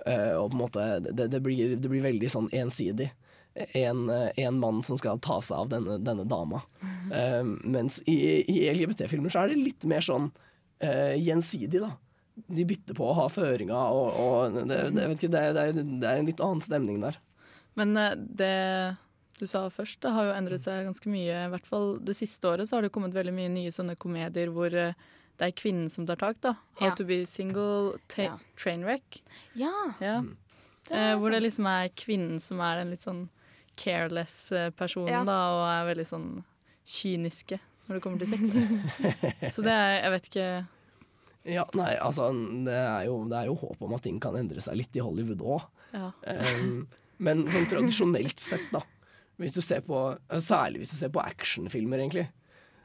Uh, 0.07 0.35
og 0.43 0.51
på 0.51 0.55
en 0.57 0.61
måte 0.63 0.87
det, 1.15 1.29
det, 1.31 1.41
blir, 1.43 1.77
det 1.79 1.89
blir 1.91 2.03
veldig 2.03 2.31
sånn 2.31 2.49
ensidig. 2.53 3.11
En, 3.55 4.09
eh, 4.11 4.31
en 4.47 4.59
mann 4.59 4.83
som 4.83 4.97
skal 4.97 5.19
ta 5.21 5.41
seg 5.45 5.59
av 5.59 5.69
denne, 5.69 5.99
denne 6.01 6.25
dama. 6.25 6.63
Uh, 7.13 7.43
mens 7.69 7.99
i, 8.09 8.17
i 8.49 8.63
LGBT-filmer 8.73 9.29
så 9.33 9.43
er 9.43 9.53
det 9.53 9.59
litt 9.61 9.85
mer 9.91 10.01
sånn 10.01 10.31
uh, 10.85 11.15
gjensidig, 11.21 11.83
da. 11.85 11.91
De 12.49 12.65
bytter 12.65 12.97
på 12.97 13.05
å 13.11 13.13
ha 13.19 13.27
føringa, 13.29 13.77
og, 13.93 14.17
og 14.17 14.57
det, 14.71 14.79
det, 14.97 15.05
vet 15.11 15.19
ikke, 15.21 15.33
det, 15.35 15.43
det, 15.59 15.67
er, 15.69 15.73
det 16.01 16.09
er 16.09 16.23
en 16.23 16.31
litt 16.31 16.41
annen 16.41 16.65
stemning 16.65 17.03
der. 17.05 17.19
Men 17.77 17.93
det 18.17 18.97
du 19.39 19.47
sa 19.51 19.67
først, 19.73 20.01
det 20.05 20.13
har 20.15 20.29
jo 20.31 20.35
endret 20.37 20.63
seg 20.65 20.85
ganske 20.87 21.11
mye. 21.13 21.45
I 21.47 21.51
hvert 21.53 21.67
fall 21.69 21.97
det 22.05 22.15
siste 22.17 22.47
året 22.49 22.69
så 22.69 22.77
har 22.79 22.87
det 22.87 22.93
kommet 22.95 23.13
veldig 23.17 23.33
mye 23.37 23.51
nye 23.53 23.73
sånne 23.75 23.97
komedier 24.01 24.53
hvor 24.55 24.71
det 24.73 24.95
er 25.49 25.55
kvinnen 25.59 25.89
som 25.91 26.07
tar 26.07 26.21
tak. 26.21 26.41
da. 26.45 26.53
How 26.81 26.89
Ja. 26.93 26.95
to 26.95 27.05
be 27.05 27.25
single, 27.27 27.99
ta 28.09 28.23
Ja. 28.23 28.39
trainwreck. 28.57 29.23
Ja. 29.59 29.73
Ja. 30.01 30.21
Det 30.89 30.95
Eh, 30.97 31.13
er 31.13 31.17
hvor 31.19 31.31
det 31.31 31.43
liksom 31.43 31.67
er 31.67 31.89
kvinnen 31.95 32.41
som 32.41 32.61
er 32.61 32.77
den 32.81 32.91
litt 32.91 33.03
sånn 33.03 33.29
careless 33.79 34.53
eh, 34.53 34.71
personen, 34.77 35.11
Ja. 35.13 35.25
da, 35.25 35.37
og 35.57 35.65
er 35.71 35.89
veldig 35.95 36.07
sånn 36.09 36.29
kyniske 36.89 37.59
når 37.89 37.99
det 37.99 38.03
kommer 38.05 38.23
til 38.23 38.31
sex. 38.31 38.55
Så 39.57 39.65
det 39.65 39.73
er 39.75 39.95
Jeg 40.03 40.13
vet 40.15 40.29
ikke 40.31 40.49
Ja, 41.57 41.65
nei, 41.79 41.93
altså 41.99 42.29
det 42.67 42.75
er, 42.79 43.05
jo, 43.09 43.17
det 43.31 43.39
er 43.41 43.49
jo 43.51 43.57
håp 43.59 43.81
om 43.83 43.95
at 43.97 44.05
ting 44.07 44.21
kan 44.23 44.37
endre 44.39 44.63
seg 44.63 44.79
litt 44.79 44.95
i 44.95 45.03
Hollywood 45.03 45.43
òg. 45.43 45.65
Ja. 45.93 46.13
Um, 46.23 46.85
men 47.19 47.43
sånn 47.51 47.67
tradisjonelt 47.71 48.39
sett, 48.41 48.69
da. 48.73 48.85
Hvis 49.43 49.57
du 49.57 49.61
ser 49.65 49.83
på, 49.83 49.99
særlig 50.39 50.85
hvis 50.85 50.93
du 50.95 50.99
ser 51.01 51.11
på 51.15 51.23
actionfilmer, 51.25 51.99
egentlig. 52.05 52.29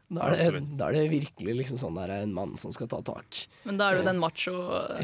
Da 0.10 0.30
er, 0.32 0.56
det, 0.56 0.62
da 0.80 0.88
er 0.88 0.96
det 0.96 1.10
virkelig 1.12 1.54
liksom 1.60 1.80
sånn 1.82 1.98
der 2.00 2.14
en 2.22 2.34
mann 2.34 2.54
som 2.62 2.72
skal 2.74 2.88
ta 2.90 3.02
tak. 3.06 3.44
Men 3.68 3.78
da 3.78 3.90
er 3.92 3.98
det 3.98 4.02
jo 4.06 4.08
den 4.08 4.22
macho 4.24 4.54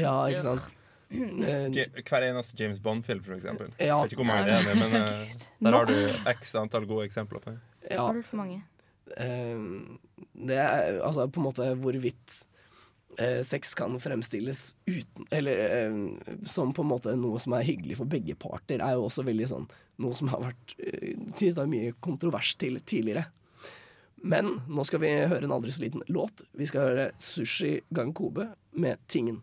Ja, 0.00 0.14
ikke 0.32 0.44
sant. 0.46 0.68
Eh, 1.14 2.02
Hver 2.08 2.26
eneste 2.28 2.56
James 2.60 2.80
Bond-film, 2.82 3.22
for 3.26 3.34
eksempel. 3.36 3.70
Ja. 3.78 3.86
Jeg 3.86 3.98
vet 4.02 4.14
ikke 4.16 4.22
hvor 4.22 4.30
mange 4.30 4.48
det 4.48 4.56
er, 4.58 4.80
men 4.80 4.96
eh, 5.00 5.36
der 5.64 5.76
har 5.78 5.90
du 5.90 6.30
x 6.34 6.54
antall 6.60 6.86
gode 6.90 7.06
eksempler 7.08 7.42
på 7.44 7.54
det. 7.54 7.60
ja, 7.90 8.02
Altfor 8.08 8.40
mange. 8.40 8.62
um, 9.20 10.00
det 10.48 10.56
er 10.58 10.98
altså 11.04 11.26
på 11.28 11.40
en 11.42 11.46
måte 11.46 11.66
hvorvidt 11.78 12.38
eh, 13.18 13.42
sex 13.46 13.74
kan 13.78 13.98
fremstilles 14.00 14.62
uten 14.88 15.26
Eller 15.30 15.60
eh, 15.68 15.98
som 16.48 16.72
på 16.74 16.82
en 16.82 16.88
måte 16.90 17.14
noe 17.20 17.38
som 17.42 17.54
er 17.58 17.66
hyggelig 17.68 17.98
for 18.00 18.10
begge 18.10 18.34
parter, 18.34 18.80
er 18.82 18.96
jo 18.96 19.04
også 19.06 19.26
veldig 19.26 19.48
sånn 19.52 19.68
noe 20.02 20.16
som 20.18 20.32
har 20.32 20.40
vært 20.42 20.72
knytta 21.38 21.68
mye 21.70 21.92
kontrovers 22.02 22.56
til 22.58 22.80
tidligere. 22.82 23.28
Men 24.24 24.56
nå 24.66 24.82
skal 24.88 25.02
vi 25.04 25.12
høre 25.20 25.44
en 25.44 25.52
aldri 25.54 25.70
så 25.70 25.84
liten 25.84 26.02
låt. 26.10 26.42
Vi 26.56 26.66
skal 26.66 26.88
høre 26.88 27.04
Sushi 27.20 27.76
Gang 27.94 28.10
Kobe 28.16 28.48
med 28.72 28.98
Tingen. 29.12 29.42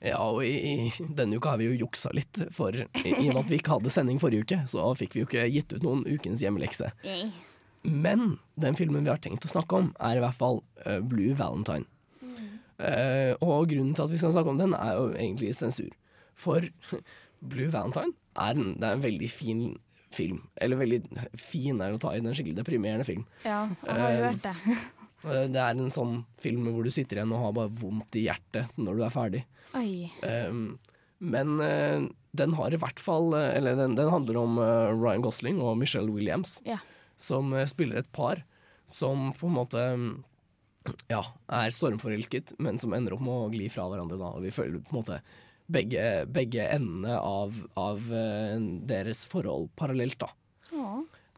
Ja, 0.00 0.16
og 0.24 0.40
i, 0.46 0.54
i 0.88 1.04
denne 1.12 1.36
uka 1.36 1.52
har 1.52 1.60
vi 1.60 1.66
jo 1.68 1.82
juksa 1.84 2.08
litt, 2.16 2.38
for 2.56 2.72
i, 2.72 2.84
i 3.10 3.26
og 3.28 3.34
med 3.34 3.42
at 3.42 3.50
vi 3.52 3.58
ikke 3.60 3.74
hadde 3.76 3.92
sending 3.92 4.20
forrige 4.22 4.46
uke, 4.46 4.58
så 4.70 4.86
fikk 4.96 5.12
vi 5.16 5.20
jo 5.22 5.28
ikke 5.28 5.44
gitt 5.52 5.74
ut 5.76 5.84
noen 5.84 6.06
ukens 6.08 6.40
hjemmelekse. 6.40 6.88
Men 7.84 8.38
den 8.60 8.76
filmen 8.80 9.04
vi 9.04 9.12
har 9.12 9.20
tenkt 9.20 9.44
å 9.44 9.50
snakke 9.52 9.76
om, 9.82 9.90
er 10.00 10.16
i 10.16 10.22
hvert 10.24 10.36
fall 10.40 10.62
uh, 10.86 10.98
Blue 11.04 11.36
Valentine. 11.36 11.84
Uh, 12.80 13.36
og 13.44 13.68
grunnen 13.68 13.92
til 13.92 14.06
at 14.06 14.12
vi 14.12 14.20
skal 14.20 14.32
snakke 14.32 14.54
om 14.54 14.60
den, 14.60 14.72
er 14.76 14.96
jo 14.96 15.10
egentlig 15.12 15.52
sensur. 15.58 15.92
For 16.40 16.64
Blue 17.52 17.68
Valentine 17.72 18.14
er 18.40 18.56
en, 18.56 18.74
det 18.80 18.88
er 18.88 18.96
en 18.96 19.04
veldig 19.04 19.28
fin 19.32 19.64
film. 20.10 20.40
Eller 20.60 20.80
veldig 20.80 21.02
fin 21.38 21.80
er 21.84 21.92
å 21.92 22.00
ta 22.00 22.14
i, 22.16 22.22
det 22.22 22.30
er 22.30 22.32
en 22.32 22.38
skikkelig 22.40 22.56
deprimerende 22.62 23.04
film. 23.08 23.26
Ja, 23.44 23.66
jeg 23.84 24.00
har 24.00 24.16
jo 24.16 24.24
Eh, 24.24 24.24
hørt 24.30 24.48
det. 24.48 24.80
Eh, 25.24 25.46
Det 25.52 25.60
er 25.60 25.74
en 25.76 25.90
sånn 25.92 26.20
film 26.40 26.68
hvor 26.72 26.84
du 26.86 26.90
sitter 26.94 27.20
igjen 27.20 27.32
og 27.36 27.42
har 27.44 27.52
bare 27.58 27.74
vondt 27.82 28.16
i 28.16 28.26
hjertet 28.28 28.70
når 28.80 28.96
du 28.96 29.04
er 29.04 29.14
ferdig. 29.14 29.42
Um, 29.74 30.78
men 31.20 31.60
uh, 31.60 32.08
den 32.34 32.54
har 32.58 32.72
i 32.74 32.78
hvert 32.80 32.98
fall 32.98 33.28
Eller 33.38 33.76
den, 33.78 33.92
den 33.94 34.08
handler 34.10 34.38
om 34.40 34.56
uh, 34.58 34.88
Ryan 34.96 35.22
Gosling 35.22 35.60
og 35.62 35.76
Michelle 35.78 36.10
Williams, 36.10 36.56
Ja. 36.66 36.78
som 37.20 37.52
uh, 37.54 37.62
spiller 37.70 38.00
et 38.00 38.10
par 38.16 38.42
som 38.90 39.28
på 39.38 39.46
en 39.46 39.54
måte 39.54 39.84
ja, 41.12 41.20
er 41.52 41.70
stormforelsket, 41.70 42.56
men 42.58 42.78
som 42.82 42.96
ender 42.96 43.14
opp 43.14 43.20
med 43.22 43.36
å 43.36 43.50
gli 43.52 43.68
fra 43.70 43.84
hverandre. 43.86 44.16
Da. 44.18 44.32
Og 44.34 44.42
vi 44.42 44.50
føler 44.50 44.80
på 44.82 44.96
en 44.96 44.98
måte 45.02 45.18
begge, 45.70 46.24
begge 46.26 46.64
endene 46.74 47.14
av, 47.20 47.54
av 47.78 48.00
deres 48.90 49.22
forhold 49.30 49.68
parallelt. 49.78 50.18
da. 50.24 50.32
Ja. 50.74 50.88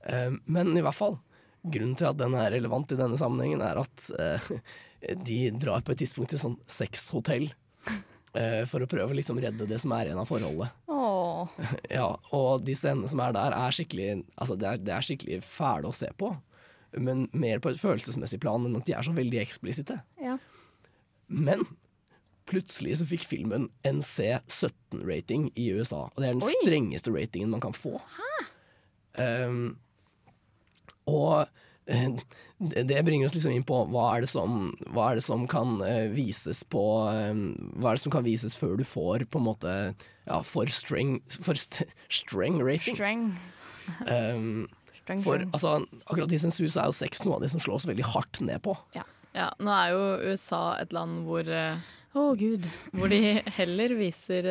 Eh, 0.08 0.32
men 0.46 0.72
i 0.78 0.82
hvert 0.86 0.96
fall, 0.96 1.18
grunnen 1.62 1.96
til 1.98 2.08
at 2.10 2.18
den 2.18 2.34
er 2.38 2.50
relevant 2.54 2.92
i 2.94 2.98
denne 2.98 3.18
sammenhengen, 3.20 3.62
er 3.64 3.80
at 3.82 4.06
eh, 4.18 4.46
de 5.26 5.40
drar 5.62 5.82
på 5.84 5.94
et 5.94 6.02
tidspunkt 6.02 6.32
til 6.34 6.40
sånn 6.42 6.56
sexhotell. 6.70 7.50
eh, 8.34 8.62
for 8.70 8.82
å 8.82 8.88
prøve 8.90 9.12
å 9.12 9.18
liksom 9.18 9.40
redde 9.42 9.66
det 9.70 9.78
som 9.82 9.92
er 9.96 10.08
igjen 10.10 10.22
av 10.22 10.30
forholdet. 10.30 10.72
Åh. 10.88 11.58
Ja, 11.90 12.06
og 12.30 12.62
de 12.66 12.74
scenene 12.78 13.08
som 13.10 13.20
er 13.24 13.32
der, 13.34 13.54
er 13.56 13.74
skikkelig 13.74 14.22
Altså, 14.38 14.54
det 14.56 14.68
er, 14.68 14.80
det 14.80 14.92
er 14.94 15.04
skikkelig 15.06 15.40
fæle 15.44 15.90
å 15.90 15.96
se 15.96 16.08
på. 16.18 16.30
Men 16.92 17.24
mer 17.32 17.58
på 17.62 17.72
et 17.72 17.80
følelsesmessig 17.80 18.38
plan 18.42 18.66
enn 18.68 18.76
at 18.78 18.86
de 18.86 18.94
er 18.94 19.06
så 19.06 19.14
veldig 19.16 19.40
eksplisitte. 19.42 19.96
Ja. 20.22 20.36
Men 21.32 21.64
plutselig 22.50 22.98
så 23.00 23.06
fikk 23.08 23.24
filmen 23.24 23.68
en 23.86 24.02
C17-rating 24.04 25.48
i 25.56 25.70
USA. 25.72 26.04
Og 26.12 26.18
det 26.20 26.28
er 26.28 26.36
den 26.36 26.44
Oi. 26.44 26.52
strengeste 26.60 27.14
ratingen 27.14 27.52
man 27.54 27.62
kan 27.64 27.74
få. 27.76 27.96
Hæ? 28.18 28.30
Um, 29.18 29.62
og 31.10 31.46
eh, 31.86 32.18
det 32.62 33.02
bringer 33.02 33.26
oss 33.26 33.34
liksom 33.34 33.54
inn 33.54 33.66
på 33.66 33.80
hva 33.90 34.04
er 34.14 34.24
det 34.24 34.30
som, 34.30 34.70
hva 34.94 35.10
er 35.10 35.18
det 35.18 35.24
som 35.26 35.46
kan 35.50 35.80
eh, 35.86 36.12
vises 36.14 36.62
på 36.70 36.82
eh, 37.10 37.32
Hva 37.80 37.92
er 37.92 37.98
det 37.98 38.04
som 38.04 38.14
kan 38.14 38.26
vises 38.26 38.54
før 38.58 38.76
du 38.78 38.84
får 38.86 39.26
på 39.30 39.40
en 39.40 39.48
måte 39.48 39.72
ja, 40.28 40.38
for 40.46 40.70
streng, 40.70 41.18
for 41.42 41.58
st 41.58 41.88
streng 42.12 42.60
rating. 42.62 42.94
Streng. 42.94 43.24
Um, 44.06 44.68
Streng, 45.02 45.24
for 45.24 45.42
altså, 45.48 45.80
akkurat 46.06 46.30
i 46.30 46.38
sensur 46.38 46.68
så 46.70 46.84
er 46.84 46.92
jo 46.92 46.94
sex 47.00 47.24
noe 47.26 47.40
av 47.40 47.42
det 47.42 47.50
som 47.50 47.62
slås 47.62 47.88
veldig 47.90 48.06
hardt 48.12 48.38
ned 48.46 48.62
på. 48.62 48.76
Ja, 48.94 49.48
nå 49.58 49.74
er 49.74 49.96
jo 49.96 50.30
USA 50.30 50.76
et 50.78 50.94
land 50.94 51.24
hvor 51.26 51.48
Å, 51.48 52.20
oh, 52.20 52.34
gud. 52.36 52.68
Hvor 52.92 53.08
de 53.10 53.40
heller 53.56 53.96
viser 53.96 54.46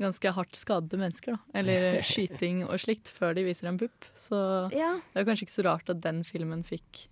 ganske 0.00 0.32
hardt 0.36 0.56
skadede 0.58 0.98
mennesker, 1.00 1.36
da. 1.36 1.58
Eller 1.60 2.00
skyting 2.10 2.64
og 2.66 2.78
slikt, 2.82 3.08
før 3.12 3.36
de 3.36 3.44
viser 3.46 3.70
en 3.70 3.78
pupp. 3.80 4.08
Så 4.18 4.38
Ja. 4.74 4.96
det 5.12 5.20
er 5.20 5.24
jo 5.24 5.30
kanskje 5.30 5.46
ikke 5.48 5.56
så 5.58 5.66
rart 5.68 5.92
at 5.92 6.02
den 6.04 6.22
filmen 6.26 6.64
fikk 6.66 7.06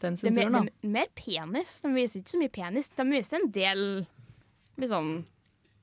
den 0.00 0.16
sensuren, 0.16 0.54
da. 0.54 0.60
det 0.68 0.72
er 0.86 0.94
mer 0.94 1.10
penis. 1.18 1.80
De 1.82 1.90
viser 1.94 2.22
ikke 2.22 2.34
så 2.36 2.40
mye 2.40 2.54
penis. 2.54 2.88
De 2.94 3.08
viser 3.10 3.42
en 3.42 3.50
del 3.54 3.84
liksom 4.78 5.12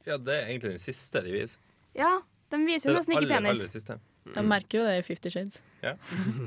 Ja, 0.06 0.18
det 0.18 0.34
er 0.38 0.50
egentlig 0.50 0.76
den 0.78 0.84
siste 0.84 1.22
de 1.26 1.34
viser. 1.36 1.60
Ja, 1.98 2.12
de 2.52 2.60
viser 2.64 2.92
er 2.92 3.00
nesten 3.00 3.16
ikke 3.16 3.26
aller, 3.26 3.36
penis. 3.36 3.60
aller 3.60 3.72
siste. 3.74 4.00
Jeg 4.36 4.48
merker 4.50 4.80
jo 4.80 4.86
det 4.88 4.98
i 5.00 5.06
Fifty 5.06 5.30
Shades. 5.34 5.60
Ja. 5.84 5.94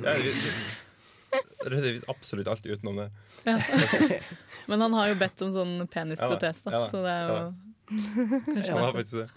ja 0.02 0.14
vi, 0.18 0.32
vi, 0.34 1.40
det 1.68 1.92
viser 1.92 2.10
absolutt 2.10 2.48
alt 2.50 2.66
utenom 2.66 3.02
det. 3.04 3.08
Men 4.68 4.80
han 4.80 4.96
har 4.96 5.12
jo 5.12 5.18
bedt 5.20 5.42
om 5.46 5.52
sånn 5.54 5.74
penisprotest, 5.92 6.66
Ja 6.66 6.72
da, 6.72 6.78
ja 6.78 6.84
da, 6.84 6.90
så 6.90 7.02
det 7.04 7.12
er 7.14 7.28
jo 7.28 7.36
ja 7.38 7.48
kanskje 8.44 8.72
Han 8.72 8.82
har 8.82 8.92
faktisk 8.92 9.12
det. 9.16 9.28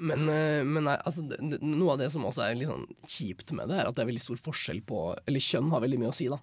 Men, 0.00 0.28
eh, 0.32 0.62
men 0.64 0.86
nei, 0.88 0.96
altså, 1.04 1.24
noe 1.60 1.92
av 1.92 2.00
det 2.00 2.08
som 2.14 2.24
også 2.24 2.46
er 2.46 2.56
litt 2.56 2.70
sånn 2.70 2.86
kjipt 3.04 3.52
med 3.56 3.68
det, 3.68 3.80
er 3.80 3.90
at 3.90 3.96
det 3.96 4.04
er 4.04 4.08
veldig 4.08 4.22
stor 4.22 4.40
forskjell 4.40 4.80
på 4.88 5.02
Eller 5.28 5.44
kjønn 5.44 5.68
har 5.74 5.84
veldig 5.84 6.00
mye 6.00 6.12
å 6.12 6.16
si, 6.16 6.28
da. 6.32 6.40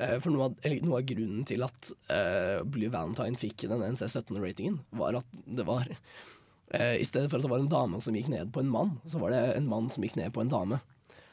Eh, 0.00 0.16
For 0.22 0.32
noe 0.32 0.48
av, 0.48 0.56
eller, 0.64 0.80
noe 0.86 1.02
av 1.02 1.08
grunnen 1.10 1.44
til 1.48 1.64
at 1.66 1.92
uh, 2.08 2.64
Blue 2.64 2.92
Valentine 2.92 3.38
fikk 3.38 3.66
den 3.68 3.84
NC17-ratingen, 3.90 4.80
var 4.96 5.20
at 5.20 5.36
det 5.44 5.66
var 5.68 5.84
uh, 5.92 6.94
I 6.96 7.04
stedet 7.04 7.28
for 7.28 7.40
at 7.40 7.44
det 7.44 7.52
var 7.52 7.60
en 7.60 7.72
dame 7.72 8.00
som 8.00 8.16
gikk 8.16 8.30
ned 8.32 8.54
på 8.54 8.64
en 8.64 8.72
mann, 8.72 8.96
så 9.04 9.20
var 9.20 9.34
det 9.34 9.42
en 9.58 9.68
mann 9.68 9.92
som 9.92 10.06
gikk 10.06 10.16
ned 10.20 10.32
på 10.36 10.44
en 10.44 10.52
dame. 10.52 10.80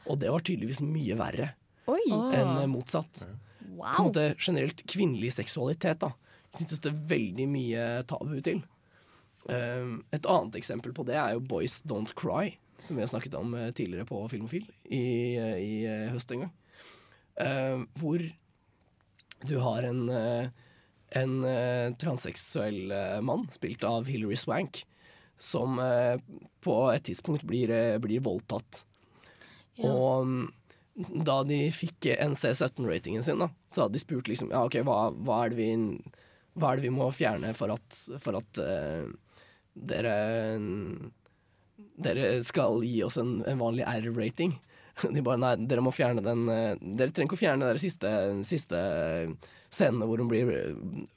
Og 0.08 0.20
det 0.20 0.32
var 0.34 0.44
tydeligvis 0.44 0.84
mye 0.84 1.16
verre 1.20 1.52
Oi. 1.88 2.04
enn 2.12 2.60
motsatt. 2.72 3.24
motsatt. 3.24 3.28
På 3.78 3.88
en 3.94 4.08
måte 4.10 4.30
generelt 4.36 4.84
kvinnelig 4.90 5.38
seksualitet 5.38 6.04
da 6.04 6.12
knyttes 6.58 6.82
det 6.84 6.94
veldig 7.10 7.46
mye 7.52 7.86
tabu 8.10 8.40
til. 8.44 8.64
Um, 9.48 10.02
et 10.12 10.26
annet 10.28 10.58
eksempel 10.60 10.92
på 10.96 11.06
det 11.08 11.16
er 11.16 11.36
jo 11.36 11.44
Boys 11.48 11.80
Don't 11.88 12.12
Cry, 12.20 12.58
som 12.84 12.98
vi 12.98 13.06
har 13.06 13.12
snakket 13.12 13.38
om 13.40 13.54
eh, 13.56 13.72
tidligere 13.72 14.06
på 14.06 14.20
Filmofil 14.28 14.66
i, 14.84 15.38
eh, 15.40 15.56
i 15.64 15.74
eh, 15.88 16.10
høst 16.12 16.34
en 16.36 16.46
gang. 16.46 16.54
Um, 17.38 17.86
hvor 17.96 18.24
du 19.48 19.56
har 19.62 19.86
en, 19.86 20.08
en 21.14 21.34
transseksuell 22.02 22.90
mann, 23.22 23.44
spilt 23.54 23.84
av 23.86 24.10
Hilary 24.10 24.34
Swank, 24.42 24.80
som 25.38 25.78
på 26.66 26.78
et 26.90 27.06
tidspunkt 27.06 27.46
blir, 27.46 27.70
blir 28.02 28.24
voldtatt. 28.26 28.82
Og 29.86 30.26
mm, 30.26 30.48
da 31.22 31.44
de 31.46 31.60
fikk 31.70 32.10
NC17-ratingen 32.18 33.22
sin, 33.22 33.46
da, 33.46 33.52
så 33.70 33.86
hadde 33.86 34.00
de 34.00 34.02
spurt 34.02 34.32
liksom 34.32 34.50
Ja, 34.50 34.64
okay, 34.66 34.82
hva, 34.82 35.12
hva, 35.14 35.44
er, 35.46 35.54
det 35.54 35.62
vi, 35.62 35.70
hva 36.58 36.72
er 36.72 36.82
det 36.82 36.88
vi 36.88 36.96
må 36.98 37.12
fjerne 37.14 37.54
for 37.58 37.78
at, 37.78 38.02
for 38.24 38.42
at 38.42 38.62
eh, 38.64 39.06
dere 39.78 40.16
Dere 41.98 42.44
skal 42.46 42.84
gi 42.86 43.02
oss 43.06 43.18
en, 43.18 43.40
en 43.50 43.62
vanlig 43.62 43.86
R-rating? 43.90 44.56
De 45.14 45.22
bare 45.22 45.38
nei, 45.42 45.54
dere 45.70 45.84
må 45.86 45.92
fjerne 45.94 46.24
den 46.26 46.48
eh, 46.50 46.74
Dere 46.82 47.14
trenger 47.14 47.30
ikke 47.30 47.38
å 47.38 47.42
fjerne 47.42 47.70
den 47.70 47.82
siste, 47.82 48.10
siste 48.48 48.80
scenene 49.68 50.08
hvor 50.08 50.22
hun 50.22 50.30
blir 50.32 50.50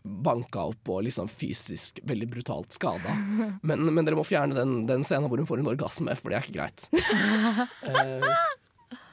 banka 0.02 0.66
opp 0.72 0.90
og 0.90 1.04
liksom 1.06 1.28
fysisk 1.30 2.00
veldig 2.08 2.28
brutalt 2.32 2.74
skada. 2.74 3.14
Men, 3.68 3.86
men 3.86 4.06
dere 4.06 4.18
må 4.18 4.24
fjerne 4.26 4.56
den, 4.56 4.82
den 4.88 5.04
scenen 5.06 5.30
hvor 5.30 5.38
hun 5.38 5.46
får 5.48 5.62
en 5.62 5.70
orgasme, 5.70 6.16
for 6.18 6.32
det 6.32 6.40
er 6.40 6.48
ikke 6.48 6.58
greit. 6.58 6.88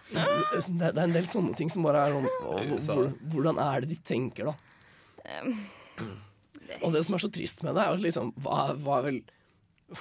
Eh, 0.08 0.22
det, 0.72 0.93
det 0.95 1.02
er 1.02 1.02
en 1.04 1.16
del 1.18 1.26
sånne 1.28 1.52
ting 1.60 1.68
som 1.68 1.84
bare 1.84 2.06
er 2.06 2.14
sånn 2.16 2.28
hvor, 2.80 3.10
Hvordan 3.34 3.58
er 3.60 3.84
det 3.84 3.89
de 3.91 3.98
tenker, 4.08 4.48
da? 4.48 4.54
Og 6.80 6.93
det 6.95 7.02
som 7.04 7.18
er 7.18 7.24
så 7.26 7.30
trist 7.34 7.60
med 7.68 7.76
det, 7.76 7.84
er 7.84 7.91
jo 7.91 8.06
liksom 8.06 8.32
Hva, 8.39 8.70
hva 8.80 9.02
er 9.02 9.08
vel 9.10 9.20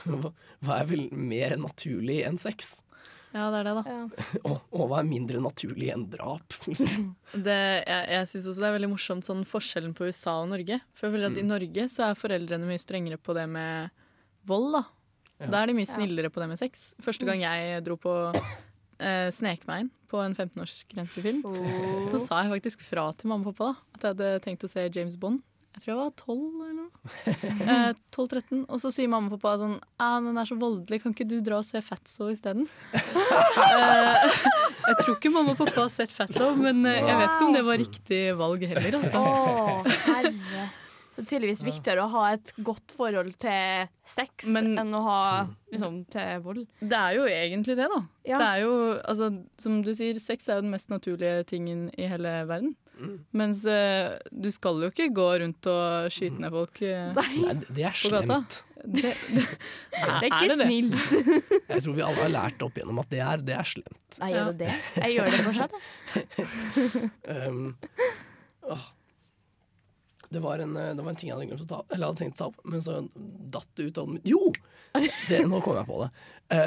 hva, 0.06 0.80
er 0.80 0.84
vel 0.90 1.06
mer 1.12 1.56
naturlig 1.60 2.20
enn 2.26 2.38
sex? 2.40 2.82
Ja, 3.36 3.50
det 3.52 3.58
er 3.58 3.66
det, 3.68 3.72
da. 3.84 4.30
Og, 4.48 4.60
og 4.72 4.86
hva 4.88 5.00
er 5.02 5.08
mindre 5.08 5.40
naturlig 5.44 5.90
enn 5.92 6.06
drap? 6.08 6.54
Liksom. 6.66 7.10
Det, 7.46 7.56
jeg 7.84 8.06
jeg 8.14 8.28
syns 8.30 8.46
også 8.48 8.62
det 8.62 8.68
er 8.70 8.76
veldig 8.78 8.90
morsomt 8.94 9.26
sånn 9.28 9.42
forskjellen 9.44 9.92
på 9.98 10.06
USA 10.08 10.38
og 10.40 10.48
Norge. 10.54 10.78
For 10.96 11.08
jeg 11.08 11.16
føler 11.18 11.28
at 11.32 11.36
I 11.36 11.44
Mm. 11.44 11.50
Norge 11.52 11.88
så 11.92 12.06
er 12.10 12.16
foreldrene 12.16 12.68
mye 12.70 12.80
strengere 12.80 13.18
på 13.20 13.34
det 13.36 13.44
med 13.52 13.90
vold. 14.48 14.72
da 14.78 14.84
Ja. 15.42 15.50
Da 15.52 15.62
er 15.62 15.66
de 15.68 15.74
mye 15.76 15.84
Ja. 15.86 15.94
snillere 15.98 16.30
på 16.32 16.40
det 16.40 16.48
med 16.48 16.58
sex. 16.58 16.94
Første 17.04 17.26
gang 17.28 17.42
jeg 17.44 17.84
dro 17.84 17.96
på 18.00 18.14
eh, 19.00 19.28
snek 19.30 19.66
meg 19.68 19.80
inn 19.84 19.90
på 20.08 20.22
en 20.24 20.32
15-årsgrensefilm, 20.38 21.42
så 22.08 22.18
sa 22.22 22.38
jeg 22.46 22.54
faktisk 22.54 22.80
fra 22.86 23.10
til 23.12 23.28
mamma 23.28 23.50
og 23.50 23.56
pappa 23.58 23.74
da, 23.74 23.76
at 23.92 24.00
jeg 24.00 24.14
hadde 24.14 24.40
tenkt 24.46 24.64
å 24.64 24.70
se 24.70 24.86
James 24.94 25.16
Bond. 25.20 25.42
Jeg 25.76 25.82
tror 25.82 25.92
jeg 25.92 25.98
var 26.00 26.12
12 26.16 26.36
eller 26.64 26.76
noe. 26.78 26.90
Eh, 27.66 27.90
12-13. 28.14 28.62
Og 28.72 28.80
så 28.80 28.90
sier 28.94 29.10
mamma 29.12 29.28
og 29.28 29.36
pappa 29.36 29.58
sånn 29.60 29.74
ah, 30.00 30.16
'Den 30.22 30.38
er 30.40 30.48
så 30.48 30.56
voldelig, 30.58 31.02
kan 31.02 31.12
ikke 31.12 31.26
du 31.28 31.36
dra 31.44 31.58
og 31.60 31.66
se 31.68 31.82
Fatso 31.84 32.30
isteden?' 32.32 32.64
eh, 32.96 34.38
jeg 34.86 34.96
tror 35.02 35.12
ikke 35.18 35.34
mamma 35.34 35.52
og 35.52 35.60
pappa 35.60 35.84
har 35.84 35.92
sett 35.92 36.14
Fatso, 36.14 36.54
men 36.56 36.80
eh, 36.86 37.02
jeg 37.02 37.20
vet 37.20 37.28
ikke 37.28 37.48
om 37.50 37.54
det 37.58 37.64
var 37.66 37.80
riktig 37.82 38.22
valg 38.40 38.66
heller. 38.72 38.98
Altså. 39.02 39.20
Å, 39.20 40.00
herre. 40.06 40.66
Det 41.16 41.22
er 41.22 41.28
tydeligvis 41.30 41.62
viktigere 41.64 42.04
å 42.04 42.12
ha 42.12 42.22
et 42.34 42.50
godt 42.60 42.92
forhold 42.92 43.30
til 43.40 43.86
sex 44.04 44.50
enn 44.52 44.90
å 44.92 45.00
ha 45.00 45.20
liksom, 45.72 46.02
til 46.12 46.42
vold. 46.44 46.66
Det 46.80 46.98
er 46.98 47.16
jo 47.16 47.28
egentlig 47.32 47.76
det, 47.78 47.86
da. 47.88 48.00
Ja. 48.28 48.40
Det 48.40 48.48
er 48.48 48.64
jo, 48.66 48.74
altså, 49.00 49.30
som 49.60 49.78
du 49.84 49.94
sier, 49.96 50.20
sex 50.20 50.50
er 50.50 50.60
jo 50.60 50.66
den 50.66 50.74
mest 50.74 50.92
naturlige 50.92 51.46
tingen 51.48 51.86
i 51.96 52.08
hele 52.10 52.34
verden. 52.50 52.74
Mens 53.36 53.60
eh, 53.68 54.14
du 54.32 54.48
skal 54.54 54.78
jo 54.80 54.88
ikke 54.92 55.10
gå 55.12 55.26
rundt 55.42 55.66
og 55.68 56.06
skyte 56.14 56.40
ned 56.40 56.54
folk 56.54 56.80
eh, 56.86 57.10
Nei, 57.18 57.54
det 57.68 57.84
er 57.90 57.98
på 58.00 58.12
gata. 58.14 58.38
slemt. 58.40 58.62
Det, 58.86 59.12
det, 59.36 59.44
Det 60.00 60.08
er 60.16 60.26
ikke 60.30 60.56
snilt. 60.62 61.14
Jeg 61.74 61.84
tror 61.84 61.96
vi 61.98 62.04
alle 62.06 62.22
har 62.22 62.32
lært 62.32 62.64
opp 62.64 62.76
igjennom 62.78 63.00
at 63.02 63.10
det 63.12 63.20
er, 63.26 63.42
det 63.44 63.56
er 63.58 63.68
slemt. 63.68 64.18
Nei, 64.22 64.30
gjør 64.32 64.52
det 64.52 64.58
det? 64.64 64.76
Jeg 65.02 65.16
gjør 65.16 65.32
det 65.34 65.40
fortsatt. 65.48 65.80
jeg. 66.14 67.10
Um, 67.26 67.64
åh. 68.76 68.86
det, 70.30 70.40
var 70.44 70.58
en, 70.64 70.76
eh, 70.76 70.92
det 70.96 71.02
var 71.04 71.10
en 71.12 71.18
ting 71.20 71.30
jeg 71.30 71.36
hadde 71.36 71.48
glemt 71.50 71.64
å 71.66 71.68
ta 71.70 71.80
opp, 71.82 71.92
eller 71.94 72.10
hadde 72.12 72.22
tenkt 72.24 72.38
å 72.38 72.44
ta 72.44 72.48
opp, 72.52 72.62
men 72.66 72.82
så 72.84 72.96
datt 73.56 73.68
det 73.78 73.90
ut 73.90 74.00
av 74.02 74.08
den. 74.12 74.20
Jo! 74.26 74.40
Det, 75.28 75.42
nå 75.50 75.60
kom 75.64 75.76
jeg 75.76 75.86
på 75.90 75.98
det. 76.04 76.08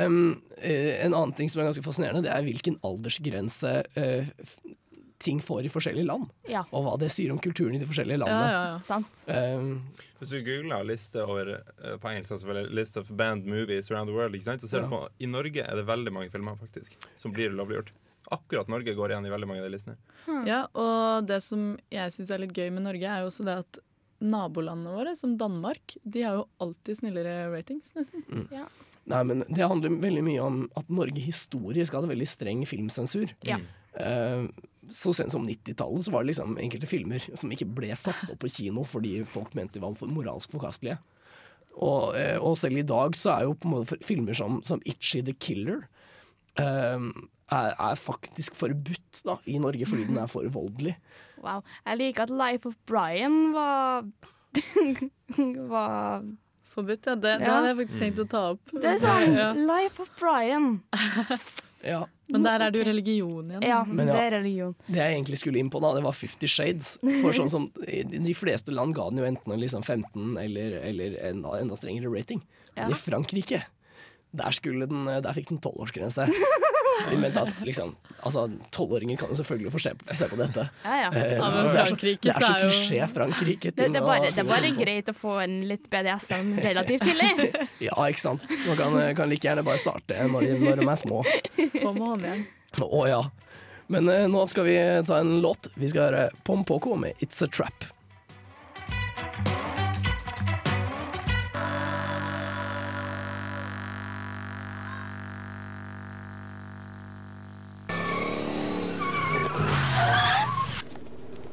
Um, 0.05 0.19
eh, 0.59 0.99
en 1.05 1.15
annen 1.17 1.33
ting 1.37 1.49
som 1.49 1.61
er 1.63 1.69
ganske 1.71 1.83
fascinerende, 1.85 2.21
det 2.27 2.33
er 2.35 2.45
hvilken 2.45 2.77
aldersgrense 2.85 3.71
eh, 3.97 4.29
f- 4.43 4.59
ting 5.19 5.41
får 5.43 5.65
i 5.67 5.69
forskjellige 5.71 6.07
land. 6.07 6.29
Ja. 6.47 6.61
Og 6.71 6.85
hva 6.85 6.93
det 7.01 7.09
sier 7.11 7.31
om 7.33 7.39
kulturen 7.43 7.75
i 7.75 7.79
de 7.81 7.87
forskjellige 7.89 8.21
landene. 8.21 8.77
Sant. 8.87 9.07
Um, 9.27 9.81
Hvis 10.21 10.31
du 10.31 10.37
googler 10.45 10.85
liste 10.87 11.23
over 11.25 11.51
eh, 11.59 11.97
på 11.99 12.11
engelsk, 12.11 12.31
altså 12.37 12.47
vel, 12.47 12.61
list 12.75 12.95
of 13.01 13.09
banned 13.19 13.47
movies 13.49 13.91
around 13.91 14.07
the 14.07 14.15
world, 14.15 14.35
ikke 14.37 14.47
sant? 14.47 14.63
så 14.63 14.69
ser 14.71 14.85
du 14.85 14.87
Ja. 14.87 14.91
på 14.93 15.01
I 15.19 15.27
Norge 15.27 15.65
er 15.65 15.75
det 15.75 15.85
veldig 15.89 16.13
mange 16.15 16.31
filmer 16.31 16.55
faktisk 16.59 16.95
som 17.19 17.33
blir 17.35 17.51
lovliggjort. 17.51 17.91
Akkurat 18.31 18.67
Norge 18.71 18.93
går 18.95 19.11
igjen 19.11 19.25
i 19.25 19.31
veldig 19.33 19.47
mange 19.49 19.63
av 19.63 19.67
de 19.69 19.73
listene. 19.75 19.97
Ja, 20.47 20.67
og 20.77 21.25
det 21.27 21.41
som 21.43 21.77
jeg 21.91 22.11
syns 22.13 22.31
er 22.31 22.43
litt 22.43 22.53
gøy 22.53 22.69
med 22.71 22.83
Norge, 22.85 23.07
er 23.09 23.23
jo 23.23 23.31
også 23.31 23.43
det 23.47 23.55
at 23.63 23.79
nabolandene 24.21 24.93
våre, 24.93 25.15
som 25.17 25.37
Danmark, 25.39 25.95
de 26.03 26.21
har 26.27 26.35
jo 26.39 26.47
alltid 26.61 26.99
snillere 26.99 27.49
ratings, 27.51 27.91
nesten. 27.95 28.23
Mm. 28.29 28.47
Ja. 28.51 28.65
Nei, 29.09 29.23
men 29.23 29.43
Det 29.47 29.65
handler 29.67 29.95
veldig 30.03 30.23
mye 30.27 30.41
om 30.43 30.57
at 30.77 30.89
Norge 30.93 31.23
historisk 31.23 31.95
hadde 31.97 32.11
veldig 32.11 32.27
streng 32.29 32.65
filmsensur. 32.69 33.31
Ja. 33.47 33.57
Eh, 33.97 34.45
så 34.95 35.13
sent 35.15 35.33
som 35.33 35.45
90-tallet 35.47 36.05
så 36.05 36.13
var 36.13 36.23
det 36.23 36.31
liksom 36.33 36.57
enkelte 36.61 36.89
filmer 36.89 37.23
som 37.29 37.51
ikke 37.53 37.69
ble 37.79 37.93
satt 37.97 38.29
opp 38.29 38.39
på 38.41 38.51
kino 38.51 38.83
fordi 38.87 39.19
folk 39.27 39.55
mente 39.57 39.77
de 39.77 39.83
var 39.83 39.95
for 39.97 40.11
moralsk 40.11 40.53
forkastelige. 40.55 40.99
Og, 41.79 42.15
eh, 42.19 42.35
og 42.35 42.57
selv 42.59 42.81
i 42.81 42.87
dag 42.87 43.15
så 43.15 43.35
er 43.37 43.47
jo 43.47 43.55
på 43.55 43.69
en 43.69 43.75
måte 43.77 43.99
filmer 44.03 44.35
som, 44.35 44.59
som 44.67 44.81
Itchy 44.89 45.21
the 45.25 45.35
Killer 45.37 45.85
eh, 46.59 46.97
er, 46.99 47.71
er 47.73 47.95
faktisk 47.99 48.57
forbudt 48.59 49.23
da, 49.25 49.37
i 49.47 49.57
Norge 49.61 49.87
fordi 49.89 50.09
den 50.09 50.19
er 50.19 50.27
for 50.31 50.47
voldelig. 50.53 50.97
Wow. 51.39 51.63
Jeg 51.85 52.01
liker 52.01 52.27
at 52.27 52.35
Life 52.35 52.67
of 52.67 52.75
Brian 52.89 53.53
var 53.55 54.03
var 55.71 56.23
Forbudt, 56.69 57.07
ja. 57.07 57.15
Det, 57.15 57.39
det 57.41 57.49
hadde 57.49 57.71
jeg 57.71 57.77
faktisk 57.79 58.01
tenkt 58.03 58.19
å 58.21 58.27
ta 58.29 58.41
opp. 58.53 58.75
Det 58.75 58.91
er 58.91 58.99
sånn 59.01 59.33
Ja. 59.37 59.47
Life 59.57 60.03
of 60.03 60.11
Brian. 60.19 60.79
Ja. 61.85 62.01
Men 62.29 62.43
der 62.45 62.61
er 62.65 62.71
det 62.73 62.81
jo 62.81 62.85
religion 62.89 63.49
igjen. 63.53 63.63
Ja, 63.65 63.79
Men 63.87 64.05
det 64.09 64.15
er 64.19 64.31
religion. 64.37 64.73
Det 64.87 64.99
jeg 64.99 65.13
egentlig 65.15 65.39
skulle 65.41 65.59
inn 65.61 65.69
på, 65.73 65.79
da, 65.81 65.93
det 65.95 66.03
var 66.03 66.13
Fifty 66.17 66.47
Shades. 66.51 66.97
For 67.21 67.31
sånn 67.33 67.49
som 67.49 67.69
i 67.87 68.03
De 68.03 68.33
fleste 68.37 68.73
land 68.75 68.93
ga 68.97 69.07
den 69.09 69.21
jo 69.23 69.27
enten 69.29 69.55
liksom 69.61 69.83
15 69.87 70.37
eller, 70.43 70.75
eller 70.91 71.15
en 71.31 71.45
enda 71.45 71.77
strengere 71.79 72.11
rating. 72.13 72.43
Men 72.75 72.89
Ja. 72.89 72.95
i 72.95 72.99
Frankrike, 72.99 73.63
der, 74.31 74.51
skulle 74.51 74.85
den, 74.91 75.05
der 75.07 75.33
fikk 75.33 75.49
den 75.49 75.61
tolvårsgrense. 75.63 76.27
Mente 77.19 77.41
at 77.47 77.65
liksom 77.65 77.95
Altså, 78.19 78.41
tolvåringer 78.75 79.15
kan 79.15 79.29
jo 79.31 79.35
selvfølgelig 79.39 79.71
få 79.71 79.79
se 79.79 79.91
på, 79.95 80.05
få 80.09 80.15
se 80.19 80.25
på 80.27 80.35
dette. 80.41 80.65
Ja, 80.83 80.95
ja. 81.05 81.09
Eh, 81.15 81.37
Ja, 81.37 81.49
men 81.53 81.69
det 81.69 81.79
er 81.79 81.85
så, 81.87 81.95
det 82.03 82.33
er 82.33 82.57
klisjé 82.65 83.05
Frankrike. 83.13 83.71
Det, 83.71 83.85
det, 83.93 84.01
er 84.01 84.03
bare, 84.03 84.31
det 84.35 84.41
er 84.43 84.49
bare 84.49 84.71
greit 84.75 85.07
å 85.07 85.13
få 85.15 85.37
en 85.45 85.53
litt 85.69 85.85
BDSM 85.87 86.49
relativt 86.65 87.05
tidlig. 87.07 87.29
Ja, 87.87 87.95
ikke 88.11 88.19
sant. 88.19 88.43
Man 88.67 88.75
kan, 88.75 88.97
kan 89.15 89.31
like 89.31 89.47
gjerne 89.47 89.63
bare 89.63 89.79
starte 89.79 90.19
når 90.27 90.49
de, 90.49 90.57
når 90.65 90.81
de 90.81 90.89
er 90.91 90.99
små. 90.99 91.21
På 91.77 91.93
med 91.95 92.03
håndjern. 92.09 92.43
Å 92.83 93.05
ja. 93.07 93.21
Men 93.87 94.11
eh, 94.11 94.25
nå 94.27 94.43
skal 94.51 94.67
vi 94.67 94.75
ta 95.07 95.21
en 95.23 95.37
låt. 95.45 95.71
Vi 95.79 95.87
skal 95.93 96.09
høre 96.09 96.27
Pompoko 96.43 96.99
med 96.99 97.23
It's 97.23 97.39
a 97.45 97.47
Trap. 97.47 97.87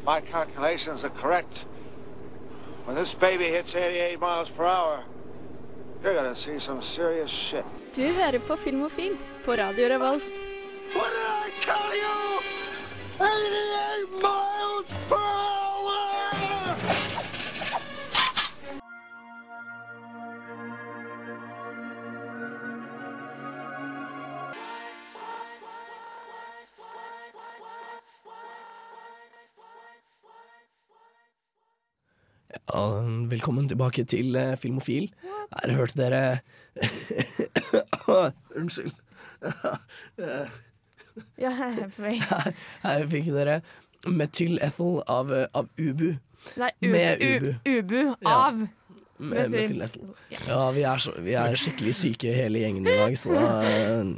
My 0.06 0.20
calculations 0.20 1.04
are 1.04 1.10
correct. 1.10 1.66
When 2.84 2.94
this 2.96 3.12
baby 3.14 3.44
hits 3.44 3.74
88 3.74 4.20
miles 4.20 4.48
per 4.48 4.64
hour, 4.64 5.04
you're 6.02 6.14
gonna 6.14 6.34
see 6.34 6.58
some 6.58 6.80
serious 6.82 7.30
shit. 7.30 7.64
Du 7.96 8.02
hører 8.02 8.38
på 8.38 8.56
Filmofil 8.56 9.16
på 9.44 9.50
Radio 9.52 9.88
Revolt. 9.88 10.22
Velkommen 33.36 33.68
tilbake 33.68 34.04
til 34.08 34.36
uh, 34.36 34.54
Filmofil. 34.56 35.10
Her 35.52 35.72
hørte 35.76 35.98
dere 36.00 36.38
Unnskyld. 38.56 38.94
Ja, 41.40 41.48
er 41.48 41.86
vei. 41.96 42.18
her, 42.20 42.50
her 42.82 43.04
fikk 43.08 43.30
dere 43.32 43.60
Methyl 44.12 44.58
Ethel 44.60 44.98
av, 45.08 45.30
eh, 45.32 45.46
av 45.56 45.70
Ubu. 45.80 46.10
Nei, 46.60 46.68
Med 46.84 47.22
Ubu. 47.24 47.54
Ubu. 47.64 48.02
av 48.28 48.58
Ja. 48.60 48.66
Med, 49.18 49.48
methyl 49.50 49.80
Ethel. 49.86 50.10
Ja, 50.44 50.58
vi 50.76 50.82
er, 50.84 51.00
så, 51.00 51.14
vi 51.24 51.32
er 51.40 51.56
skikkelig 51.56 51.94
syke 51.96 52.34
hele 52.36 52.60
gjengen 52.60 52.84
i 52.84 52.96
dag, 52.98 53.14
så 53.16 53.32
eh, 53.64 54.10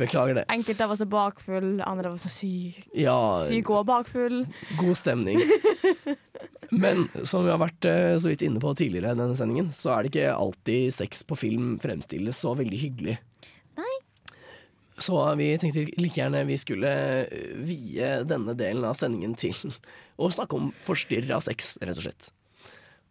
beklager 0.00 0.40
det. 0.40 0.46
Enkelte 0.56 0.88
oss 0.88 1.04
er 1.04 1.10
bakfull, 1.12 1.82
andre 1.84 2.14
oss 2.16 2.24
er 2.24 2.32
syke. 2.32 2.86
Ja, 2.96 3.18
Syk 3.44 3.68
og 3.76 3.84
bakfull. 3.90 4.46
god 4.80 4.96
stemning. 4.96 5.40
Men 6.70 7.06
som 7.24 7.46
vi 7.46 7.52
har 7.52 7.60
vært 7.62 7.86
eh, 7.88 8.14
så 8.20 8.30
vidt 8.30 8.44
inne 8.44 8.60
på 8.60 8.74
tidligere 8.76 9.14
i 9.14 9.18
denne 9.18 9.36
sendingen, 9.38 9.70
så 9.72 9.94
er 9.94 10.04
det 10.04 10.12
ikke 10.12 10.34
alltid 10.34 10.94
sex 10.94 11.22
på 11.24 11.38
film 11.38 11.76
fremstilles 11.80 12.42
så 12.44 12.52
veldig 12.58 12.80
hyggelig. 12.82 13.16
Nei. 13.78 13.94
Så 14.98 15.20
vi 15.38 15.52
tenkte 15.62 15.86
like 15.96 16.18
gjerne 16.18 16.42
vi 16.48 16.58
skulle 16.60 16.90
eh, 17.24 17.54
vie 17.64 18.10
denne 18.28 18.56
delen 18.58 18.84
av 18.88 18.98
sendingen 18.98 19.36
til 19.38 19.56
å 20.18 20.28
snakke 20.34 20.58
om 20.58 20.72
forstyrra 20.84 21.40
sex, 21.44 21.76
rett 21.80 22.00
og 22.00 22.04
slett. 22.08 22.30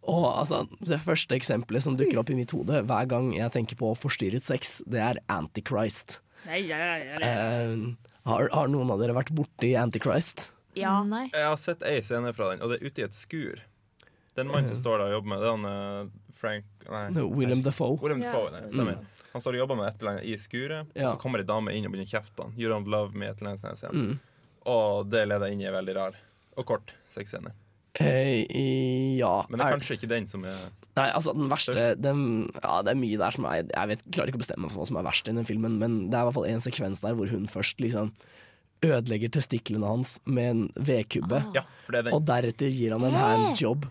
Og 0.08 0.24
altså, 0.30 0.62
Det 0.80 1.00
første 1.04 1.36
eksempelet 1.36 1.84
som 1.84 1.96
dukker 1.98 2.20
opp 2.20 2.30
i 2.32 2.38
mitt 2.38 2.52
hode 2.54 2.84
hver 2.86 3.08
gang 3.10 3.32
jeg 3.34 3.52
tenker 3.56 3.80
på 3.80 3.90
forstyrret 3.98 4.44
sex, 4.44 4.78
det 4.88 5.02
er 5.04 5.20
Antichrist. 5.32 6.20
Nei, 6.46 6.62
nei, 6.68 6.78
nei, 6.78 7.18
nei. 7.18 7.32
Eh, 7.32 8.14
har, 8.28 8.48
har 8.54 8.70
noen 8.70 8.94
av 8.94 9.02
dere 9.02 9.16
vært 9.16 9.34
borti 9.34 9.74
Antichrist? 9.80 10.52
Ja. 10.78 10.94
Jeg 11.32 11.44
har 11.48 11.58
sett 11.60 11.82
ei 11.86 11.98
scene 12.06 12.32
fra 12.36 12.52
den, 12.52 12.62
og 12.64 12.70
det 12.72 12.78
er 12.80 12.86
ute 12.88 13.02
i 13.02 13.06
et 13.08 13.18
skur. 13.18 13.60
Det 14.32 14.40
er 14.42 14.46
en 14.46 14.52
mann 14.54 14.66
som 14.70 14.78
står 14.78 14.98
der 15.02 15.10
og 15.10 15.14
jobber 15.18 15.32
med 15.34 15.40
det. 15.42 15.52
han 15.54 15.68
eh, 15.68 16.10
Frank 16.38 16.64
Nei. 16.88 17.04
No, 17.16 17.26
William 17.34 17.62
Defoe. 17.62 17.98
William 18.00 18.20
Defoe, 18.22 18.48
Dafoe, 18.52 18.60
nei, 18.62 18.70
stemmer. 18.70 19.00
Han 19.34 19.42
står 19.44 19.58
og 19.58 19.62
jobber 19.64 19.76
med 19.80 19.88
et 19.90 20.00
eller 20.00 20.12
annet 20.16 20.24
i 20.30 20.36
skuret, 20.40 20.92
Ja. 20.94 21.08
og 21.08 21.16
så 21.16 21.20
kommer 21.20 21.42
ei 21.42 21.48
dame 21.48 21.74
inn 21.76 21.84
og 21.88 21.92
begynner 21.92 22.06
å 22.08 22.12
kjefte 22.14 22.36
på 22.38 22.46
han. 22.46 22.54
You 22.56 22.70
don't 22.72 22.86
love 22.88 23.12
me, 23.18 23.26
et 23.28 23.42
eller 23.42 23.56
annet 23.56 23.80
sånt. 23.82 23.92
Mm. 23.92 24.18
Og 24.70 25.10
det 25.10 25.26
leder 25.28 25.50
inn 25.52 25.60
i 25.60 25.66
en 25.68 25.74
veldig 25.74 25.96
rar 25.98 26.16
og 26.58 26.66
kort 26.70 26.94
sexscene. 27.12 27.52
Hey, 27.98 28.44
ja. 29.18 29.44
Men 29.50 29.58
det 29.58 29.66
er 29.66 29.74
kanskje 29.74 29.96
ikke 29.98 30.10
den 30.10 30.26
som 30.30 30.44
er 30.46 30.58
Nei, 30.98 31.06
altså 31.14 31.32
den 31.34 31.48
verste 31.50 31.86
den, 31.98 32.20
Ja, 32.62 32.76
det 32.86 32.92
er 32.92 32.98
mye 33.00 33.18
der 33.18 33.34
som 33.34 33.46
er 33.48 33.64
Jeg 33.64 33.90
vet, 33.90 34.02
klarer 34.14 34.30
ikke 34.30 34.38
å 34.38 34.42
bestemme 34.44 34.68
for 34.70 34.82
hva 34.82 34.86
som 34.90 34.98
er 35.00 35.06
verst 35.06 35.30
i 35.30 35.34
den 35.34 35.46
filmen, 35.48 35.78
men 35.80 35.96
det 36.12 36.18
er 36.18 36.22
i 36.22 36.28
hvert 36.28 36.36
fall 36.36 36.46
en 36.50 36.62
sekvens 36.62 37.02
der 37.02 37.16
hvor 37.18 37.30
hun 37.32 37.48
først 37.50 37.80
liksom 37.82 38.12
ødelegger 38.84 39.32
testiklene 39.38 39.86
hans 39.90 40.16
med 40.24 40.50
en 40.52 40.64
vedkubbe, 40.76 41.42
Ja, 41.56 41.64
er 41.92 42.02
den. 42.02 42.12
og 42.14 42.24
deretter 42.28 42.70
gir 42.70 42.94
han 42.96 43.04
en 43.08 43.16
handjob. 43.18 43.86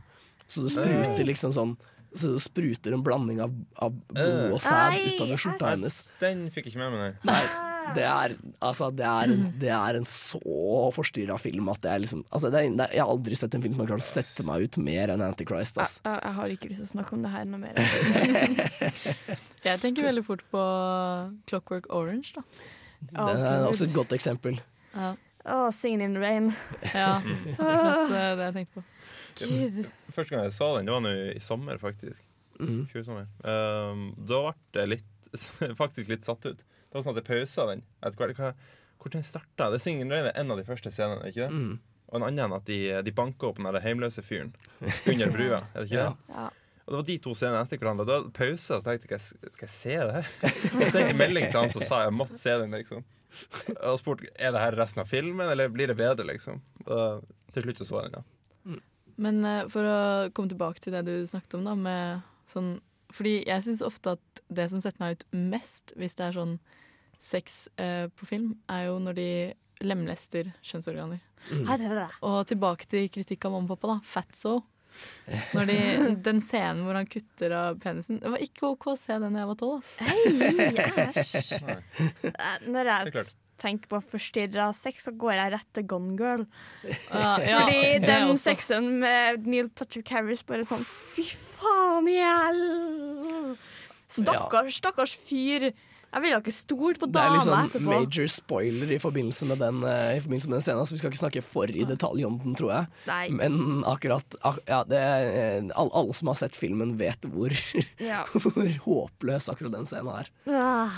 Så 0.48 0.64
det 0.64 0.72
spruter 0.78 1.26
liksom 1.28 1.52
sånn 1.52 1.74
Så 2.18 2.30
det 2.34 2.40
spruter 2.42 2.94
en 2.96 3.02
blanding 3.04 3.42
av, 3.44 3.52
av 3.84 3.92
blod 4.10 4.54
og 4.56 4.62
sæd 4.64 4.96
utover 5.12 5.38
skjorta 5.38 5.74
hennes. 5.74 5.98
Den 6.22 6.46
fikk 6.50 6.70
jeg 6.70 6.74
ikke 6.74 6.80
med 6.86 6.94
meg, 6.96 7.18
nei. 7.28 7.34
Nei, 7.36 7.92
det 7.98 8.06
er, 8.08 8.34
altså, 8.64 8.88
det 8.96 9.06
er, 9.06 9.34
en, 9.36 9.44
det 9.60 9.70
er 9.76 10.00
en 10.00 10.08
så 10.08 10.40
forstyrra 10.96 11.36
film 11.40 11.68
at 11.70 11.82
det 11.84 11.92
er 11.92 12.02
liksom 12.06 12.24
altså, 12.32 12.50
det 12.52 12.62
er, 12.64 12.72
det 12.80 12.86
er, 12.88 12.96
Jeg 12.96 13.04
har 13.04 13.12
aldri 13.12 13.38
sett 13.38 13.54
en 13.60 13.62
film 13.64 13.76
som 13.76 13.84
har 13.84 13.92
klart 13.92 14.06
å 14.06 14.08
sette 14.08 14.46
meg 14.48 14.64
ut 14.66 14.80
mer 14.88 15.14
enn 15.14 15.26
Antichrist. 15.28 15.78
Altså. 15.84 16.00
Jeg, 16.08 16.24
jeg 16.24 16.34
har 16.40 16.56
ikke 16.56 16.72
lyst 16.72 16.82
til 16.82 16.88
å 16.88 16.94
snakke 16.96 17.16
om 17.20 17.28
det 17.28 17.34
her 17.36 17.46
noe 17.52 17.62
mer. 17.62 17.76
Jeg 19.68 19.80
tenker 19.84 20.08
veldig 20.08 20.24
fort 20.26 20.44
på 20.54 20.64
Clockwork 21.52 21.92
Orange, 21.94 22.34
da. 22.40 22.44
Det 23.12 23.46
er 23.46 23.68
også 23.68 23.86
et 23.88 23.94
godt 23.94 24.16
eksempel. 24.16 24.58
Ja. 24.94 25.16
Oh, 25.48 25.70
Singing 25.72 26.02
in 26.04 26.14
the 26.14 26.20
Rain. 26.20 26.50
Ja, 26.94 27.22
det 27.24 28.18
er 28.20 28.36
det 28.36 28.48
jeg 28.50 28.54
tenkte 28.58 28.80
på. 28.82 28.84
Gud. 29.40 29.78
Første 30.16 30.34
gang 30.36 30.44
jeg 30.48 30.56
så 30.58 30.68
den, 30.78 30.88
det 30.90 30.96
var 30.96 31.04
nå 31.06 31.12
i 31.36 31.40
sommer, 31.44 31.78
faktisk. 31.80 32.24
Mm. 32.60 32.82
Fjor 32.92 33.06
sommer. 33.06 33.28
Um, 33.46 34.08
da 34.28 34.42
ble 34.50 34.82
jeg 34.82 34.92
litt, 34.96 35.30
faktisk 35.84 36.10
litt 36.12 36.26
satt 36.28 36.48
ut. 36.50 36.58
Det 36.60 36.96
var 36.98 37.06
sånn 37.06 37.16
at 37.16 37.22
jeg 37.22 37.30
pausa 37.30 37.68
den. 37.70 37.86
Hvordan 38.98 39.24
starta 39.28 39.70
det? 39.72 39.80
Singing 39.84 40.10
Rain 40.12 40.28
er 40.32 40.40
en 40.42 40.52
av 40.52 40.60
de 40.60 40.66
første 40.68 40.92
scenene, 40.92 41.30
ikke 41.30 41.46
det? 41.46 41.52
Mm. 41.54 41.78
Og 42.08 42.16
en 42.22 42.26
annen 42.30 42.56
at 42.56 42.66
de, 42.68 42.80
de 43.04 43.12
banker 43.16 43.52
opp 43.52 43.58
den 43.60 43.84
hjemløse 43.84 44.24
fyren 44.24 44.54
under 45.12 45.32
brua. 45.34 45.62
Er 45.76 45.84
det 45.84 45.90
ikke 45.92 46.00
Ja. 46.02 46.10
det? 46.10 46.36
Ja. 46.36 46.48
Og 46.88 46.94
det 46.94 46.98
var 46.98 47.06
de 47.10 47.18
to 47.20 47.34
scenene 47.36 47.62
etter 47.66 47.82
hverandre. 47.82 48.06
Da 48.08 48.18
pausa, 48.32 48.80
så 48.80 48.84
tenkte 48.86 49.12
jeg 49.12 49.24
skal 49.28 49.66
jeg, 49.68 49.74
se 49.74 49.96
det 50.00 50.14
her? 50.16 50.30
Jeg 50.80 50.92
sendte 50.94 51.12
en 51.12 51.20
melding 51.20 51.50
til 51.52 51.60
han 51.60 51.74
som 51.76 51.84
sa 51.84 52.00
jeg 52.06 52.16
måtte 52.16 52.40
se 52.40 52.54
den, 52.62 52.76
liksom. 52.80 53.04
Og 53.76 54.00
spurte 54.00 54.30
er 54.40 54.54
det 54.56 54.62
her 54.64 54.78
resten 54.80 55.04
av 55.04 55.12
filmen, 55.12 55.52
eller 55.52 55.68
blir 55.74 55.92
det 55.92 55.98
bedre, 56.00 56.24
liksom. 56.30 56.62
Og 56.88 57.28
til 57.52 57.68
slutt 57.68 57.84
så 57.84 57.90
så 57.90 58.00
jeg 58.00 58.14
den, 58.14 58.24
ja. 58.24 58.80
Men 59.18 59.42
eh, 59.50 59.66
for 59.74 59.84
å 59.84 60.00
komme 60.38 60.52
tilbake 60.52 60.82
til 60.84 60.96
det 60.96 61.04
du 61.08 61.14
snakket 61.28 61.58
om, 61.58 61.68
da, 61.68 61.76
med 61.76 62.26
sånn 62.52 62.76
Fordi 63.16 63.40
jeg 63.48 63.64
syns 63.66 63.84
ofte 63.86 64.14
at 64.18 64.42
det 64.54 64.68
som 64.72 64.82
setter 64.84 65.02
meg 65.02 65.18
ut 65.18 65.28
mest, 65.36 65.94
hvis 66.00 66.16
det 66.20 66.28
er 66.28 66.36
sånn 66.38 66.58
sex 67.24 67.66
eh, 67.82 68.08
på 68.14 68.28
film, 68.30 68.52
er 68.72 68.88
jo 68.88 68.98
når 69.02 69.18
de 69.18 69.30
lemlester 69.84 70.52
kjønnsorganer. 70.66 71.20
Mm. 71.50 71.64
Det. 71.68 72.08
Og 72.28 72.40
tilbake 72.50 72.88
til 72.90 73.08
kritikk 73.14 73.48
av 73.48 73.56
mamma 73.56 73.68
og 73.68 73.76
pappa, 73.76 73.96
da. 73.96 73.98
Fatso. 74.08 74.58
Når 75.54 75.68
de, 75.70 75.80
den 76.24 76.39
scenen 76.43 76.86
hvor 76.86 76.95
han 76.95 77.08
kutter 77.12 77.52
av 77.52 77.80
penisen 77.84 78.22
Det 78.22 78.30
var 78.32 78.43
ikke 78.45 78.70
OK 78.70 78.86
å 78.93 78.95
se 79.00 79.18
den 79.20 79.36
da 79.36 79.41
jeg 79.43 79.50
var 79.50 79.60
tolv. 79.60 79.84
Eh, 82.28 82.58
Når 82.70 82.89
er 82.91 83.10
jeg 83.12 83.26
tenker 83.58 83.89
på 83.89 84.00
forstyrra 84.12 84.68
sex, 84.78 85.08
så 85.08 85.14
går 85.18 85.34
jeg 85.34 85.54
rett 85.56 85.70
til 85.74 85.86
Gone 85.89 86.14
Girl. 86.20 86.43
Uh, 86.86 86.91
ja, 87.41 87.64
Fordi 87.64 87.82
den 88.04 88.28
også. 88.30 88.43
sexen 88.52 88.89
med 89.02 89.48
Neil 89.50 89.72
Patrick 89.74 90.12
Harris 90.14 90.43
bare 90.45 90.66
sånn 90.68 90.86
Fy 90.86 91.26
faen 91.58 92.10
i 92.12 92.20
hel 92.22 92.62
Stakkars, 94.08 94.78
stakkars 94.80 95.18
fyr. 95.28 95.72
Jeg 96.18 96.24
ville 96.24 96.38
ikke 96.41 96.53
stolt 96.55 96.97
på 96.97 97.07
Det 97.13 97.22
er 97.22 97.34
liksom 97.36 97.59
etterpå. 97.68 97.89
major 97.91 98.30
spoiler 98.34 98.91
i 98.95 98.97
forbindelse 98.97 99.45
med 99.51 99.59
den, 99.61 99.84
eh, 99.86 100.15
i 100.18 100.22
forbindelse 100.24 100.49
med 100.49 100.57
den 100.57 100.63
scenen, 100.65 100.88
så 100.89 100.95
vi 100.95 101.01
skal 101.03 101.11
ikke 101.11 101.20
snakke 101.22 101.43
for 101.45 101.70
i 101.70 101.86
detalj 101.86 102.26
om 102.26 102.39
den, 102.41 102.55
tror 102.57 102.72
jeg. 102.74 102.88
Nei. 103.05 103.20
Men 103.38 103.84
akkurat 103.86 104.38
ak 104.41 104.57
ja, 104.65 104.80
det, 104.89 104.97
er, 104.97 105.28
eh, 105.61 105.70
alle, 105.78 106.13
som 106.18 106.32
har 106.32 106.39
sett 106.41 106.57
filmen, 106.57 106.95
vet 106.97 107.22
hvor, 107.30 107.53
Ja. 108.01 108.24
hvor 108.34 108.65
håpløs 108.88 109.47
akkurat 109.53 109.78
den 109.78 109.86
scenen 109.86 110.09
er. 110.24 110.32
Ah. 110.49 110.97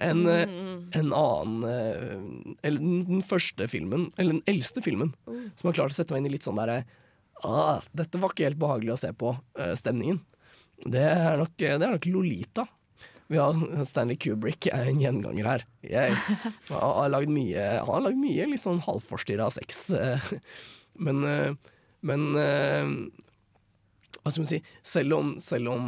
En, 0.00 0.24
eh, 0.26 0.46
Mm. 0.48 0.88
en 0.96 1.12
annen 1.12 2.56
Eller 2.64 2.78
den, 2.80 3.20
første 3.22 3.68
filmen, 3.68 4.10
eller 4.16 4.38
den 4.40 4.46
eldste 4.48 4.80
filmen, 4.82 5.12
mm. 5.28 5.52
som 5.60 5.68
har 5.68 5.74
klart 5.76 5.92
å 5.92 5.98
sette 6.00 6.10
meg 6.16 6.22
inn 6.24 6.30
i 6.32 6.36
litt 6.38 6.46
sånn 6.48 6.56
derre 6.56 6.86
ah, 7.44 7.82
Dette 7.94 8.18
var 8.18 8.32
ikke 8.32 8.48
helt 8.48 8.58
behagelig 8.58 8.94
å 8.94 8.98
se 8.98 9.12
på, 9.12 9.34
eh, 9.58 9.74
stemningen. 9.76 10.20
Det 10.88 11.02
er, 11.04 11.36
nok, 11.36 11.52
det 11.58 11.68
er 11.76 11.92
nok 11.92 12.06
Lolita. 12.08 12.64
Vi 13.32 13.40
har 13.40 13.84
Stanley 13.88 14.18
Kubrick 14.20 14.66
er 14.68 14.90
en 14.90 15.00
gjenganger 15.00 15.46
her. 15.48 15.62
Jeg, 15.86 16.16
han 16.68 16.94
har 16.98 17.12
lagd 17.14 17.32
mye, 17.32 17.64
har 17.80 18.04
lagd 18.04 18.20
mye 18.20 18.48
litt 18.50 18.60
sånn 18.60 18.82
halvforstyrra 18.84 19.48
sex. 19.54 19.86
eh, 19.96 20.32
Men, 21.02 21.22
eh, 21.24 21.54
men 22.04 22.24
eh, 22.36 22.90
hva 24.20 24.28
skal 24.28 24.42
man 24.42 24.50
si, 24.50 24.58
selv 24.84 25.14
om, 25.16 25.30
selv 25.40 25.70
om 25.72 25.86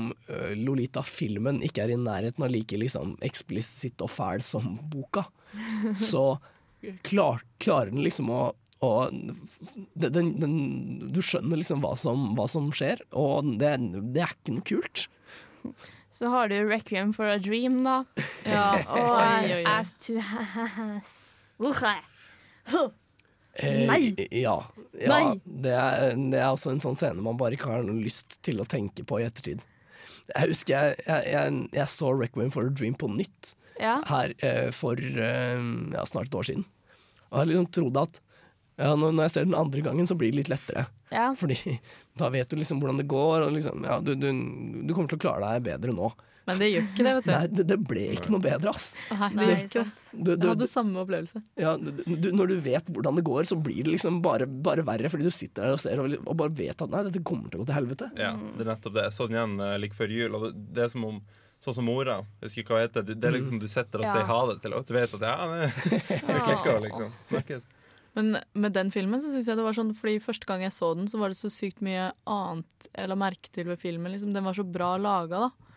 Lolita-filmen 0.57 1.59
ikke 1.67 1.85
er 1.85 1.93
i 1.93 1.99
nærheten 2.01 2.47
av 2.47 2.51
like 2.55 2.79
liksom, 2.81 3.13
eksplisitt 3.27 4.01
og 4.03 4.09
fæl 4.15 4.43
som 4.47 4.79
boka, 4.91 5.27
så 6.09 6.39
klar, 7.05 7.45
klarer 7.61 7.93
den 7.93 8.07
liksom 8.07 8.31
å, 8.33 8.41
å 8.81 8.91
den, 9.13 10.33
den, 10.41 10.57
Du 11.13 11.21
skjønner 11.21 11.61
liksom 11.61 11.85
hva 11.85 11.93
som, 12.01 12.31
hva 12.39 12.49
som 12.51 12.73
skjer, 12.75 13.05
og 13.13 13.53
det, 13.61 13.75
det 14.17 14.25
er 14.25 14.35
ikke 14.39 14.57
noe 14.57 14.69
kult. 14.73 15.07
Så 16.15 16.29
har 16.31 16.49
du 16.49 16.57
Requiem 16.69 17.11
for 17.17 17.27
a 17.27 17.39
Dream, 17.43 17.81
da. 17.87 18.05
Ja. 18.47 18.69
Og 18.87 19.09
Oi, 19.11 19.25
oi, 19.25 19.55
oi. 19.59 19.63
As 19.67 19.95
to 20.05 20.21
Has 20.23 21.15
Eh, 23.55 23.85
Nei. 23.87 24.15
Ja. 24.35 24.57
ja 24.99 25.11
Nei. 25.11 25.41
Det, 25.45 25.73
er, 25.75 26.15
det 26.31 26.41
er 26.41 26.49
også 26.51 26.73
en 26.75 26.83
sånn 26.83 26.99
scene 26.99 27.23
man 27.23 27.39
bare 27.39 27.55
ikke 27.55 27.71
har 27.71 27.85
noe 27.87 28.03
lyst 28.03 28.41
til 28.47 28.59
å 28.63 28.67
tenke 28.67 29.05
på 29.07 29.21
i 29.23 29.27
ettertid. 29.29 29.63
Jeg 30.33 30.51
husker 30.51 30.75
jeg, 30.75 31.05
jeg, 31.07 31.29
jeg, 31.35 31.61
jeg 31.77 31.91
så 31.93 32.11
Requiem 32.19 32.51
for 32.55 32.71
a 32.71 32.75
Dream 32.75 32.97
på 32.99 33.11
nytt 33.15 33.53
Ja. 33.81 34.01
her 34.11 34.35
eh, 34.47 34.71
for 34.75 34.99
eh, 34.99 35.63
ja, 35.95 36.07
snart 36.07 36.31
et 36.31 36.39
år 36.39 36.47
siden. 36.51 36.67
Og 37.31 37.41
jeg 37.43 37.51
liksom 37.53 37.71
trodde 37.75 38.07
at 38.09 38.21
ja, 38.79 38.93
når, 38.99 39.13
når 39.15 39.27
jeg 39.29 39.35
ser 39.37 39.45
den 39.49 39.55
andre 39.59 39.81
gangen, 39.87 40.07
så 40.11 40.17
blir 40.19 40.33
det 40.35 40.43
litt 40.43 40.53
lettere. 40.53 40.87
Ja. 41.15 41.29
Fordi 41.39 41.79
da 42.19 42.29
vet 42.35 42.49
du 42.51 42.57
liksom 42.59 42.81
hvordan 42.83 42.99
det 43.03 43.09
går, 43.11 43.45
og 43.47 43.53
liksom, 43.55 43.85
ja, 43.87 44.01
du, 44.03 44.15
du, 44.19 44.29
du 44.89 44.95
kommer 44.95 45.11
til 45.13 45.19
å 45.21 45.25
klare 45.29 45.53
deg 45.55 45.67
bedre 45.69 45.95
nå. 45.95 46.09
Men 46.45 46.59
det 46.61 46.67
gjør 46.75 46.83
ikke 46.91 47.05
det, 47.07 47.13
vet 47.17 47.25
du. 47.25 47.31
Nei, 47.33 47.45
det, 47.57 47.65
det 47.71 47.77
ble 47.89 48.03
ikke 48.19 48.33
noe 48.35 48.43
bedre, 48.45 48.73
ass. 48.77 48.91
Nei, 49.15 49.29
det 49.31 49.37
Nei, 49.39 49.45
gjør 49.47 49.61
ikke 49.63 49.79
det. 49.79 49.85
sant. 50.05 50.09
Du- 50.27 50.33
du- 50.35 50.43
Jeg 50.45 50.51
hadde 50.51 50.67
samme 50.69 50.99
opplevelse. 51.01 51.41
Ja, 51.63 51.71
du, 51.81 51.89
du, 52.05 52.27
når 52.37 52.51
du 52.51 52.57
vet 52.67 52.91
hvordan 52.93 53.17
det 53.17 53.25
går, 53.25 53.49
så 53.49 53.57
blir 53.65 53.79
det 53.87 53.95
liksom 53.95 54.19
bare, 54.27 54.45
bare 54.67 54.85
verre, 54.85 55.09
fordi 55.09 55.25
du 55.25 55.33
sitter 55.33 55.71
der 55.71 55.79
og 55.79 55.81
ser 55.81 56.03
og, 56.05 56.19
og 56.27 56.37
bare 56.43 56.53
vet 56.59 56.85
at 56.85 56.93
nei, 56.93 57.01
dette 57.07 57.23
kommer 57.25 57.49
til 57.49 57.63
å 57.63 57.65
gå 57.65 57.71
til 57.71 57.79
helvete. 57.79 58.11
Ja, 58.21 58.35
det 58.37 58.67
er 58.67 58.71
nettopp 58.75 58.99
det. 58.99 59.07
Jeg 59.09 59.17
så 59.17 59.29
den 59.31 59.39
igjen 59.39 59.57
uh, 59.65 59.73
like 59.81 59.97
før 59.97 60.13
jul, 60.19 60.37
og 60.37 60.45
det, 60.51 60.53
det 60.77 60.85
er 60.89 60.93
som 60.93 61.09
om 61.09 61.23
Sånn 61.65 61.73
som 61.79 61.87
mora. 61.89 62.19
Husker 62.43 62.61
ikke 62.61 62.75
hva 62.75 62.81
heter. 62.83 63.07
Det 63.09 63.25
er 63.25 63.33
liksom 63.39 63.57
Du 63.63 63.65
sitter 63.73 64.03
og 64.03 64.05
Ja. 64.05 64.13
sier 64.13 64.27
ha 64.29 64.39
det 64.51 64.59
til 64.61 64.75
henne. 64.75 64.85
Du 64.85 64.93
vet 64.93 65.15
at 65.17 65.23
ja, 65.25 65.47
det, 65.49 65.69
det 66.29 66.41
klikker, 66.45 66.81
liksom. 66.85 67.15
Snakkes. 67.31 67.63
Men 68.15 68.39
med 68.55 68.75
den 68.77 68.93
filmen 68.95 69.23
så 69.23 69.33
synes 69.33 69.49
jeg 69.51 69.59
det 69.59 69.65
var 69.67 69.75
sånn 69.75 69.91
Fordi 69.99 70.21
første 70.23 70.47
gang 70.47 70.63
jeg 70.63 70.75
så 70.77 70.93
den, 70.95 71.09
så 71.11 71.19
var 71.19 71.33
det 71.33 71.39
så 71.39 71.51
sykt 71.51 71.81
mye 71.83 72.13
annet 72.31 72.89
jeg 72.93 73.11
la 73.11 73.19
merke 73.19 73.51
til 73.51 73.67
ved 73.73 73.81
filmen. 73.83 74.13
Liksom. 74.15 74.35
Den 74.37 74.47
var 74.47 74.57
så 74.57 74.67
bra 74.67 74.95
laga, 75.01 75.49
da. 75.49 75.75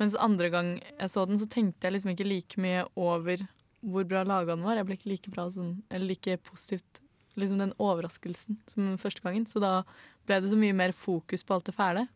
Mens 0.00 0.16
andre 0.16 0.48
gang 0.52 0.68
jeg 0.80 1.12
så 1.12 1.26
den, 1.28 1.40
så 1.40 1.48
tenkte 1.50 1.88
jeg 1.88 1.96
liksom 1.96 2.14
ikke 2.14 2.28
like 2.28 2.62
mye 2.62 2.86
over 2.96 3.42
hvor 3.80 4.06
bra 4.08 4.22
laga 4.28 4.54
den 4.54 4.64
var. 4.64 4.78
Jeg 4.78 4.88
ble 4.88 4.96
ikke 4.96 5.12
like 5.12 5.32
bra 5.34 5.48
sånn, 5.52 5.80
eller 5.90 6.12
like 6.12 6.38
positivt 6.46 7.02
liksom 7.40 7.60
den 7.60 7.74
overraskelsen 7.80 8.58
som 8.70 8.94
første 9.00 9.24
gangen. 9.24 9.46
Så 9.48 9.62
da 9.62 9.80
ble 10.28 10.40
det 10.42 10.52
så 10.52 10.58
mye 10.60 10.76
mer 10.76 10.94
fokus 10.96 11.44
på 11.46 11.56
alt 11.56 11.68
det 11.68 11.76
fæle. 11.76 12.06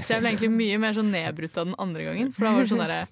Så 0.00 0.14
jeg 0.14 0.22
ble 0.22 0.32
egentlig 0.32 0.50
mye 0.54 0.78
mer 0.82 0.96
sånn 0.96 1.12
nedbrutt 1.12 1.58
av 1.60 1.68
den 1.70 1.78
andre 1.82 2.08
gangen. 2.08 2.32
For 2.34 2.46
da 2.46 2.54
var 2.56 2.66
det 2.66 2.72
sånn 2.72 2.82
derre. 2.82 3.04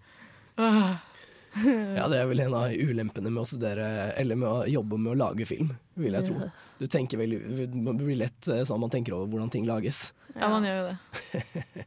Ja, 1.99 2.07
det 2.11 2.21
er 2.21 2.29
vel 2.31 2.43
en 2.45 2.55
av 2.55 2.73
ulempene 2.73 3.31
med 3.33 3.43
å 3.43 3.49
studere 3.49 4.13
Eller 4.21 4.39
med 4.39 4.49
å 4.49 4.67
jobbe 4.69 4.99
med 5.01 5.15
å 5.15 5.19
lage 5.19 5.47
film, 5.49 5.73
vil 5.99 6.15
jeg 6.19 6.29
tro. 6.29 6.49
Du 6.79 6.87
tenker 6.87 7.21
veldig 7.21 7.69
Det 7.73 7.95
blir 7.99 8.21
lett 8.21 8.51
eh, 8.53 8.65
sånn 8.69 8.83
man 8.83 8.93
tenker 8.93 9.17
over 9.17 9.33
hvordan 9.33 9.53
ting 9.55 9.67
lages. 9.69 10.11
Ja, 10.35 10.51
man 10.53 10.67
gjør 10.69 10.83
jo 10.83 10.89
det. 10.91 11.87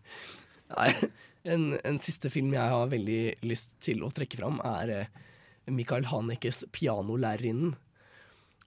En, 1.42 1.72
en 1.82 1.98
siste 1.98 2.30
film 2.30 2.52
jeg 2.54 2.70
har 2.70 2.90
veldig 2.92 3.22
lyst 3.50 3.74
til 3.82 4.04
å 4.06 4.12
trekke 4.14 4.38
fram, 4.38 4.60
er 4.62 4.92
eh, 4.94 5.08
Michael 5.74 6.06
Hanekes 6.12 6.64
'Pianolærerinnen'. 6.70 7.74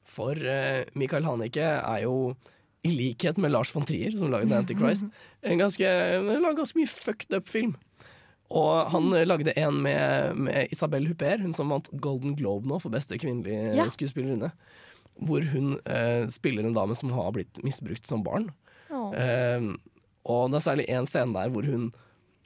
For 0.04 0.34
eh, 0.34 0.82
Michael 0.98 1.28
Haneke 1.28 1.62
er 1.78 2.00
jo, 2.02 2.34
i 2.84 2.90
likhet 2.92 3.38
med 3.40 3.54
Lars 3.54 3.70
von 3.72 3.86
Trier, 3.86 4.16
som 4.18 4.32
lagde 4.32 4.50
'Antichrist', 4.58 5.06
en 5.42 5.62
ganske, 5.62 5.86
en 5.86 6.50
ganske 6.58 6.80
mye 6.80 6.90
fucked 6.90 7.36
up 7.36 7.48
film. 7.48 7.76
Og 8.50 8.90
han 8.92 9.08
mm. 9.08 9.16
lagde 9.26 9.54
en 9.58 9.80
med, 9.82 10.36
med 10.36 10.72
Isabel 10.74 11.06
Huppert, 11.08 11.40
hun 11.40 11.54
som 11.56 11.72
vant 11.72 11.88
Golden 12.04 12.36
Globe 12.38 12.68
nå 12.68 12.78
for 12.82 12.92
beste 12.92 13.18
kvinnelige 13.18 13.74
Ja. 13.78 13.88
skuespillerinne. 13.90 14.52
Hvor 15.24 15.44
hun 15.52 15.76
eh, 15.86 16.26
spiller 16.28 16.66
en 16.66 16.74
dame 16.76 16.94
som 16.98 17.12
har 17.14 17.32
blitt 17.32 17.62
misbrukt 17.64 18.06
som 18.06 18.22
barn. 18.26 18.50
Eh, 18.90 19.70
og 20.24 20.50
det 20.50 20.60
er 20.60 20.64
særlig 20.66 20.88
en 20.92 21.06
scene 21.08 21.34
der 21.36 21.50
hvor 21.54 21.66
hun 21.68 21.88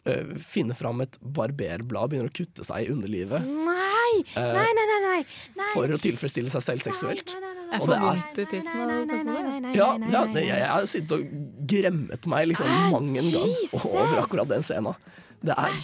eh, 0.09 0.34
finner 0.40 0.76
fram 0.78 1.03
et 1.05 1.18
barberblad, 1.20 2.12
begynner 2.12 2.30
å 2.30 2.36
kutte 2.38 2.64
seg 2.66 2.86
i 2.86 2.92
underlivet. 2.94 3.44
Nei! 3.44 4.22
Eh, 4.36 4.53
Nei, 4.57 4.68
nei, 4.76 4.86
nei! 4.88 5.01
nei. 5.05 5.20
nei. 5.59 5.70
For 5.74 5.92
å 5.92 6.01
tilfredsstille 6.01 6.53
seg 6.53 6.64
selv 6.64 6.86
seksuelt. 6.86 7.34
Og 7.82 7.88
det 7.90 7.99
er- 8.01 8.46
tissen 8.49 8.80
av 8.80 8.92
det. 9.11 9.74
Ja, 9.76 9.90
ja 10.09 10.22
det, 10.32 10.46
jeg, 10.46 10.57
jeg 10.57 10.70
har 10.72 10.86
sittet 10.88 11.12
og 11.18 11.26
gremmet 11.68 12.28
meg 12.30 12.49
liksom 12.49 12.70
mang 12.94 13.11
en 13.12 13.30
gang 13.34 13.53
over 13.82 14.22
akkurat 14.22 14.49
den 14.55 14.64
scenen. 14.64 14.96
Det 15.45 15.55
er 15.55 15.74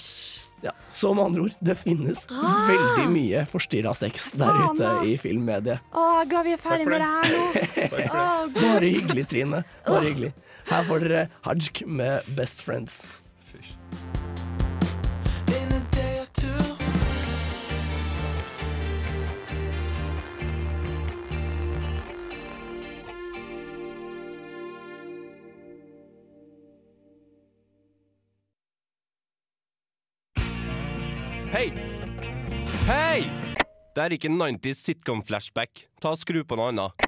ja, 0.64 0.70
Så 0.88 1.10
med 1.14 1.24
andre 1.26 1.42
ord, 1.44 1.56
det 1.60 1.74
finnes 1.76 2.22
Ah! 2.32 2.64
veldig 2.70 3.08
mye 3.12 3.42
forstyrra 3.48 3.92
sex 3.96 4.30
der 4.40 4.56
ute 4.64 4.92
i 5.10 5.16
filmmediet. 5.20 5.84
Å, 5.92 6.04
er 6.22 6.30
glad 6.30 6.46
vi 6.48 6.54
er 6.56 6.62
ferdig 6.62 6.86
med 6.88 7.02
det 7.02 7.10
her 7.10 7.34
nå. 7.34 8.14
Bare 8.56 8.88
hyggelig, 8.88 9.26
Trine. 9.28 9.60
Bare 9.84 10.06
hyggelig. 10.06 10.32
Her 10.70 10.86
får 10.88 11.04
dere 11.04 11.26
Hajk 11.44 11.82
med 11.86 12.32
Best 12.38 12.64
Friends. 12.64 13.02
Det 33.94 34.02
er 34.02 34.10
ikke 34.16 34.26
90s 34.26 34.80
sitcom-flashback. 34.88 35.84
Ta 36.02 36.10
og 36.16 36.18
Skru 36.18 36.40
på 36.42 36.56
noe 36.58 36.72
annet. 36.72 37.04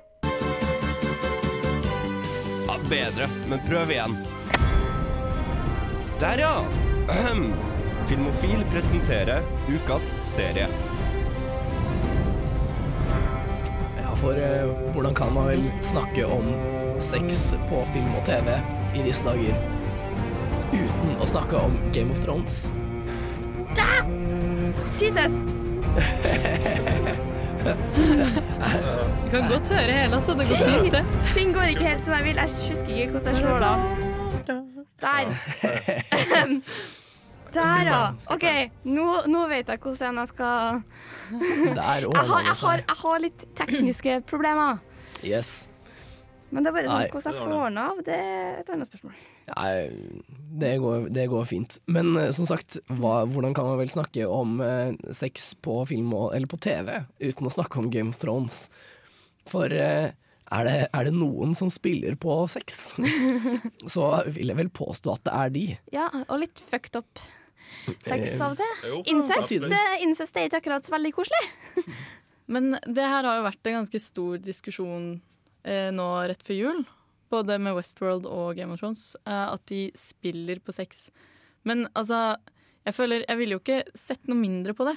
Ja, 2.69 2.77
bedre, 2.87 3.27
men 3.51 3.59
prøv 3.67 3.91
igjen. 3.91 4.15
Der, 6.23 6.45
ja! 6.45 6.53
Ahem. 7.11 7.49
Filmofil 8.07 8.63
presenterer 8.71 9.43
ukas 9.67 10.13
serie. 10.23 10.69
Ja, 13.99 14.15
for 14.23 14.39
eh, 14.39 14.71
hvordan 14.95 15.19
kan 15.19 15.35
man 15.35 15.51
vel 15.51 15.67
snakke 15.83 16.23
om 16.31 16.55
sex 17.03 17.49
på 17.67 17.83
film 17.91 18.15
og 18.15 18.23
TV 18.31 18.55
i 18.95 19.03
disse 19.03 19.27
dager 19.27 19.59
uten 20.71 21.19
å 21.19 21.27
snakke 21.27 21.67
om 21.67 21.75
Game 21.91 22.15
of 22.15 22.23
Thrones? 22.23 22.69
Da! 23.75 24.07
Jesus! 25.03 25.66
Du 29.25 29.31
kan 29.31 29.49
godt 29.51 29.69
høre 29.69 29.93
hele, 29.93 30.17
altså. 30.17 30.31
Det 30.33 30.47
går 30.49 30.57
fint, 30.83 30.93
det. 30.93 31.05
Ting 31.35 31.55
går 31.55 31.63
ikke 31.63 31.85
helt 31.89 32.05
som 32.05 32.15
jeg 32.15 32.25
vil. 32.25 32.37
Jeg 32.37 32.51
husker 32.69 32.89
ikke 32.95 33.11
hvordan 33.11 33.29
jeg 33.29 33.37
slår 33.37 33.63
av. 33.63 33.79
Der. 35.01 35.27
Der, 37.57 37.85
ja. 37.87 38.01
OK, 38.31 38.45
nå, 38.85 39.05
nå 39.33 39.47
vet 39.49 39.69
jeg 39.69 39.79
hvordan 39.81 40.19
jeg 40.19 40.29
skal 40.29 40.83
jeg 41.31 41.79
har, 41.79 42.01
jeg, 42.05 42.57
har, 42.61 42.83
jeg 42.83 42.97
har 43.03 43.23
litt 43.23 43.45
tekniske 43.57 44.19
problemer. 44.29 44.83
Yes. 45.25 45.69
Men 46.55 46.63
det 46.63 46.71
er 46.71 46.77
bare 46.77 46.91
sånn 46.91 47.09
hvordan 47.11 47.33
jeg 47.35 47.43
får 47.43 47.65
den 47.67 47.79
av, 47.83 48.03
det 48.07 48.17
er 48.17 48.59
et 48.61 48.69
annet 48.71 48.91
spørsmål. 48.91 49.15
Nei, 49.51 49.71
det 50.63 50.75
går, 50.83 51.09
det 51.15 51.25
går 51.33 51.49
fint. 51.51 51.79
Men 51.91 52.13
eh, 52.21 52.31
som 52.37 52.47
sagt, 52.49 52.79
hva, 52.93 53.17
hvordan 53.31 53.57
kan 53.57 53.67
man 53.67 53.81
vel 53.81 53.91
snakke 53.93 54.29
om 54.31 54.61
eh, 54.65 54.93
sex 55.17 55.55
på 55.63 55.81
film 55.91 56.13
og, 56.15 56.29
eller 56.37 56.51
på 56.51 56.61
TV 56.63 56.93
uten 57.25 57.51
å 57.51 57.55
snakke 57.57 57.83
om 57.83 57.91
Game 57.91 58.15
of 58.15 58.21
Thrones? 58.23 58.67
For 59.51 59.75
eh, 59.75 60.13
er, 60.15 60.69
det, 60.69 60.77
er 60.95 61.09
det 61.09 61.17
noen 61.17 61.57
som 61.59 61.73
spiller 61.73 62.15
på 62.23 62.39
sex, 62.51 62.93
så 63.95 64.13
vil 64.31 64.55
jeg 64.55 64.61
vel 64.63 64.71
påstå 64.71 65.17
at 65.19 65.27
det 65.27 65.35
er 65.35 65.57
de. 65.59 65.67
Ja, 65.95 66.07
og 66.29 66.45
litt 66.45 66.63
fucked 66.63 67.03
up 67.03 67.27
sex 68.07 68.31
Eh, 68.31 68.43
av 68.43 68.55
og 68.55 68.61
til. 68.61 68.99
Incest, 69.13 69.53
eh, 69.67 69.97
incest 70.05 70.37
er 70.37 70.49
ikke 70.49 70.63
akkurat 70.63 70.87
så 70.87 70.95
veldig 70.95 71.13
koselig. 71.17 71.43
Men 72.53 72.77
det 72.87 73.03
her 73.03 73.27
har 73.27 73.41
jo 73.41 73.47
vært 73.47 73.71
en 73.71 73.81
ganske 73.81 74.01
stor 74.03 74.39
diskusjon 74.43 75.17
nå 75.95 76.07
rett 76.31 76.45
før 76.47 76.59
jul. 76.61 76.85
Både 77.33 77.59
med 77.59 77.75
Westworld 77.75 78.27
og 78.31 78.55
Game 78.59 78.75
of 78.75 78.81
Thrones. 78.81 79.15
Eh, 79.27 79.47
at 79.53 79.65
de 79.71 79.89
spiller 79.99 80.61
på 80.63 80.75
sex. 80.75 81.09
Men 81.67 81.89
altså, 81.95 82.37
jeg 82.87 82.95
føler 82.95 83.25
Jeg 83.29 83.39
ville 83.39 83.57
jo 83.57 83.63
ikke 83.63 83.83
sett 83.95 84.29
noe 84.31 84.39
mindre 84.39 84.75
på 84.75 84.87
det. 84.87 84.97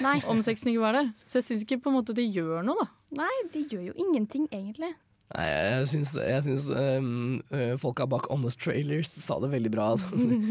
Om 0.00 0.42
sexen 0.42 0.72
ikke 0.72 0.82
var 0.82 0.98
der. 0.98 1.12
Så 1.26 1.38
jeg 1.38 1.46
syns 1.46 1.62
ikke 1.62 1.80
på 1.84 1.92
en 1.92 2.00
måte 2.00 2.16
de 2.16 2.26
gjør 2.26 2.64
noe, 2.66 2.78
da. 2.82 2.90
Nei, 3.22 3.36
de 3.54 3.64
gjør 3.70 3.90
jo 3.90 3.94
ingenting, 3.98 4.48
egentlig. 4.54 4.92
Nei, 5.30 5.46
jeg 5.46 5.88
syns, 5.92 6.16
jeg 6.18 6.42
syns 6.42 6.66
um, 6.74 7.38
eh, 7.54 7.76
folka 7.78 8.06
bak 8.10 8.26
Honest 8.32 8.58
Trailers 8.62 9.12
sa 9.14 9.38
det 9.42 9.52
veldig 9.52 9.70
bra. 9.70 9.92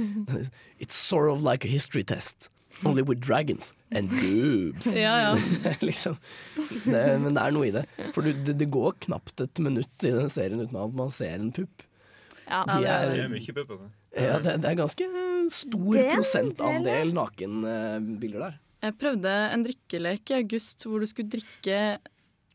It's 0.79 0.95
sort 0.95 1.31
of 1.31 1.43
like 1.43 1.67
a 1.67 1.71
history 1.71 2.03
test. 2.03 2.47
Only 2.85 3.03
with 3.03 3.19
dragons 3.19 3.73
and 3.91 4.09
boobs. 4.09 4.93
Ja, 5.05 5.15
ja. 5.33 5.73
liksom. 5.81 6.15
det, 6.85 7.03
men 7.19 7.33
det 7.35 7.41
er 7.43 7.51
noe 7.55 7.67
i 7.67 7.73
det. 7.75 7.85
For 8.15 8.23
du, 8.23 8.31
det, 8.33 8.55
det 8.61 8.69
går 8.71 8.95
knapt 9.07 9.41
et 9.43 9.59
minutt 9.65 10.05
i 10.07 10.13
den 10.15 10.29
serien 10.31 10.61
uten 10.63 10.77
at 10.79 10.93
man 10.95 11.11
ser 11.11 11.35
en 11.39 11.51
pupp. 11.55 11.83
Ja, 12.49 12.63
De 12.65 12.77
er- 12.85 13.11
Det 13.13 13.23
er 13.25 13.33
mye 13.33 13.53
pupp, 13.59 13.73
altså. 13.75 13.89
Ja, 14.17 14.39
det, 14.41 14.55
det 14.63 14.69
er 14.71 14.77
ganske 14.79 15.05
stor 15.53 15.91
Det 15.93 15.99
er 16.01 16.07
en 16.09 16.15
prosentandel 16.17 17.11
nakenbilder 17.13 18.39
der. 18.47 18.55
Jeg 18.87 18.95
prøvde 18.97 19.33
en 19.53 19.63
drikkelek 19.67 20.31
i 20.31 20.37
august 20.39 20.85
hvor 20.87 21.03
du 21.03 21.07
skulle 21.11 21.29
drikke 21.29 21.79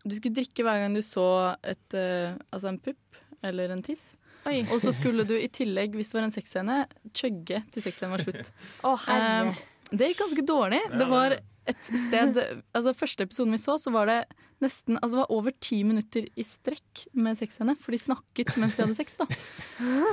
Du 0.09 0.14
skulle 0.16 0.35
drikke 0.39 0.64
hver 0.64 0.81
gang 0.83 0.97
du 0.97 1.03
så 1.05 1.27
et, 1.62 1.95
eh, 2.01 2.33
altså 2.53 2.72
en 2.72 2.79
pupp 2.81 3.20
eller 3.45 3.70
en 3.75 3.83
tiss. 3.85 4.14
Oi. 4.49 4.62
Og 4.72 4.81
så 4.81 4.93
skulle 4.93 5.25
du 5.29 5.35
i 5.37 5.49
tillegg, 5.53 5.95
hvis 5.97 6.11
det 6.12 6.16
var 6.18 6.27
en 6.27 6.33
sexscene, 6.35 6.75
chugge 7.16 7.62
til 7.72 7.85
sexscenen 7.85 8.12
var 8.16 8.25
slutt. 8.25 8.51
Å, 8.85 8.93
herre. 9.07 9.53
Eh, 9.55 9.62
det 9.99 10.12
gikk 10.12 10.24
ganske 10.24 10.47
dårlig. 10.47 10.80
Det 10.99 11.11
var 11.11 11.38
et 11.64 11.86
sted 11.97 12.36
Altså 12.76 12.92
Første 12.92 13.24
episoden 13.24 13.55
vi 13.57 13.61
så, 13.62 13.78
så 13.80 13.92
var 13.95 14.11
det 14.11 14.18
nesten 14.62 14.99
Altså 14.99 15.14
det 15.16 15.20
var 15.22 15.32
over 15.32 15.55
ti 15.64 15.78
minutter 15.86 16.26
i 16.36 16.45
strekk 16.47 17.07
med 17.16 17.38
sexscene, 17.38 17.74
for 17.80 17.95
de 17.95 18.01
snakket 18.01 18.53
mens 18.61 18.76
de 18.76 18.84
hadde 18.84 18.97
sex, 18.97 19.16
da. 19.20 19.26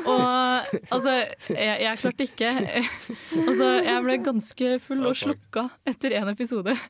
Og 0.09 0.71
altså, 0.91 1.13
jeg, 1.51 1.75
jeg 1.83 1.99
klarte 2.01 2.27
ikke 2.27 2.53
Altså, 3.45 3.69
jeg 3.85 4.05
ble 4.07 4.17
ganske 4.25 4.71
full 4.83 5.05
og 5.11 5.19
slukka 5.19 5.67
etter 5.87 6.17
én 6.21 6.31
episode. 6.31 6.75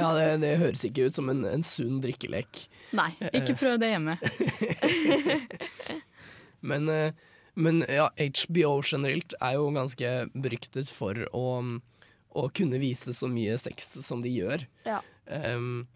Ja, 0.00 0.10
det, 0.16 0.26
det 0.42 0.52
høres 0.60 0.82
ikke 0.86 1.08
ut 1.08 1.16
som 1.16 1.30
en, 1.32 1.42
en 1.48 1.62
sunn 1.66 1.98
drikkelek. 2.02 2.64
Nei, 2.96 3.10
ikke 3.36 3.56
prøv 3.58 3.78
det 3.80 3.90
hjemme. 3.92 4.16
Men, 6.70 6.88
eh, 6.92 7.12
men 7.60 7.84
ja, 7.88 8.08
HBO 8.16 8.80
generelt 8.82 9.36
er 9.38 9.56
jo 9.58 9.70
ganske 9.76 10.12
beryktet 10.34 10.90
for 10.92 11.18
å, 11.36 11.46
å 12.32 12.44
kunne 12.56 12.80
vise 12.82 13.14
så 13.16 13.30
mye 13.30 13.58
sex 13.60 13.92
som 14.06 14.24
de 14.24 14.32
gjør. 14.32 14.66
Ja. 14.88 15.00
Um, 15.26 15.86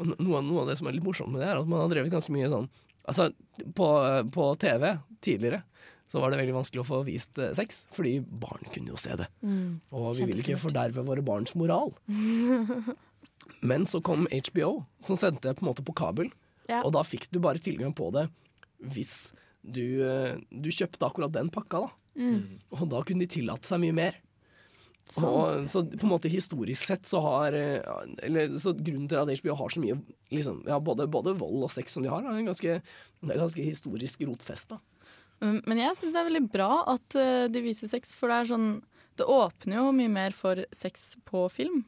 og 0.00 0.14
noe, 0.18 0.40
noe 0.44 0.64
av 0.64 0.70
det 0.70 0.78
som 0.80 0.88
er 0.88 0.96
litt 0.96 1.06
morsomt 1.06 1.32
med 1.32 1.44
det, 1.44 1.50
er 1.50 1.60
at 1.60 1.68
man 1.68 1.84
har 1.84 1.92
drevet 1.92 2.12
ganske 2.12 2.32
mye 2.34 2.50
sånn 2.52 2.70
Altså, 3.02 3.32
på, 3.74 3.86
på 4.30 4.44
TV 4.62 4.84
tidligere 5.26 5.64
så 6.12 6.20
var 6.20 6.30
det 6.30 6.38
veldig 6.38 6.54
vanskelig 6.54 6.82
å 6.82 6.86
få 6.86 6.98
vist 7.06 7.38
eh, 7.40 7.54
sex, 7.56 7.86
fordi 7.90 8.18
barn 8.20 8.66
kunne 8.70 8.92
jo 8.92 8.98
se 9.00 9.16
det. 9.16 9.26
Mm. 9.40 9.80
Og 9.96 10.10
vi 10.18 10.26
vil 10.28 10.42
ikke 10.42 10.58
forderve 10.60 11.02
våre 11.08 11.24
barns 11.24 11.54
moral. 11.58 11.90
Men 13.70 13.88
så 13.88 14.02
kom 14.04 14.28
HBO, 14.30 14.84
som 15.02 15.16
sendte 15.18 15.48
det 15.48 15.56
på 15.58 15.64
en 15.64 15.70
måte 15.70 15.86
på 15.86 15.94
kabel. 15.96 16.28
Ja. 16.68 16.82
Og 16.82 16.92
da 16.94 17.02
fikk 17.06 17.30
du 17.32 17.40
bare 17.42 17.62
tilgang 17.64 17.96
på 17.96 18.10
det 18.14 18.26
hvis 18.92 19.32
du, 19.62 20.02
eh, 20.06 20.36
du 20.50 20.70
kjøpte 20.74 21.06
akkurat 21.08 21.32
den 21.34 21.50
pakka. 21.52 21.86
da. 21.86 21.90
Mm. 22.18 22.60
Og 22.76 22.84
da 22.92 23.00
kunne 23.06 23.24
de 23.24 23.30
tillate 23.30 23.68
seg 23.68 23.80
mye 23.82 23.96
mer. 23.96 24.20
Og, 25.18 25.66
så 25.68 25.82
på 25.82 26.06
en 26.06 26.12
måte 26.12 26.30
historisk 26.30 26.86
sett 26.86 27.08
så 27.08 27.20
har 27.24 27.56
eh, 27.58 27.82
eller, 28.22 28.54
så 28.62 28.72
Grunnen 28.72 29.08
til 29.10 29.18
at 29.18 29.42
HBO 29.42 29.56
har 29.58 29.72
så 29.74 29.82
mye 29.82 29.96
liksom, 30.32 30.62
ja, 30.70 30.78
både, 30.80 31.08
både 31.10 31.34
vold 31.40 31.66
og 31.66 31.72
sex 31.74 31.96
som 31.96 32.04
de 32.04 32.10
har, 32.12 32.24
er 32.24 32.46
ganske, 32.46 32.78
det 32.80 33.34
er 33.34 33.42
ganske 33.42 33.66
historisk 33.66 34.22
rotfest. 34.28 34.72
da. 34.72 34.78
Um, 35.42 35.58
Men 35.66 35.82
jeg 35.82 35.98
syns 35.98 36.14
det 36.14 36.22
er 36.22 36.30
veldig 36.30 36.46
bra 36.54 36.70
at 36.94 37.18
eh, 37.18 37.48
de 37.52 37.64
viser 37.64 37.90
sex, 37.90 38.14
for 38.18 38.30
det 38.30 38.38
er 38.38 38.52
sånn 38.54 38.70
Det 39.18 39.26
åpner 39.28 39.76
jo 39.76 39.90
mye 39.92 40.08
mer 40.08 40.32
for 40.32 40.62
sex 40.72 41.16
på 41.28 41.44
film. 41.52 41.82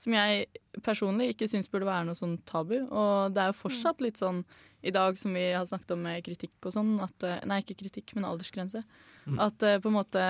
Som 0.00 0.14
jeg 0.16 0.46
personlig 0.82 1.34
ikke 1.34 1.50
syns 1.50 1.68
burde 1.70 1.86
være 1.86 2.06
noe 2.08 2.18
sånn 2.18 2.38
tabu. 2.48 2.78
Og 2.88 3.34
det 3.34 3.42
er 3.42 3.50
jo 3.50 3.58
fortsatt 3.58 4.00
litt 4.00 4.22
sånn 4.22 4.40
i 4.84 4.92
dag 4.94 5.18
som 5.18 5.34
vi 5.34 5.46
har 5.52 5.64
snakket 5.64 5.94
om 5.96 6.02
med 6.04 6.24
kritikk 6.26 6.68
og 6.68 6.74
sånn, 6.74 6.96
at 7.04 7.24
eh, 7.24 7.40
Nei, 7.48 7.62
ikke 7.64 7.78
kritikk, 7.80 8.12
men 8.16 8.26
aldersgrense. 8.28 8.84
Mm. 9.24 9.38
At 9.40 9.56
det 9.62 9.78
på 9.84 9.90
en 9.90 9.96
måte 9.96 10.24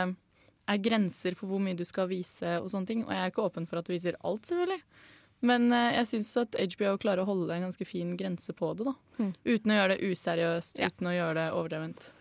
er 0.65 0.81
grenser 0.81 1.35
for 1.37 1.51
hvor 1.51 1.61
mye 1.61 1.77
du 1.77 1.85
skal 1.85 2.09
vise 2.09 2.57
og 2.61 2.71
sånne 2.73 2.89
ting. 2.89 3.03
Og 3.05 3.13
jeg 3.13 3.21
er 3.21 3.33
ikke 3.33 3.45
åpen 3.45 3.67
for 3.69 3.81
at 3.81 3.89
du 3.89 3.95
viser 3.95 4.19
alt, 4.23 4.47
selvfølgelig. 4.49 4.81
Men 5.45 5.67
eh, 5.75 5.91
jeg 5.99 6.11
syns 6.13 6.31
at 6.41 6.57
HBO 6.57 6.95
klarer 7.03 7.25
å 7.25 7.29
holde 7.29 7.57
en 7.57 7.67
ganske 7.67 7.89
fin 7.89 8.15
grense 8.21 8.55
på 8.57 8.71
det, 8.79 8.87
da. 8.89 8.95
Mm. 9.19 9.33
Uten 9.45 9.73
å 9.73 9.81
gjøre 9.81 9.97
det 9.97 10.13
useriøst, 10.13 10.81
uten 10.81 11.11
å 11.11 11.17
gjøre 11.17 11.39
det 11.41 11.49
overdrevent. 11.59 12.13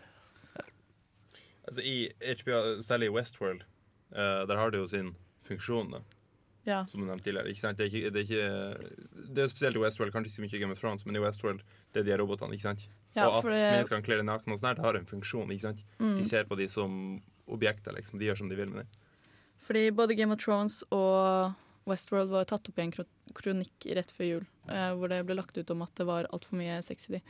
Altså 1.64 1.80
I 1.80 1.96
HBO, 2.42 2.58
særlig 2.84 3.08
i 3.08 3.14
Westworld, 3.14 3.62
uh, 4.12 4.42
der 4.50 4.58
har 4.60 4.74
det 4.74 4.82
jo 4.82 4.90
sin 4.90 5.14
funksjon, 5.48 5.94
da. 5.94 6.02
Ja. 6.64 6.82
Som 6.88 7.00
du 7.02 7.06
nevnte 7.06 7.26
tidligere. 7.28 7.50
Ikke 7.52 7.60
sant? 7.60 7.76
Det, 7.78 7.86
er 7.86 7.92
ikke, 7.92 8.10
det, 8.14 8.20
er 8.22 8.26
ikke, 8.28 9.30
det 9.36 9.42
er 9.44 9.50
spesielt 9.52 9.76
i 9.76 9.82
Westworld, 9.82 10.12
kanskje 10.14 10.30
ikke 10.30 10.36
så 10.38 10.44
mye 10.46 10.54
i 10.56 10.60
Game 10.62 10.72
of 10.72 10.80
Thrones, 10.80 11.04
men 11.06 11.16
i 11.18 11.22
Westworld 11.24 11.60
det 11.92 12.00
er 12.02 12.08
de 12.08 12.16
robotene. 12.22 12.56
ikke 12.56 12.68
sant? 12.70 12.86
Ja, 13.14 13.28
og 13.28 13.40
at 13.42 13.50
det- 13.52 13.64
menneskene 13.74 14.06
kler 14.06 14.22
nakne 14.24 14.54
og 14.56 14.60
sånn 14.62 14.70
her, 14.72 14.78
det 14.80 14.84
har 14.86 14.96
en 14.96 15.06
funksjon. 15.10 15.50
ikke 15.52 15.66
sant? 15.68 15.84
Mm. 16.00 16.16
De 16.16 16.24
ser 16.24 16.44
på 16.48 16.56
de 16.56 16.68
som 16.68 17.20
objekter, 17.46 17.92
liksom. 17.92 18.18
De 18.18 18.26
gjør 18.30 18.38
som 18.38 18.48
de 18.48 18.56
vil 18.56 18.70
med 18.72 18.84
dem. 18.84 18.88
Fordi 19.64 19.90
både 19.90 20.16
Game 20.16 20.32
of 20.32 20.40
Thrones 20.40 20.82
og 20.90 21.54
Westworld 21.86 22.30
var 22.32 22.44
tatt 22.48 22.68
opp 22.68 22.78
i 22.78 22.82
en 22.82 22.92
kronikk 23.36 23.86
rett 23.96 24.10
før 24.16 24.24
jul, 24.28 24.46
eh, 24.72 24.92
hvor 24.96 25.08
det 25.12 25.24
ble 25.26 25.36
lagt 25.36 25.56
ut 25.58 25.70
om 25.70 25.82
at 25.84 25.94
det 26.00 26.06
var 26.08 26.28
altfor 26.32 26.56
mye 26.56 26.80
sex 26.82 27.10
i 27.10 27.18
de. 27.18 27.20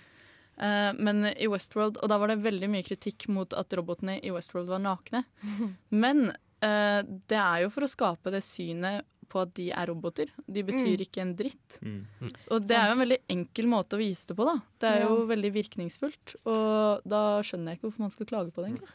Eh, 0.63 0.93
men 0.95 1.27
i 1.35 1.49
Westworld, 1.51 1.99
og 1.99 2.09
da 2.09 2.19
var 2.19 2.29
det 2.31 2.39
veldig 2.45 2.69
mye 2.71 2.87
kritikk 2.87 3.27
mot 3.35 3.53
at 3.59 3.75
robotene 3.75 4.21
i 4.23 4.31
Westworld 4.31 4.69
var 4.71 4.79
nakne. 4.79 5.25
Men 5.91 6.29
eh, 6.63 7.03
det 7.03 7.39
er 7.41 7.65
jo 7.65 7.71
for 7.75 7.83
å 7.87 7.91
skape 7.91 8.31
det 8.31 8.45
synet 8.47 9.03
på 9.29 9.41
at 9.43 9.55
de 9.55 9.71
er 9.73 9.87
roboter. 9.91 10.27
De 10.47 10.63
betyr 10.63 10.97
Mm. 10.99 11.05
ikke 11.07 11.21
en 11.23 11.35
dritt. 11.37 11.79
Mm. 11.83 12.03
Og 12.51 12.67
det 12.67 12.77
er 12.77 12.87
jo 12.91 12.93
en 12.99 13.03
veldig 13.09 13.19
enkel 13.29 13.67
måte 13.67 13.97
å 13.97 14.03
vise 14.03 14.27
det 14.29 14.37
på, 14.37 14.45
da. 14.47 14.57
Det 14.81 14.89
er 14.91 15.01
jo 15.09 15.21
Ja. 15.23 15.27
veldig 15.37 15.53
virkningsfullt. 15.55 16.37
Og 16.47 17.03
da 17.07 17.41
skjønner 17.43 17.73
jeg 17.73 17.79
ikke 17.81 17.89
hvorfor 17.91 18.01
man 18.07 18.11
skal 18.11 18.27
klage 18.27 18.53
på 18.53 18.63
det, 18.65 18.71
egentlig. 18.75 18.89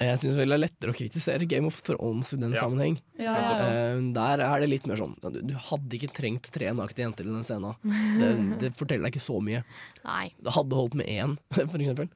Jeg 0.00 0.18
syns 0.18 0.34
det 0.34 0.42
er 0.50 0.58
lettere 0.58 0.90
å 0.90 0.96
kritisere 0.98 1.46
Game 1.46 1.64
of 1.66 1.80
Thrones 1.80 2.32
i 2.34 2.36
den 2.36 2.50
Ja. 2.52 2.60
sammenheng. 2.62 2.96
Ja, 3.18 3.34
ja, 3.36 3.50
ja. 3.58 3.66
Eh, 3.96 4.12
Der 4.12 4.40
er 4.42 4.58
det 4.60 4.68
litt 4.68 4.86
mer 4.88 4.96
sånn 4.96 5.14
Du, 5.22 5.40
du 5.42 5.54
hadde 5.54 5.90
ikke 5.94 6.12
trengt 6.12 6.50
tre 6.50 6.66
nakne 6.74 7.04
jenter 7.06 7.20
i 7.22 7.30
den 7.30 7.44
scenen. 7.44 7.76
Det, 8.18 8.58
det 8.58 8.72
forteller 8.76 9.04
deg 9.04 9.14
ikke 9.14 9.22
så 9.22 9.40
mye. 9.40 9.62
Nei. 10.04 10.32
Det 10.42 10.52
hadde 10.52 10.74
holdt 10.74 10.94
med 10.94 11.06
én, 11.06 11.38
for 11.70 11.78
eksempel. 11.78 12.08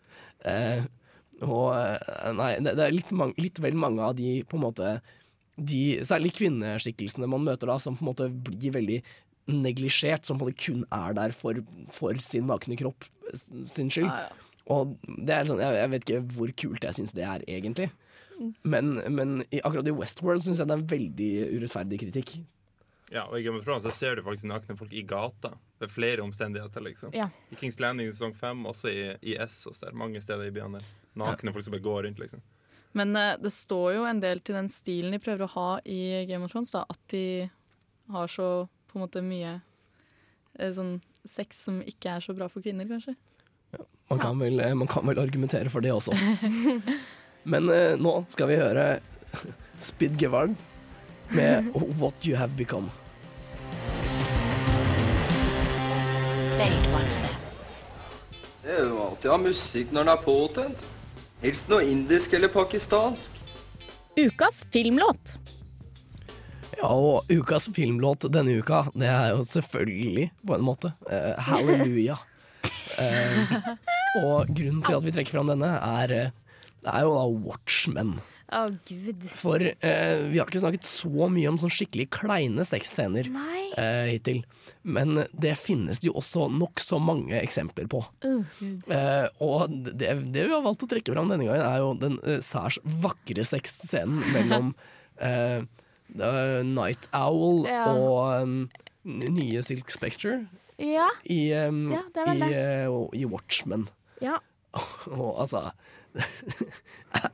Eh, 0.44 0.82
og 1.42 1.72
eh, 1.72 2.32
nei, 2.32 2.56
det, 2.58 2.74
det 2.76 2.84
er 2.88 2.90
litt, 2.90 3.12
mang- 3.12 3.34
litt 3.38 3.58
vel 3.60 3.74
mange 3.74 4.00
av 4.00 4.16
de 4.16 4.42
på 4.42 4.54
en 4.58 4.64
måte 4.66 5.00
de, 5.60 5.82
Særlig 6.08 6.34
kvinneskikkelsene 6.38 7.28
man 7.30 7.44
møter 7.46 7.70
da, 7.70 7.78
som 7.82 7.96
på 7.98 8.04
en 8.04 8.10
måte 8.10 8.28
blir 8.50 8.74
veldig 8.76 9.00
neglisjert, 9.50 10.26
som 10.26 10.38
på 10.38 10.46
en 10.46 10.52
måte 10.52 10.64
kun 10.64 10.84
er 10.94 11.16
der 11.18 11.34
for, 11.36 11.58
for 11.92 12.20
sin 12.22 12.48
nakne 12.50 12.78
kropp 12.80 13.08
sin 13.70 13.90
skyld. 13.92 14.10
Ja, 14.10 14.28
ja. 14.28 14.46
Og 14.70 14.94
det 15.06 15.34
er 15.34 15.48
sånn, 15.48 15.62
jeg, 15.62 15.76
jeg 15.80 15.90
vet 15.90 16.06
ikke 16.06 16.22
hvor 16.36 16.52
kult 16.62 16.86
jeg 16.86 16.96
syns 16.98 17.14
det 17.16 17.26
er, 17.26 17.42
egentlig. 17.50 17.88
Men, 18.62 18.94
men 19.12 19.40
i, 19.50 19.60
akkurat 19.60 19.88
i 19.90 19.94
Westworld 19.94 20.44
syns 20.44 20.62
jeg 20.62 20.70
det 20.70 20.76
er 20.76 20.82
en 20.82 20.90
veldig 20.92 21.30
urettferdig 21.58 22.00
kritikk. 22.04 22.34
Ja, 23.10 23.24
og 23.26 23.40
i 23.40 23.42
Game 23.42 23.58
of 23.58 23.66
Thrones 23.66 23.82
så 23.82 23.92
ser 23.94 24.16
du 24.16 24.22
faktisk 24.22 24.46
nakne 24.46 24.76
folk 24.78 24.92
i 24.94 25.02
gata. 25.02 25.56
Ved 25.82 25.90
flere 25.90 26.22
omstendigheter, 26.22 26.84
liksom. 26.84 27.14
Ja. 27.16 27.26
I 27.50 27.58
Kings 27.58 27.80
Landing 27.82 28.12
sesong 28.12 28.36
fem, 28.38 28.62
også 28.70 28.92
i, 28.92 29.02
i 29.26 29.34
Essos 29.42 29.82
der. 29.82 29.96
Mange 29.98 30.22
steder 30.22 30.46
i 30.46 30.54
byene 30.54 30.78
der. 30.78 30.90
Nakne 31.18 31.54
folk 31.56 31.66
som 31.66 31.74
bare 31.74 31.84
går 31.84 32.04
rundt, 32.06 32.22
liksom. 32.22 32.44
Men 32.92 33.14
eh, 33.16 33.36
det 33.38 33.52
står 33.54 33.94
jo 33.98 34.06
en 34.08 34.20
del 34.22 34.42
til 34.42 34.58
den 34.58 34.70
stilen 34.70 35.14
de 35.14 35.22
prøver 35.22 35.46
å 35.46 35.54
ha 35.54 35.68
i 35.86 36.26
Game 36.28 36.46
of 36.46 36.52
Thrones, 36.52 36.72
da, 36.74 36.84
at 36.90 37.00
de 37.12 37.48
har 38.10 38.30
så 38.30 38.66
på 38.90 38.98
en 38.98 39.04
måte 39.04 39.22
mye 39.22 39.60
eh, 40.58 40.72
sånn 40.74 40.98
sex 41.28 41.64
som 41.66 41.80
ikke 41.86 42.16
er 42.16 42.24
så 42.24 42.34
bra 42.34 42.48
for 42.50 42.64
kvinner, 42.64 42.88
kanskje. 42.90 43.14
Man 44.10 44.18
kan, 44.18 44.38
vel, 44.40 44.58
eh, 44.60 44.74
man 44.74 44.90
kan 44.90 45.06
vel 45.06 45.20
argumentere 45.22 45.70
for 45.70 45.84
det 45.84 45.92
også. 45.94 46.16
Men 47.50 47.70
eh, 47.70 47.94
nå 48.00 48.16
skal 48.34 48.50
vi 48.50 48.58
høre 48.58 48.86
Spid 49.90 50.18
Gevard 50.20 50.56
med 51.30 51.70
What 52.00 52.26
You 52.26 52.36
Have 52.36 52.56
Become. 52.58 52.90
Det 58.60 58.74
er 58.76 58.82
jo 58.90 58.98
alltid 59.00 59.30
å 59.30 59.36
ha 59.36 59.38
musikk 59.40 59.94
når 59.94 60.02
den 60.02 60.12
er 60.12 60.24
påtent. 60.24 60.82
Helst 61.40 61.70
noe 61.72 61.84
indisk 61.88 62.34
eller 62.36 62.50
pakistansk. 62.52 63.32
Ukas 64.20 64.64
filmlåt. 64.72 65.38
Ja, 66.76 66.90
og 66.92 67.30
ukas 67.32 67.70
filmlåt 67.72 68.26
denne 68.32 68.58
uka, 68.60 68.82
det 68.92 69.08
er 69.08 69.30
jo 69.32 69.46
selvfølgelig, 69.48 70.26
på 70.46 70.56
en 70.58 70.66
måte, 70.66 70.92
uh, 71.08 71.32
Halleluja. 71.48 72.18
Uh, 73.00 73.54
og 74.26 74.52
grunnen 74.52 74.82
til 74.84 74.98
at 74.98 75.06
vi 75.06 75.14
trekker 75.16 75.38
fram 75.38 75.48
denne, 75.48 75.72
er, 75.80 76.14
uh, 76.28 76.68
det 76.84 76.92
er 76.92 77.08
jo 77.08 77.16
da 77.16 77.24
Watchmen. 77.48 78.14
Å, 78.50 78.60
gud. 78.88 79.24
For 79.38 79.62
eh, 79.62 80.22
vi 80.30 80.40
har 80.40 80.48
ikke 80.48 80.62
snakket 80.62 80.86
så 80.88 81.28
mye 81.30 81.50
om 81.52 81.58
sånn 81.62 81.70
skikkelig 81.70 82.08
kleine 82.16 82.64
sexscener 82.66 83.28
eh, 83.78 84.08
hittil. 84.10 84.40
Men 84.82 85.20
det 85.30 85.52
finnes 85.60 86.00
jo 86.02 86.14
også 86.18 86.48
nokså 86.50 86.98
mange 87.02 87.36
eksempler 87.38 87.86
på. 87.90 88.00
Oh. 88.26 88.62
Eh, 88.90 89.26
og 89.44 89.70
det, 89.92 90.16
det 90.34 90.46
vi 90.48 90.54
har 90.54 90.64
valgt 90.64 90.82
å 90.86 90.90
trekke 90.90 91.14
fram 91.14 91.30
denne 91.30 91.46
gangen, 91.46 91.62
er 91.66 91.78
jo 91.84 91.92
den 92.00 92.18
eh, 92.24 92.40
særs 92.42 92.80
vakre 93.04 93.44
sexscenen 93.46 94.18
mellom 94.34 94.72
eh, 95.22 95.62
Night 96.66 97.06
Owl 97.14 97.68
Ja. 97.70 97.84
og 97.94 98.42
um, 98.42 98.56
nye 99.06 99.62
Silk 99.62 99.92
Spectre 99.94 100.40
Ja. 100.82 101.06
i, 101.22 101.52
um, 101.68 101.84
Ja, 101.94 102.02
i, 102.34 102.50
eh, 102.50 102.90
i 103.14 103.26
Watchmen. 103.30 103.86
Ja. 104.24 104.40
Og 105.10 105.38
altså 105.46 105.70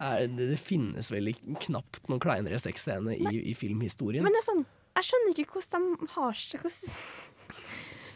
er, 0.00 0.26
det, 0.32 0.48
det 0.54 0.58
finnes 0.60 1.10
vel 1.12 1.32
knapt 1.66 2.08
noen 2.10 2.22
kleinere 2.22 2.60
sexscene 2.62 3.16
i, 3.16 3.34
i 3.52 3.54
filmhistorien. 3.56 4.24
Men 4.24 4.34
det 4.36 4.42
er 4.42 4.48
sånn, 4.48 4.64
jeg 4.98 5.08
skjønner 5.10 5.44
ikke 5.44 5.58
hvordan 5.58 5.92
de 6.00 6.10
har 6.16 6.40
seg 6.40 6.64
hvordan... 6.64 6.96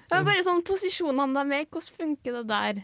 Det 0.04 0.18
er 0.18 0.26
bare 0.26 0.42
sånn 0.44 0.60
posisjonene 0.68 1.32
de 1.32 1.56
er 1.56 1.62
i, 1.64 1.68
hvordan 1.72 1.94
funker 1.96 2.34
det 2.36 2.42
der? 2.50 2.82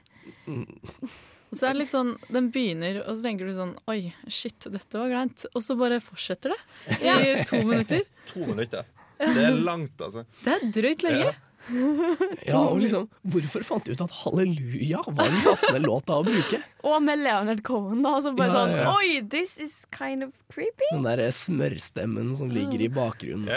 Og 1.51 1.59
så 1.59 1.67
er 1.67 1.75
det 1.75 1.81
litt 1.83 1.93
sånn, 1.93 2.15
Den 2.33 2.49
begynner, 2.55 3.03
og 3.05 3.13
så 3.13 3.27
tenker 3.27 3.51
du 3.51 3.53
sånn 3.59 3.75
Oi, 3.93 4.15
shit, 4.33 4.57
dette 4.73 5.03
var 5.03 5.13
kleint. 5.13 5.45
Og 5.53 5.65
så 5.67 5.77
bare 5.79 6.01
fortsetter 6.03 6.55
det 6.55 7.13
i 7.13 7.45
to 7.45 7.61
minutter. 7.61 8.07
To 8.33 8.47
minutter. 8.49 8.89
Det 9.21 9.45
er 9.45 9.61
langt, 9.61 10.01
altså. 10.01 10.25
Det 10.41 10.55
er 10.57 10.67
drøyt 10.73 11.05
lenge. 11.05 11.29
Ja, 11.29 11.50
og 12.57 12.79
liksom, 12.81 13.05
Hvorfor 13.31 13.65
fant 13.69 13.85
de 13.85 13.93
ut 13.93 14.01
at 14.07 14.15
halleluja 14.23 15.03
var 15.07 15.29
den 15.29 15.43
passende 15.45 15.83
låta 15.91 16.17
å 16.21 16.25
bruke? 16.27 16.61
Og 16.89 17.03
med 17.05 17.21
Leonard 17.21 17.61
Cohen, 17.67 18.01
da. 18.07 18.15
Som 18.25 18.37
bare 18.39 18.49
Ja, 18.49 18.55
sånn 18.57 18.71
ja, 18.73 18.85
ja. 18.87 18.93
Oi, 18.97 19.21
this 19.29 19.59
is 19.61 19.75
kind 19.93 20.25
of 20.25 20.31
creepy. 20.51 20.89
Den 20.95 21.05
der 21.05 21.21
smørstemmen 21.37 22.31
som 22.39 22.49
ligger 22.51 22.81
i 22.81 22.89
bakgrunnen. 22.89 23.51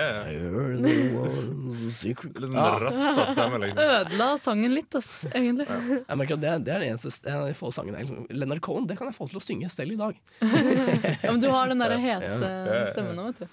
Secret- 1.96 2.36
Litt 2.44 2.52
sånn 2.52 2.82
raspete 2.84 3.28
stemme, 3.38 3.62
liksom. 3.64 3.80
Ødela 3.86 4.28
sangen 4.42 4.76
litt, 4.76 4.98
ass, 5.00 5.12
egentlig. 5.32 5.68
Jeg 5.70 6.20
merker 6.20 6.36
at 6.38 6.44
det, 6.44 6.52
det 6.68 6.74
er 6.76 6.84
den 6.84 6.92
eneste 6.94 7.32
en 7.32 7.40
av 7.40 7.48
de 7.48 7.56
få 7.58 7.72
sangene 7.74 8.02
jeg 8.02 8.10
liksom, 8.10 8.28
Leonard 8.36 8.62
Cohen 8.68 8.90
det 8.90 8.98
kan 9.00 9.08
jeg 9.10 9.18
få 9.18 9.30
til 9.32 9.40
å 9.40 9.46
synge 9.48 9.72
selv 9.74 9.96
i 9.96 10.00
dag. 10.04 10.20
Ja, 11.24 11.32
men 11.32 11.40
du 11.42 11.48
har 11.54 11.72
den 11.72 11.80
der 11.80 11.94
hese 12.02 12.36
Ja, 12.36 12.52
ja, 12.68 12.76
ja. 12.76 12.86
stemmen 12.92 13.16
nå, 13.16 13.30
vet 13.32 13.40
du. 13.40 13.48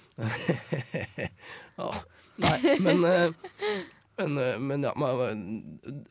Ja. 1.79 1.89
Nei, 2.41 2.57
men, 2.83 3.03
eh, 3.05 3.31
men, 4.21 4.37
eh, 4.37 4.59
men 4.61 4.85
ja, 4.87 4.93
man, 4.97 5.41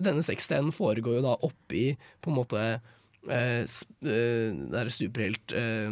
denne 0.02 0.24
sexscenen 0.26 0.72
foregår 0.74 1.18
jo 1.20 1.26
da 1.28 1.36
oppi 1.46 1.84
på 2.20 2.32
en 2.32 2.36
måte 2.38 2.64
eh, 2.66 3.62
eh, 3.62 3.64
det 4.02 4.82
er 4.82 4.92
superhelt 4.94 5.54
eh, 5.56 5.88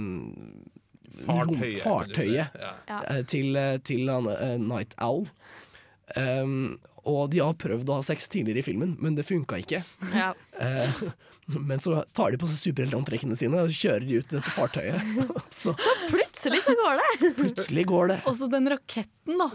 Fartøyet, 1.25 1.81
fartøyet 1.83 2.59
Ja. 2.61 3.01
Eh, 3.11 3.25
til, 3.27 3.57
til 3.87 4.11
han, 4.13 4.29
eh, 4.31 4.59
Night 4.61 4.95
Owl. 5.03 5.27
Um, 6.17 6.79
og 7.09 7.31
de 7.33 7.41
har 7.41 7.57
prøvd 7.59 7.89
å 7.91 7.99
ha 7.99 8.05
sex 8.05 8.29
tidligere 8.33 8.63
i 8.63 8.67
filmen, 8.67 8.95
men 9.01 9.17
det 9.17 9.27
funka 9.29 9.63
ikke. 9.65 9.83
Ja. 10.15 10.35
Eh, 10.59 11.03
men 11.49 11.79
så 11.81 12.01
tar 12.13 12.33
de 12.35 12.39
på 12.43 12.49
seg 12.51 12.59
superheltantrekkene 12.59 13.37
sine 13.39 13.61
og 13.63 13.71
kjører 13.73 14.05
de 14.05 14.17
ut 14.19 14.33
dette 14.35 14.51
fartøyet. 14.53 14.99
så, 15.55 15.73
Så 15.79 15.93
plutselig 16.11 16.28
plutselig 16.39 16.63
så 16.65 16.75
går 16.79 16.99
det. 17.01 17.31
Plutselig 17.43 17.85
går 17.91 18.09
det. 18.13 18.19
Og 18.31 18.37
så 18.39 18.49
den 18.53 18.69
raketten, 18.73 19.39
da. 19.39 19.49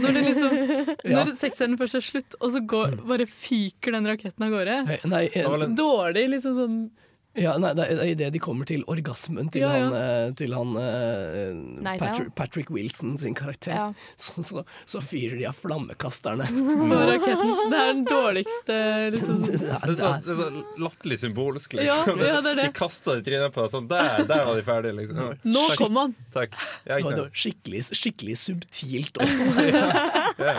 Når, 0.00 0.20
liksom, 0.26 0.54
Ja. 1.04 1.18
når 1.20 1.32
sexscenen 1.38 1.78
først 1.80 1.98
er 2.00 2.04
slutt, 2.08 2.36
og 2.40 2.52
så 2.54 2.62
går, 2.74 2.96
bare 3.06 3.26
fyker 3.30 3.96
den 3.98 4.08
raketten 4.10 4.46
av 4.48 4.54
gårde. 4.56 4.78
Nei, 4.90 5.00
nei, 5.12 5.24
Dårlig, 5.76 6.28
liksom 6.36 6.56
sånn 6.60 6.78
Ja, 7.36 7.52
nei, 7.60 7.72
det 7.76 7.84
er 7.92 8.00
idet 8.08 8.30
de 8.32 8.40
kommer 8.40 8.68
til 8.68 8.82
orgasmen 8.88 9.50
til 9.52 9.64
Ja, 9.66 9.72
ja. 9.76 9.84
han, 9.84 9.96
eh, 9.98 10.34
til 10.38 10.54
han 10.56 10.70
eh, 10.80 11.50
Night 11.84 12.00
Patrick, 12.00 12.30
Patrick 12.38 12.70
Wilson 12.72 13.16
sin 13.20 13.36
karakter. 13.36 13.74
Ja. 13.76 13.86
Så, 14.26 14.42
så, 14.42 14.62
så 14.88 15.00
fyrer 15.04 15.36
de 15.38 15.44
av 15.48 15.56
flammekasterne. 15.58 16.46
på 16.90 17.00
raketten. 17.10 17.52
Det 17.70 17.80
er 17.80 17.90
den 17.92 18.04
dårligste 18.08 18.78
liksom. 19.14 19.42
Det 19.46 19.68
er 19.76 19.94
så, 19.98 20.12
det 20.24 20.32
er 20.32 20.38
så 20.40 20.46
latterlig 20.80 21.18
symbolsk, 21.20 21.76
liksom. 21.76 22.22
ja, 22.24 22.40
det 22.40 22.54
er 22.54 22.58
det. 22.62 22.70
De 22.70 22.78
kasta 22.78 23.18
det 23.18 23.26
trynet 23.28 23.54
på 23.54 23.66
deg. 23.66 23.74
Sånn, 23.74 23.90
der, 23.90 24.24
der 24.28 24.42
var 24.48 24.56
de 24.56 24.64
ferdige, 24.66 24.96
liksom. 25.02 25.20
Nå 25.44 25.66
Takk. 25.68 25.82
kom 25.82 26.00
han! 26.00 26.16
Takk. 26.34 26.56
Ja, 26.88 26.98
Det 27.02 27.20
var 27.20 27.30
skikkelig, 27.44 27.84
skikkelig 27.92 28.38
subtilt 28.40 29.20
også. 29.22 29.50
Ja. 30.40 30.56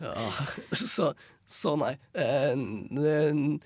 Ja, 0.00 0.28
så, 0.72 1.12
så 1.48 1.74
nei. 1.80 1.94
Uh, 2.14 3.58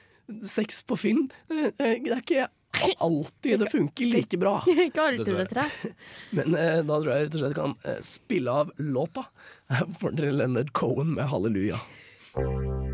Sex 0.46 0.82
på 0.86 0.96
film, 0.96 1.30
eh, 1.50 1.70
det 1.76 2.12
er 2.12 2.20
ikke 2.22 2.48
alltid 2.98 3.60
det 3.60 3.70
funker 3.70 4.06
like 4.06 4.38
bra. 4.38 4.62
Ikke 4.86 5.02
alltid 5.02 5.36
det 5.36 5.46
treffer. 5.50 5.92
Men 6.30 6.54
eh, 6.54 6.78
da 6.80 7.00
tror 7.00 7.10
jeg 7.12 7.26
rett 7.26 7.36
og 7.36 7.44
slett 7.44 7.58
kan 7.58 7.76
eh, 7.84 8.00
spille 8.06 8.56
av 8.62 8.72
låta 8.78 9.26
for 10.00 10.16
dere 10.16 10.32
Leonard 10.32 10.72
Cohen 10.72 11.14
med 11.18 11.28
'Halleluja'. 11.28 12.90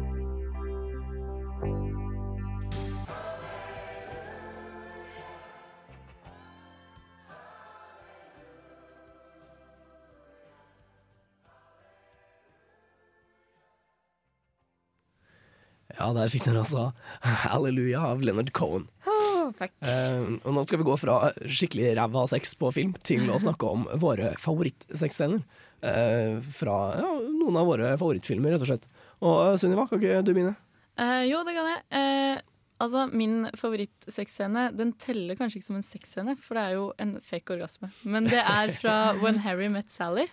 Ja, 15.99 16.13
der 16.15 16.31
fikk 16.31 16.47
dere 16.47 16.63
altså 16.63 16.93
'Halleluja' 17.23 18.05
av 18.13 18.21
Leonard 18.23 18.53
Cohen. 18.55 18.87
Oh. 19.07 19.51
Eh, 19.51 20.27
og 20.45 20.53
nå 20.55 20.63
skal 20.67 20.79
vi 20.79 20.87
gå 20.87 20.95
fra 21.01 21.33
skikkelig 21.43 21.97
ræva 21.99 22.27
sex 22.31 22.55
på 22.59 22.71
film 22.75 22.93
til 23.07 23.27
å 23.33 23.41
snakke 23.43 23.67
om 23.67 23.87
våre 23.99 24.35
favorittsexscener. 24.39 25.43
Eh, 25.83 26.39
fra 26.55 26.77
ja, 26.99 27.09
noen 27.39 27.59
av 27.59 27.67
våre 27.71 27.91
favorittfilmer, 27.99 28.55
rett 28.55 28.67
og 28.67 28.71
slett. 28.71 28.87
Og 29.25 29.35
eh, 29.47 29.57
Sunniva, 29.59 29.89
kan 29.91 29.99
ikke 29.99 30.23
du 30.27 30.33
begynne? 30.35 30.55
Eh, 30.99 31.25
jo, 31.31 31.43
det 31.47 31.57
kan 31.57 31.71
jeg. 31.73 31.83
Eh, 31.99 32.43
altså, 32.85 33.07
min 33.11 33.49
favorittsexscene 33.59 34.69
Den 34.79 34.93
teller 34.99 35.39
kanskje 35.39 35.61
ikke 35.61 35.71
som 35.71 35.81
en 35.81 35.87
sexscene, 35.87 36.37
for 36.39 36.59
det 36.59 36.67
er 36.67 36.79
jo 36.79 36.87
en 37.03 37.17
fake 37.25 37.57
orgasme. 37.57 37.91
Men 38.05 38.31
det 38.31 38.45
er 38.45 38.75
fra 38.79 39.01
When 39.23 39.43
Harry 39.47 39.71
Met 39.73 39.91
Sally. 39.95 40.29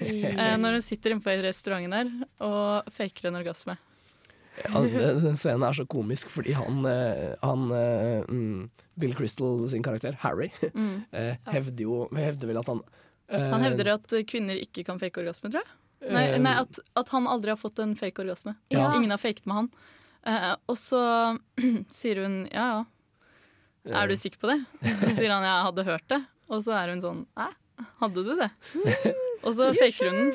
Når 0.00 0.76
hun 0.76 0.82
sitter 0.84 1.14
inne 1.14 1.24
på 1.24 1.32
restauranten 1.40 1.94
der 1.94 2.10
og 2.44 2.90
faker 2.92 3.30
en 3.30 3.38
orgasme. 3.40 3.78
Ja, 4.64 4.80
den, 4.82 5.36
scenen 5.38 5.62
er 5.64 5.76
så 5.76 5.84
komisk 5.88 6.28
fordi 6.32 6.52
han, 6.58 6.80
eh, 6.90 7.36
han 7.42 7.68
eh, 7.72 8.24
mm, 8.28 8.64
Bill 9.00 9.14
Crystal 9.16 9.62
sin 9.70 9.82
karakter, 9.86 10.16
Harry, 10.24 10.50
Mm. 10.74 11.04
eh, 11.12 11.36
hevder 11.52 11.84
jo 11.86 12.00
hevder 12.16 12.50
vel 12.50 12.58
at 12.60 12.68
han 12.72 12.82
Han 13.30 13.62
hevder 13.62 13.92
at 13.94 14.10
kvinner 14.26 14.58
ikke 14.58 14.82
kan 14.84 14.98
fake 14.98 15.22
orgasme, 15.22 15.52
tror 15.52 15.62
jeg. 15.62 15.76
Nei, 16.10 16.24
nei 16.42 16.54
at, 16.58 16.80
at 16.98 17.08
han 17.14 17.28
aldri 17.30 17.52
har 17.52 17.60
fått 17.60 17.78
en 17.78 17.92
fake 17.94 18.18
orgasme. 18.24 18.56
Ja. 18.74 18.88
Ingen 18.96 19.12
har 19.14 19.20
faket 19.22 19.46
med 19.46 19.54
han. 19.54 19.68
Og 20.66 20.76
så 20.80 21.00
sier 22.00 22.24
hun 22.24 22.40
ja 22.50 22.64
ja, 23.86 24.02
er 24.02 24.10
du 24.10 24.16
sikker 24.18 24.40
på 24.42 24.50
det? 24.50 24.58
Så 24.82 25.12
sier 25.16 25.30
han 25.32 25.46
jeg 25.46 25.64
hadde 25.68 25.84
hørt 25.86 26.08
det. 26.10 26.18
Og 26.50 26.64
så 26.66 26.74
er 26.76 26.90
hun 26.90 27.00
sånn 27.04 27.20
æ, 27.38 27.46
hadde 28.02 28.24
du 28.26 28.32
det? 28.36 28.50
Og 29.46 29.54
så 29.56 29.70
faker 29.78 30.10
hun 30.10 30.18
den. 30.18 30.32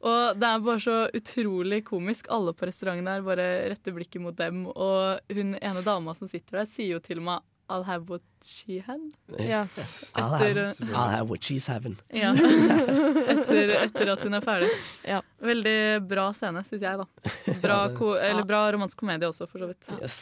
Og 0.00 0.38
det 0.40 0.48
er 0.48 0.62
bare 0.64 0.80
så 0.80 0.96
utrolig 1.16 1.82
komisk. 1.84 2.30
Alle 2.32 2.54
på 2.56 2.68
restauranten 2.70 3.08
der 3.08 3.24
bare 3.26 3.48
retter 3.72 3.92
blikket 3.96 4.22
mot 4.24 4.36
dem. 4.38 4.64
Og 4.72 5.20
hun 5.36 5.54
ene 5.60 5.82
dama 5.84 6.14
som 6.16 6.30
sitter 6.30 6.62
der, 6.62 6.68
sier 6.70 6.94
jo 6.96 7.00
til 7.04 7.20
og 7.20 7.26
med 7.28 7.46
I'll 7.70 7.84
have 7.86 8.08
what 8.10 8.22
she 8.42 8.80
had. 8.82 8.98
Ja. 9.38 9.60
I'll, 9.76 10.34
Etter, 10.42 10.64
have, 10.64 10.88
I'll 10.90 11.12
have 11.12 11.28
what 11.30 11.40
she's 11.46 11.68
having. 11.70 11.94
ja. 12.10 12.32
etter, 13.30 13.70
etter 13.84 14.10
at 14.10 14.24
hun 14.26 14.34
er 14.34 14.42
ferdig. 14.42 14.70
Ja. 15.06 15.20
Veldig 15.38 15.76
bra 16.10 16.24
scene, 16.34 16.64
syns 16.66 16.82
jeg, 16.82 16.98
da. 16.98 17.54
Bra, 17.62 17.78
ko 17.94 18.16
eller 18.18 18.42
bra 18.48 18.64
romansk 18.74 18.98
komedie 18.98 19.30
også, 19.30 19.46
for 19.46 19.62
så 19.62 19.70
vidt. 19.70 19.86
Yes. 20.00 20.18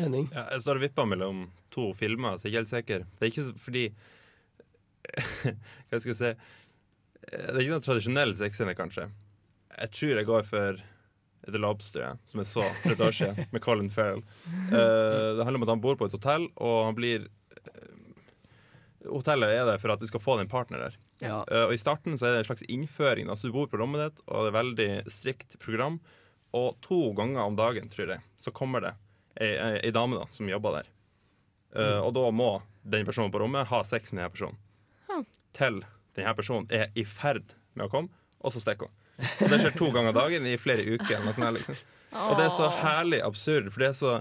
Henning? 0.00 0.26
Ja, 0.34 0.48
jeg 0.56 0.64
står 0.66 0.80
og 0.80 0.86
vipper 0.88 1.06
mellom 1.12 1.44
to 1.74 1.92
filmer, 1.98 2.40
så 2.42 2.50
jeg 2.50 2.56
er 2.56 2.56
ikke 2.56 2.64
helt 2.64 2.74
sikker. 2.74 3.06
Det 3.06 3.28
er 3.28 3.32
ikke 3.32 3.62
fordi 3.68 3.86
Hva 5.88 6.00
skal 6.02 6.10
jeg 6.10 6.18
si 6.18 6.32
Det 7.28 7.54
er 7.54 7.62
ikke 7.62 7.76
noen 7.76 7.84
tradisjonell 7.84 8.36
sexscene, 8.38 8.74
kanskje. 8.78 9.08
Jeg 9.78 9.92
tror 9.94 10.14
jeg 10.16 10.28
går 10.28 10.46
for 10.48 10.80
The 11.48 11.60
Lobster, 11.60 12.02
ja, 12.02 12.12
som 12.26 12.42
jeg 12.42 12.50
så 12.50 12.64
for 12.82 12.94
et 12.94 13.02
år 13.04 13.14
siden, 13.14 13.48
med 13.54 13.64
Colin 13.64 13.90
Farrell. 13.92 14.22
Uh, 14.72 15.36
det 15.38 15.44
handler 15.44 15.60
om 15.60 15.66
at 15.66 15.74
han 15.74 15.84
bor 15.84 15.98
på 15.98 16.08
et 16.08 16.16
hotell, 16.16 16.48
og 16.56 16.78
han 16.88 16.98
blir 16.98 17.28
uh, 17.28 17.94
Hotellet 19.08 19.54
er 19.54 19.64
der 19.64 19.78
for 19.80 19.94
at 19.94 20.02
du 20.02 20.08
skal 20.10 20.20
få 20.20 20.34
deg 20.36 20.44
en 20.44 20.52
partner 20.52 20.88
der. 20.88 20.96
Ja. 21.22 21.36
Uh, 21.48 21.68
og 21.68 21.74
I 21.76 21.80
starten 21.80 22.18
så 22.18 22.28
er 22.28 22.34
det 22.34 22.42
en 22.42 22.48
slags 22.50 22.66
innføring. 22.68 23.30
Altså 23.30 23.48
Du 23.48 23.54
bor 23.54 23.68
på 23.70 23.78
rommet 23.80 24.02
ditt, 24.02 24.24
og 24.26 24.44
det 24.44 24.50
er 24.50 24.58
veldig 24.58 24.88
strikt 25.12 25.58
program. 25.62 26.00
Og 26.56 26.76
to 26.84 26.98
ganger 27.16 27.44
om 27.44 27.56
dagen, 27.56 27.88
tror 27.92 28.16
jeg, 28.16 28.24
så 28.40 28.52
kommer 28.56 28.84
det 28.84 28.94
ei, 29.38 29.52
ei, 29.52 29.72
ei 29.86 29.92
dame 29.94 30.18
da, 30.18 30.26
som 30.34 30.48
jobber 30.48 30.80
der. 30.80 30.94
Mm. 31.68 31.98
og 32.00 32.14
da 32.16 32.22
må 32.32 32.46
den 32.88 33.04
personen 33.04 33.28
på 33.28 33.42
rommet 33.42 33.68
ha 33.68 33.82
sex 33.84 34.08
med 34.14 34.22
denne 34.22 34.32
personen. 34.32 34.56
Huh. 35.10 35.20
Til 35.52 35.82
denne 36.18 36.34
personen 36.38 36.68
er 36.74 36.90
i 36.98 37.04
ferd 37.08 37.54
med 37.78 37.86
å 37.86 37.92
komme, 37.92 38.10
og 38.42 38.54
så 38.54 38.62
stikker 38.62 38.90
hun. 38.90 38.96
Og 39.42 39.50
det 39.50 39.60
skjer 39.62 39.74
to 39.78 39.88
ganger 39.94 40.14
dagen 40.14 40.46
i 40.46 40.56
flere 40.60 40.84
uker. 40.86 41.16
eller 41.16 41.26
noe 41.30 41.36
sånt 41.36 41.46
her, 41.48 41.56
liksom. 41.56 41.80
Og 42.18 42.36
det 42.38 42.44
er 42.48 42.54
så 42.54 42.68
herlig 42.82 43.22
absurd, 43.26 43.72
for 43.74 43.82
det 43.84 43.88
er 43.90 43.96
så 43.98 44.12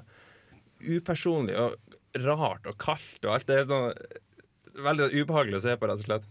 upersonlig 0.88 1.58
og 1.60 1.78
rart 2.26 2.68
og 2.70 2.78
kaldt 2.82 3.26
og 3.26 3.36
alt. 3.36 3.48
Det 3.50 3.62
er 3.62 3.70
sånn 3.70 4.82
veldig 4.88 5.10
ubehagelig 5.14 5.60
å 5.62 5.66
se 5.66 5.76
på, 5.78 5.90
rett 5.90 6.02
og 6.04 6.08
slett. 6.10 6.28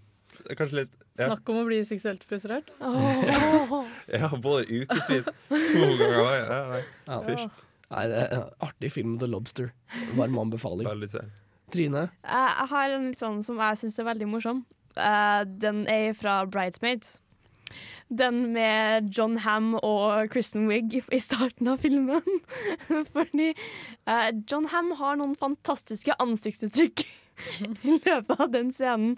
Litt 0.76 0.92
ja. 1.16 1.30
Snakk 1.30 1.48
om 1.48 1.62
å 1.62 1.64
bli 1.64 1.78
seksuelt 1.88 2.24
frustrert. 2.26 2.68
Ja, 4.12 4.28
både 4.30 4.66
ukevis. 4.68 5.30
To 5.48 5.86
ganger 5.96 6.18
i 6.20 6.36
Ja, 6.42 6.58
nei. 6.70 6.82
Ja. 7.08 7.20
Fysj. 7.24 7.46
Nei, 7.86 8.02
det 8.10 8.18
er 8.20 8.32
en 8.34 8.48
artig 8.66 8.90
film, 8.92 9.16
The 9.22 9.28
Lobster. 9.30 9.70
Varm 10.18 10.38
anbefaling. 10.42 10.88
Trine? 11.72 12.06
Jeg 12.26 12.68
har 12.72 12.94
en 12.94 13.08
litt 13.10 13.22
sånn 13.22 13.40
som 13.46 13.58
jeg 13.62 13.80
syns 13.80 13.98
er 14.02 14.08
veldig 14.10 14.28
morsom. 14.30 14.64
Eh, 14.97 15.44
den 15.62 15.84
er 15.90 16.12
fra 16.16 16.44
Bridesmaids. 16.49 17.20
Den 18.09 18.53
med 18.55 19.11
John 19.11 19.38
Ham 19.42 19.74
og 19.74 20.30
Kristen 20.30 20.68
Wiig 20.70 21.01
i 21.12 21.18
starten 21.18 21.68
av 21.72 21.82
filmen. 21.82 22.22
Fordi 23.16 23.51
uh, 24.07 24.30
John 24.47 24.68
Ham 24.70 24.92
har 25.01 25.18
noen 25.18 25.34
fantastiske 25.38 26.14
ansiktsuttrykk 26.22 27.03
i 27.66 27.97
løpet 27.99 28.36
av 28.38 28.53
den 28.55 28.70
scenen. 28.72 29.16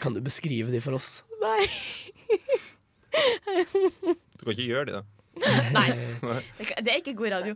Kan 0.00 0.16
du 0.16 0.22
beskrive 0.24 0.72
de 0.72 0.80
for 0.80 0.96
oss? 0.96 1.20
Nei. 1.42 1.66
Du 3.12 4.46
kan 4.46 4.54
ikke 4.54 4.70
gjøre 4.70 4.88
de, 4.88 5.02
da. 5.02 5.21
Nei. 5.32 5.86
Det 6.20 6.90
er 6.92 6.98
ikke 6.98 7.14
god 7.16 7.32
radio. 7.32 7.54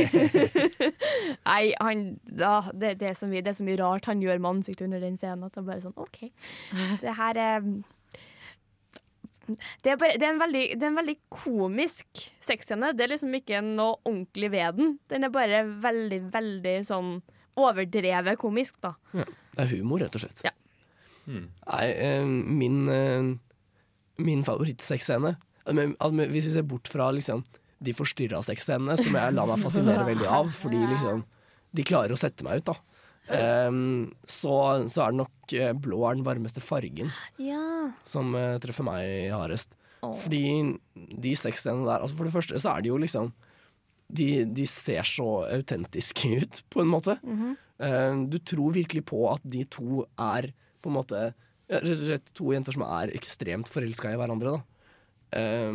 Nei, 1.48 1.62
han, 1.80 2.04
da, 2.24 2.52
det, 2.72 2.98
det, 3.00 3.12
er 3.12 3.16
så 3.16 3.28
mye, 3.30 3.42
det 3.44 3.54
er 3.54 3.58
så 3.60 3.66
mye 3.66 3.80
rart 3.80 4.10
han 4.10 4.20
gjør 4.22 4.42
med 4.42 4.58
ansiktet 4.58 4.86
under 4.88 5.02
den 5.02 5.16
scenen. 5.20 5.46
At 5.48 5.56
det 5.56 5.62
er 5.62 5.70
bare 5.70 5.84
sånn, 5.86 5.96
OK. 6.00 6.28
Det 7.00 7.16
her 7.16 7.40
er 7.40 7.64
det 9.50 9.90
er, 9.90 9.96
bare, 9.98 10.14
det, 10.14 10.22
er 10.22 10.30
en 10.30 10.38
veldig, 10.38 10.62
det 10.78 10.84
er 10.84 10.92
en 10.92 11.00
veldig 11.00 11.16
komisk 11.32 12.22
sexscene. 12.44 12.92
Det 12.94 13.06
er 13.06 13.12
liksom 13.16 13.34
ikke 13.34 13.62
noe 13.66 13.96
ordentlig 14.04 14.50
ved 14.52 14.78
den. 14.78 14.96
Den 15.10 15.26
er 15.26 15.34
bare 15.34 15.64
veldig, 15.82 16.20
veldig 16.30 16.76
sånn 16.86 17.16
overdrevet 17.58 18.38
komisk, 18.40 18.78
da. 18.84 18.94
Ja. 19.16 19.26
Det 19.56 19.64
er 19.64 19.72
humor, 19.74 20.04
rett 20.04 20.16
og 20.16 20.22
slett. 20.22 20.44
Ja. 20.46 20.54
Nei, 21.30 21.86
eh, 21.90 22.26
min, 22.26 22.78
eh, 22.88 23.32
min 24.22 24.44
favorittsexscene 24.46 25.34
Hvis 25.70 26.48
vi 26.50 26.54
ser 26.54 26.66
bort 26.68 26.88
fra 26.90 27.10
liksom, 27.14 27.42
de 27.80 27.94
forstyrra 27.96 28.42
sexscenene, 28.44 28.96
som 29.00 29.16
jeg 29.16 29.34
lar 29.36 29.48
meg 29.50 29.62
fascinere 29.62 30.06
veldig 30.08 30.28
av, 30.28 30.50
fordi 30.62 30.80
liksom, 30.84 31.24
de 31.76 31.86
klarer 31.86 32.14
å 32.14 32.20
sette 32.20 32.46
meg 32.46 32.62
ut, 32.62 32.72
da. 32.72 32.78
Um, 33.30 34.08
så, 34.26 34.54
så 34.90 35.04
er 35.04 35.12
det 35.12 35.20
nok 35.20 35.52
eh, 35.54 35.74
blå 35.78 36.00
er 36.08 36.16
den 36.16 36.24
varmeste 36.26 36.58
fargen 36.64 37.12
Ja. 37.38 37.92
som 38.02 38.32
uh, 38.34 38.56
treffer 38.58 38.82
meg 38.82 39.28
hardest. 39.30 39.76
Oh. 40.02 40.16
Fordi 40.18 40.40
de 40.96 41.34
sexscenene 41.36 41.84
der 41.86 42.00
altså 42.00 42.16
For 42.16 42.26
det 42.26 42.32
første 42.32 42.58
så 42.58 42.72
er 42.72 42.82
de 42.82 42.88
jo 42.90 42.96
liksom 42.98 43.28
de, 44.10 44.46
de 44.48 44.64
ser 44.66 45.04
så 45.06 45.44
autentiske 45.52 46.32
ut, 46.42 46.62
på 46.72 46.82
en 46.82 46.90
måte. 46.90 47.20
Mhm. 47.22 47.52
Eh, 47.80 48.16
du 48.32 48.36
tror 48.44 48.74
virkelig 48.74 49.04
på 49.08 49.22
at 49.30 49.44
de 49.46 49.62
to 49.70 50.02
er 50.18 50.50
på 50.82 50.90
en 50.90 50.98
måte 50.98 51.22
Rett 51.70 51.86
og 51.86 52.00
slett 52.02 52.32
to 52.34 52.48
jenter 52.50 52.74
som 52.74 52.82
er 52.82 53.12
ekstremt 53.14 53.68
forelska 53.70 54.10
i 54.10 54.16
hverandre. 54.18 54.56
Da. 54.56 54.69
Eh, 55.32 55.70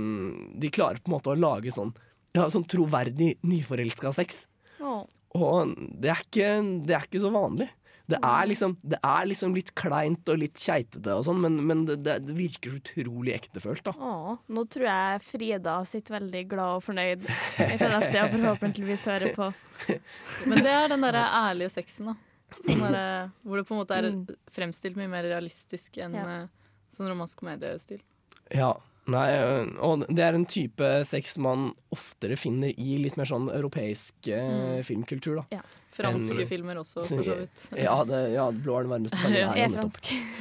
de 0.61 0.71
klarer 0.73 0.99
på 1.01 1.11
en 1.11 1.17
måte 1.17 1.31
å 1.33 1.39
lage 1.39 1.71
sånn, 1.75 1.93
ja, 2.35 2.49
sånn 2.51 2.67
troverdig 2.67 3.35
nyforelska 3.47 4.11
sex. 4.15 4.45
Oh. 4.79 5.03
Og 5.35 5.73
det 5.99 6.11
er, 6.13 6.21
ikke, 6.23 6.51
det 6.87 6.95
er 6.95 7.07
ikke 7.09 7.23
så 7.23 7.31
vanlig. 7.33 7.69
Det 8.05 8.19
er 8.21 8.45
liksom, 8.45 8.75
det 8.85 8.99
er 9.01 9.25
liksom 9.25 9.55
litt 9.57 9.71
kleint 9.73 10.29
og 10.29 10.37
litt 10.37 10.59
keitete 10.61 11.15
og 11.17 11.23
sånn, 11.25 11.39
men, 11.41 11.55
men 11.65 11.79
det, 11.89 11.95
det, 12.05 12.35
virker 12.37 12.75
så 12.75 12.77
utrolig 12.77 13.33
ektefølt, 13.33 13.81
da. 13.87 13.95
Å, 13.97 14.35
nå 14.53 14.63
tror 14.69 14.85
jeg 14.85 15.23
Frida 15.25 15.73
sitter 15.89 16.19
veldig 16.19 16.43
glad 16.51 16.77
og 16.77 16.83
fornøyd 16.85 17.25
et 17.25 17.81
annet 17.81 18.05
sted 18.05 18.21
og 18.27 18.35
forhåpentligvis 18.35 19.07
hører 19.09 19.33
på. 19.33 19.49
Men 20.51 20.61
det 20.61 20.75
er 20.75 20.93
den 20.93 21.01
derre 21.07 21.23
ærlige 21.41 21.73
sexen, 21.79 22.11
da. 22.13 22.15
Sånn 22.61 22.85
der, 22.85 23.31
hvor 23.41 23.57
det 23.57 23.65
på 23.67 23.73
en 23.73 23.81
måte 23.81 23.97
er 23.97 24.11
Mm. 24.11 24.21
fremstilt 24.53 25.01
mye 25.01 25.09
mer 25.09 25.25
realistisk 25.25 25.97
enn 25.97 26.13
Ja. 26.13 26.27
eh, 26.43 26.69
sånn 26.93 27.09
romansk 27.09 27.41
komediestil. 27.41 28.05
Ja, 28.53 28.69
nei, 29.11 29.25
øh, 29.37 29.67
og 29.85 30.05
det 30.09 30.23
er 30.25 30.33
en 30.37 30.45
type 30.49 30.87
sex 31.05 31.37
man 31.37 31.71
oftere 31.93 32.35
finner 32.39 32.71
i 32.73 32.97
litt 33.03 33.17
mer 33.19 33.25
sånn 33.29 33.49
europeisk 33.53 34.29
øh, 34.33 34.53
Mm. 34.55 34.83
filmkultur, 34.87 35.35
da. 35.43 35.45
Ja. 35.59 35.63
Franske 35.95 36.41
en, 36.43 36.47
filmer 36.49 36.75
også, 36.81 37.05
for 37.07 37.23
så 37.23 37.35
vidt. 37.39 37.61
Ja, 37.85 37.93
det, 38.03 38.17
ja 38.33 38.49
blå 38.51 38.73
er 38.81 38.83
den 38.83 38.91
varmeste 38.91 39.15
fargen. 39.21 39.37
her. 39.47 39.55
er 39.55 39.61
Er 39.63 39.69
nettopp 39.71 39.95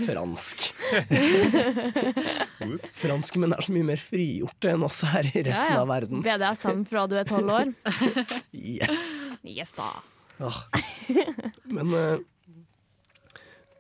fransk. 0.09 0.65
Fransk. 0.99 1.75
Franskmenn 3.05 3.55
er 3.55 3.63
så 3.63 3.75
mye 3.75 3.87
mer 3.93 4.01
frigjorte 4.03 4.73
enn 4.75 4.83
oss 4.87 5.03
her 5.13 5.29
i 5.31 5.45
resten 5.47 5.71
Ja, 5.71 5.77
ja. 5.77 5.83
av 5.85 5.93
verden. 5.93 6.25
BDSM 6.25 6.83
fra 6.91 7.05
du 7.11 7.15
er 7.21 7.29
tolv 7.29 7.53
år. 7.55 7.71
Yes! 8.51 9.41
Yes 9.47 9.71
da. 9.79 9.91
Ah. 10.43 10.65
Men 11.71 11.95
øh, 11.95 12.19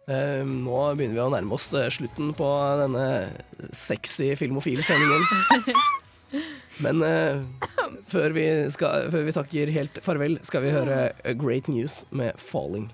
nå 0.05 0.81
begynner 0.99 1.17
vi 1.17 1.23
å 1.23 1.31
nærme 1.33 1.57
oss 1.57 1.71
øh, 1.73 1.87
slutten 1.93 2.35
på 2.37 2.49
denne 2.77 3.05
sexy 3.73 4.35
filmofile-sendingen. 4.37 5.25
Men 6.85 7.01
øh, 7.07 7.45
før, 8.11 8.35
vi 8.37 8.45
skal, 8.75 9.09
før 9.15 9.25
vi 9.25 9.33
takker 9.33 9.73
helt 9.73 10.01
farvel, 10.05 10.37
skal 10.45 10.65
vi 10.67 10.75
høre 10.75 10.99
A 11.25 11.33
Great 11.33 11.71
News 11.73 12.03
med 12.11 12.37
'Falling'. 12.37 12.91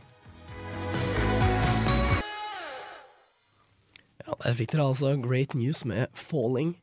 Ja, 4.22 4.36
Der 4.44 4.54
fikk 4.54 4.70
dere 4.76 4.86
altså 4.92 5.16
Great 5.18 5.54
News 5.58 5.82
med 5.84 6.06
'Falling'. 6.14 6.76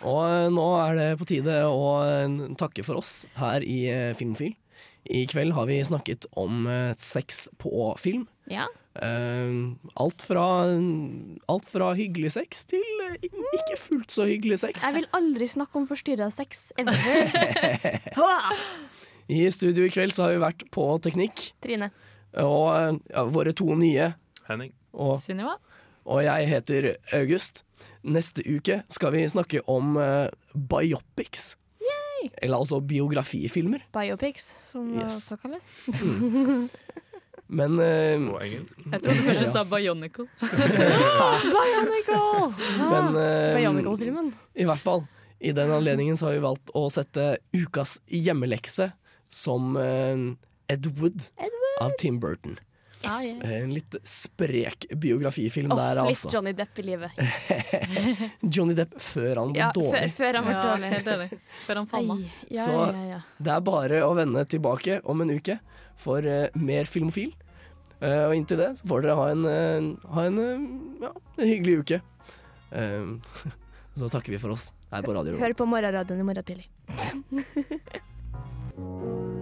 Og 0.00 0.24
øh, 0.24 0.48
nå 0.56 0.68
er 0.80 0.96
det 0.96 1.10
på 1.20 1.28
tide 1.28 1.60
å 1.68 2.54
takke 2.56 2.86
for 2.86 3.02
oss 3.02 3.26
her 3.36 3.60
i 3.60 4.14
Filmofil. 4.16 4.56
I 5.04 5.26
kveld 5.28 5.52
har 5.52 5.66
vi 5.68 5.82
snakket 5.84 6.24
om 6.36 6.64
sex 6.96 7.48
på 7.58 7.90
film. 8.00 8.28
Ja. 8.48 8.68
Eh, 8.98 9.50
alt, 10.02 10.22
fra, 10.26 10.44
alt 11.46 11.68
fra 11.70 11.92
hyggelig 11.94 12.32
sex 12.34 12.64
til 12.72 12.82
eh, 13.06 13.14
ikke 13.22 13.76
fullt 13.78 14.10
så 14.10 14.24
hyggelig 14.26 14.58
sex. 14.64 14.80
Jeg 14.82 14.96
vil 14.96 15.06
aldri 15.14 15.46
snakke 15.46 15.78
om 15.78 15.86
forstyrra 15.86 16.26
sex 16.34 16.72
I 19.30 19.44
studio 19.54 19.86
i 19.86 19.92
kveld 19.94 20.10
så 20.14 20.24
har 20.26 20.34
vi 20.34 20.40
vært 20.42 20.64
på 20.74 20.88
teknikk, 21.06 21.52
Trine. 21.62 21.92
og 22.42 22.98
ja, 23.12 23.22
våre 23.30 23.52
to 23.54 23.68
nye. 23.78 24.10
Henning. 24.48 24.72
Og, 24.90 25.14
Sunniva. 25.22 25.54
og 26.10 26.24
jeg 26.26 26.48
heter 26.50 26.88
August. 27.14 27.62
Neste 28.02 28.42
uke 28.48 28.80
skal 28.90 29.12
vi 29.14 29.22
snakke 29.30 29.62
om 29.70 29.94
uh, 30.00 30.26
biopics. 30.54 31.52
Eller 32.42 32.58
altså 32.58 32.80
biografifilmer. 32.84 33.86
Biopics, 33.94 34.50
som 34.72 34.90
det 34.92 35.06
Yes. 35.06 35.14
også 35.30 35.38
kalles. 35.40 35.64
Mm. 37.50 38.28
På 38.30 38.40
engelsk? 38.40 38.78
Jeg 38.84 39.02
trodde 39.02 39.24
først 39.26 39.40
du 39.42 39.50
sa 39.50 39.64
Bionicle. 39.66 40.26
Bionicle! 41.56 42.22
Men 42.78 43.10
uh, 43.16 43.56
Bionicle-filmen. 43.58 44.32
I 44.54 44.68
hvert 44.70 44.84
fall. 44.84 45.04
I 45.40 45.52
den 45.56 45.72
anledningen 45.72 46.16
så 46.20 46.28
har 46.28 46.36
vi 46.36 46.44
valgt 46.44 46.70
å 46.76 46.86
sette 46.92 47.38
ukas 47.56 47.98
hjemmelekse 48.06 48.90
som 49.32 49.74
uh, 49.76 50.30
Ed 50.70 50.90
Wood 51.00 51.30
av 51.80 51.96
Tim 51.98 52.20
Burton. 52.20 52.58
Ah, 53.02 53.22
yeah. 53.24 53.62
En 53.62 53.74
litt 53.74 53.94
sprek 54.04 54.86
biografifilm 54.92 55.72
oh, 55.72 55.76
der, 55.78 56.02
litt 56.02 56.18
altså. 56.18 56.28
Johnny 56.34 56.52
Depp 56.52 56.78
i 56.78 56.82
livet. 56.82 57.10
Johnny 58.40 58.74
Depp 58.76 58.92
før 59.00 59.40
han 59.40 59.54
ble 59.54 59.62
Ja, 59.62 59.70
dårlig. 59.72 59.92
før, 59.94 60.12
før 60.18 60.38
han 60.38 60.44
ble 60.44 60.54
Ja, 60.54 60.64
dårlig. 60.66 60.90
helt 60.94 61.08
enig. 61.14 61.28
Før 61.64 61.80
han 61.80 61.88
falma. 61.88 62.16
Ja, 62.50 62.66
Så 62.66 62.74
ja, 62.76 63.04
ja. 63.14 63.20
det 63.38 63.54
er 63.54 63.64
bare 63.70 64.02
å 64.04 64.12
vende 64.18 64.44
tilbake 64.44 65.00
om 65.08 65.24
en 65.24 65.32
uke 65.32 65.56
for 66.00 66.26
eh, 66.26 66.48
mer 66.58 66.88
Filmofil. 66.90 67.32
Eh, 68.00 68.24
og 68.26 68.36
inntil 68.36 68.60
det 68.62 68.70
så 68.78 68.88
får 68.88 69.04
dere 69.04 69.18
ha 69.18 69.26
en, 69.34 69.44
eh, 69.48 70.12
ha 70.16 70.26
en, 70.30 70.38
ja, 71.04 71.12
en 71.36 71.46
hyggelig 71.46 71.82
uke. 71.84 72.00
Så 73.98 74.06
takker 74.06 74.30
vi 74.30 74.38
for 74.38 74.54
oss 74.54 74.68
her 74.94 75.02
på 75.02 75.10
Radio 75.12 75.34
Hør 75.42 75.56
på 75.58 75.66
morgenradioen 75.66 76.22
i 76.22 76.28
morgen 76.28 76.46
tidlig. 76.46 76.70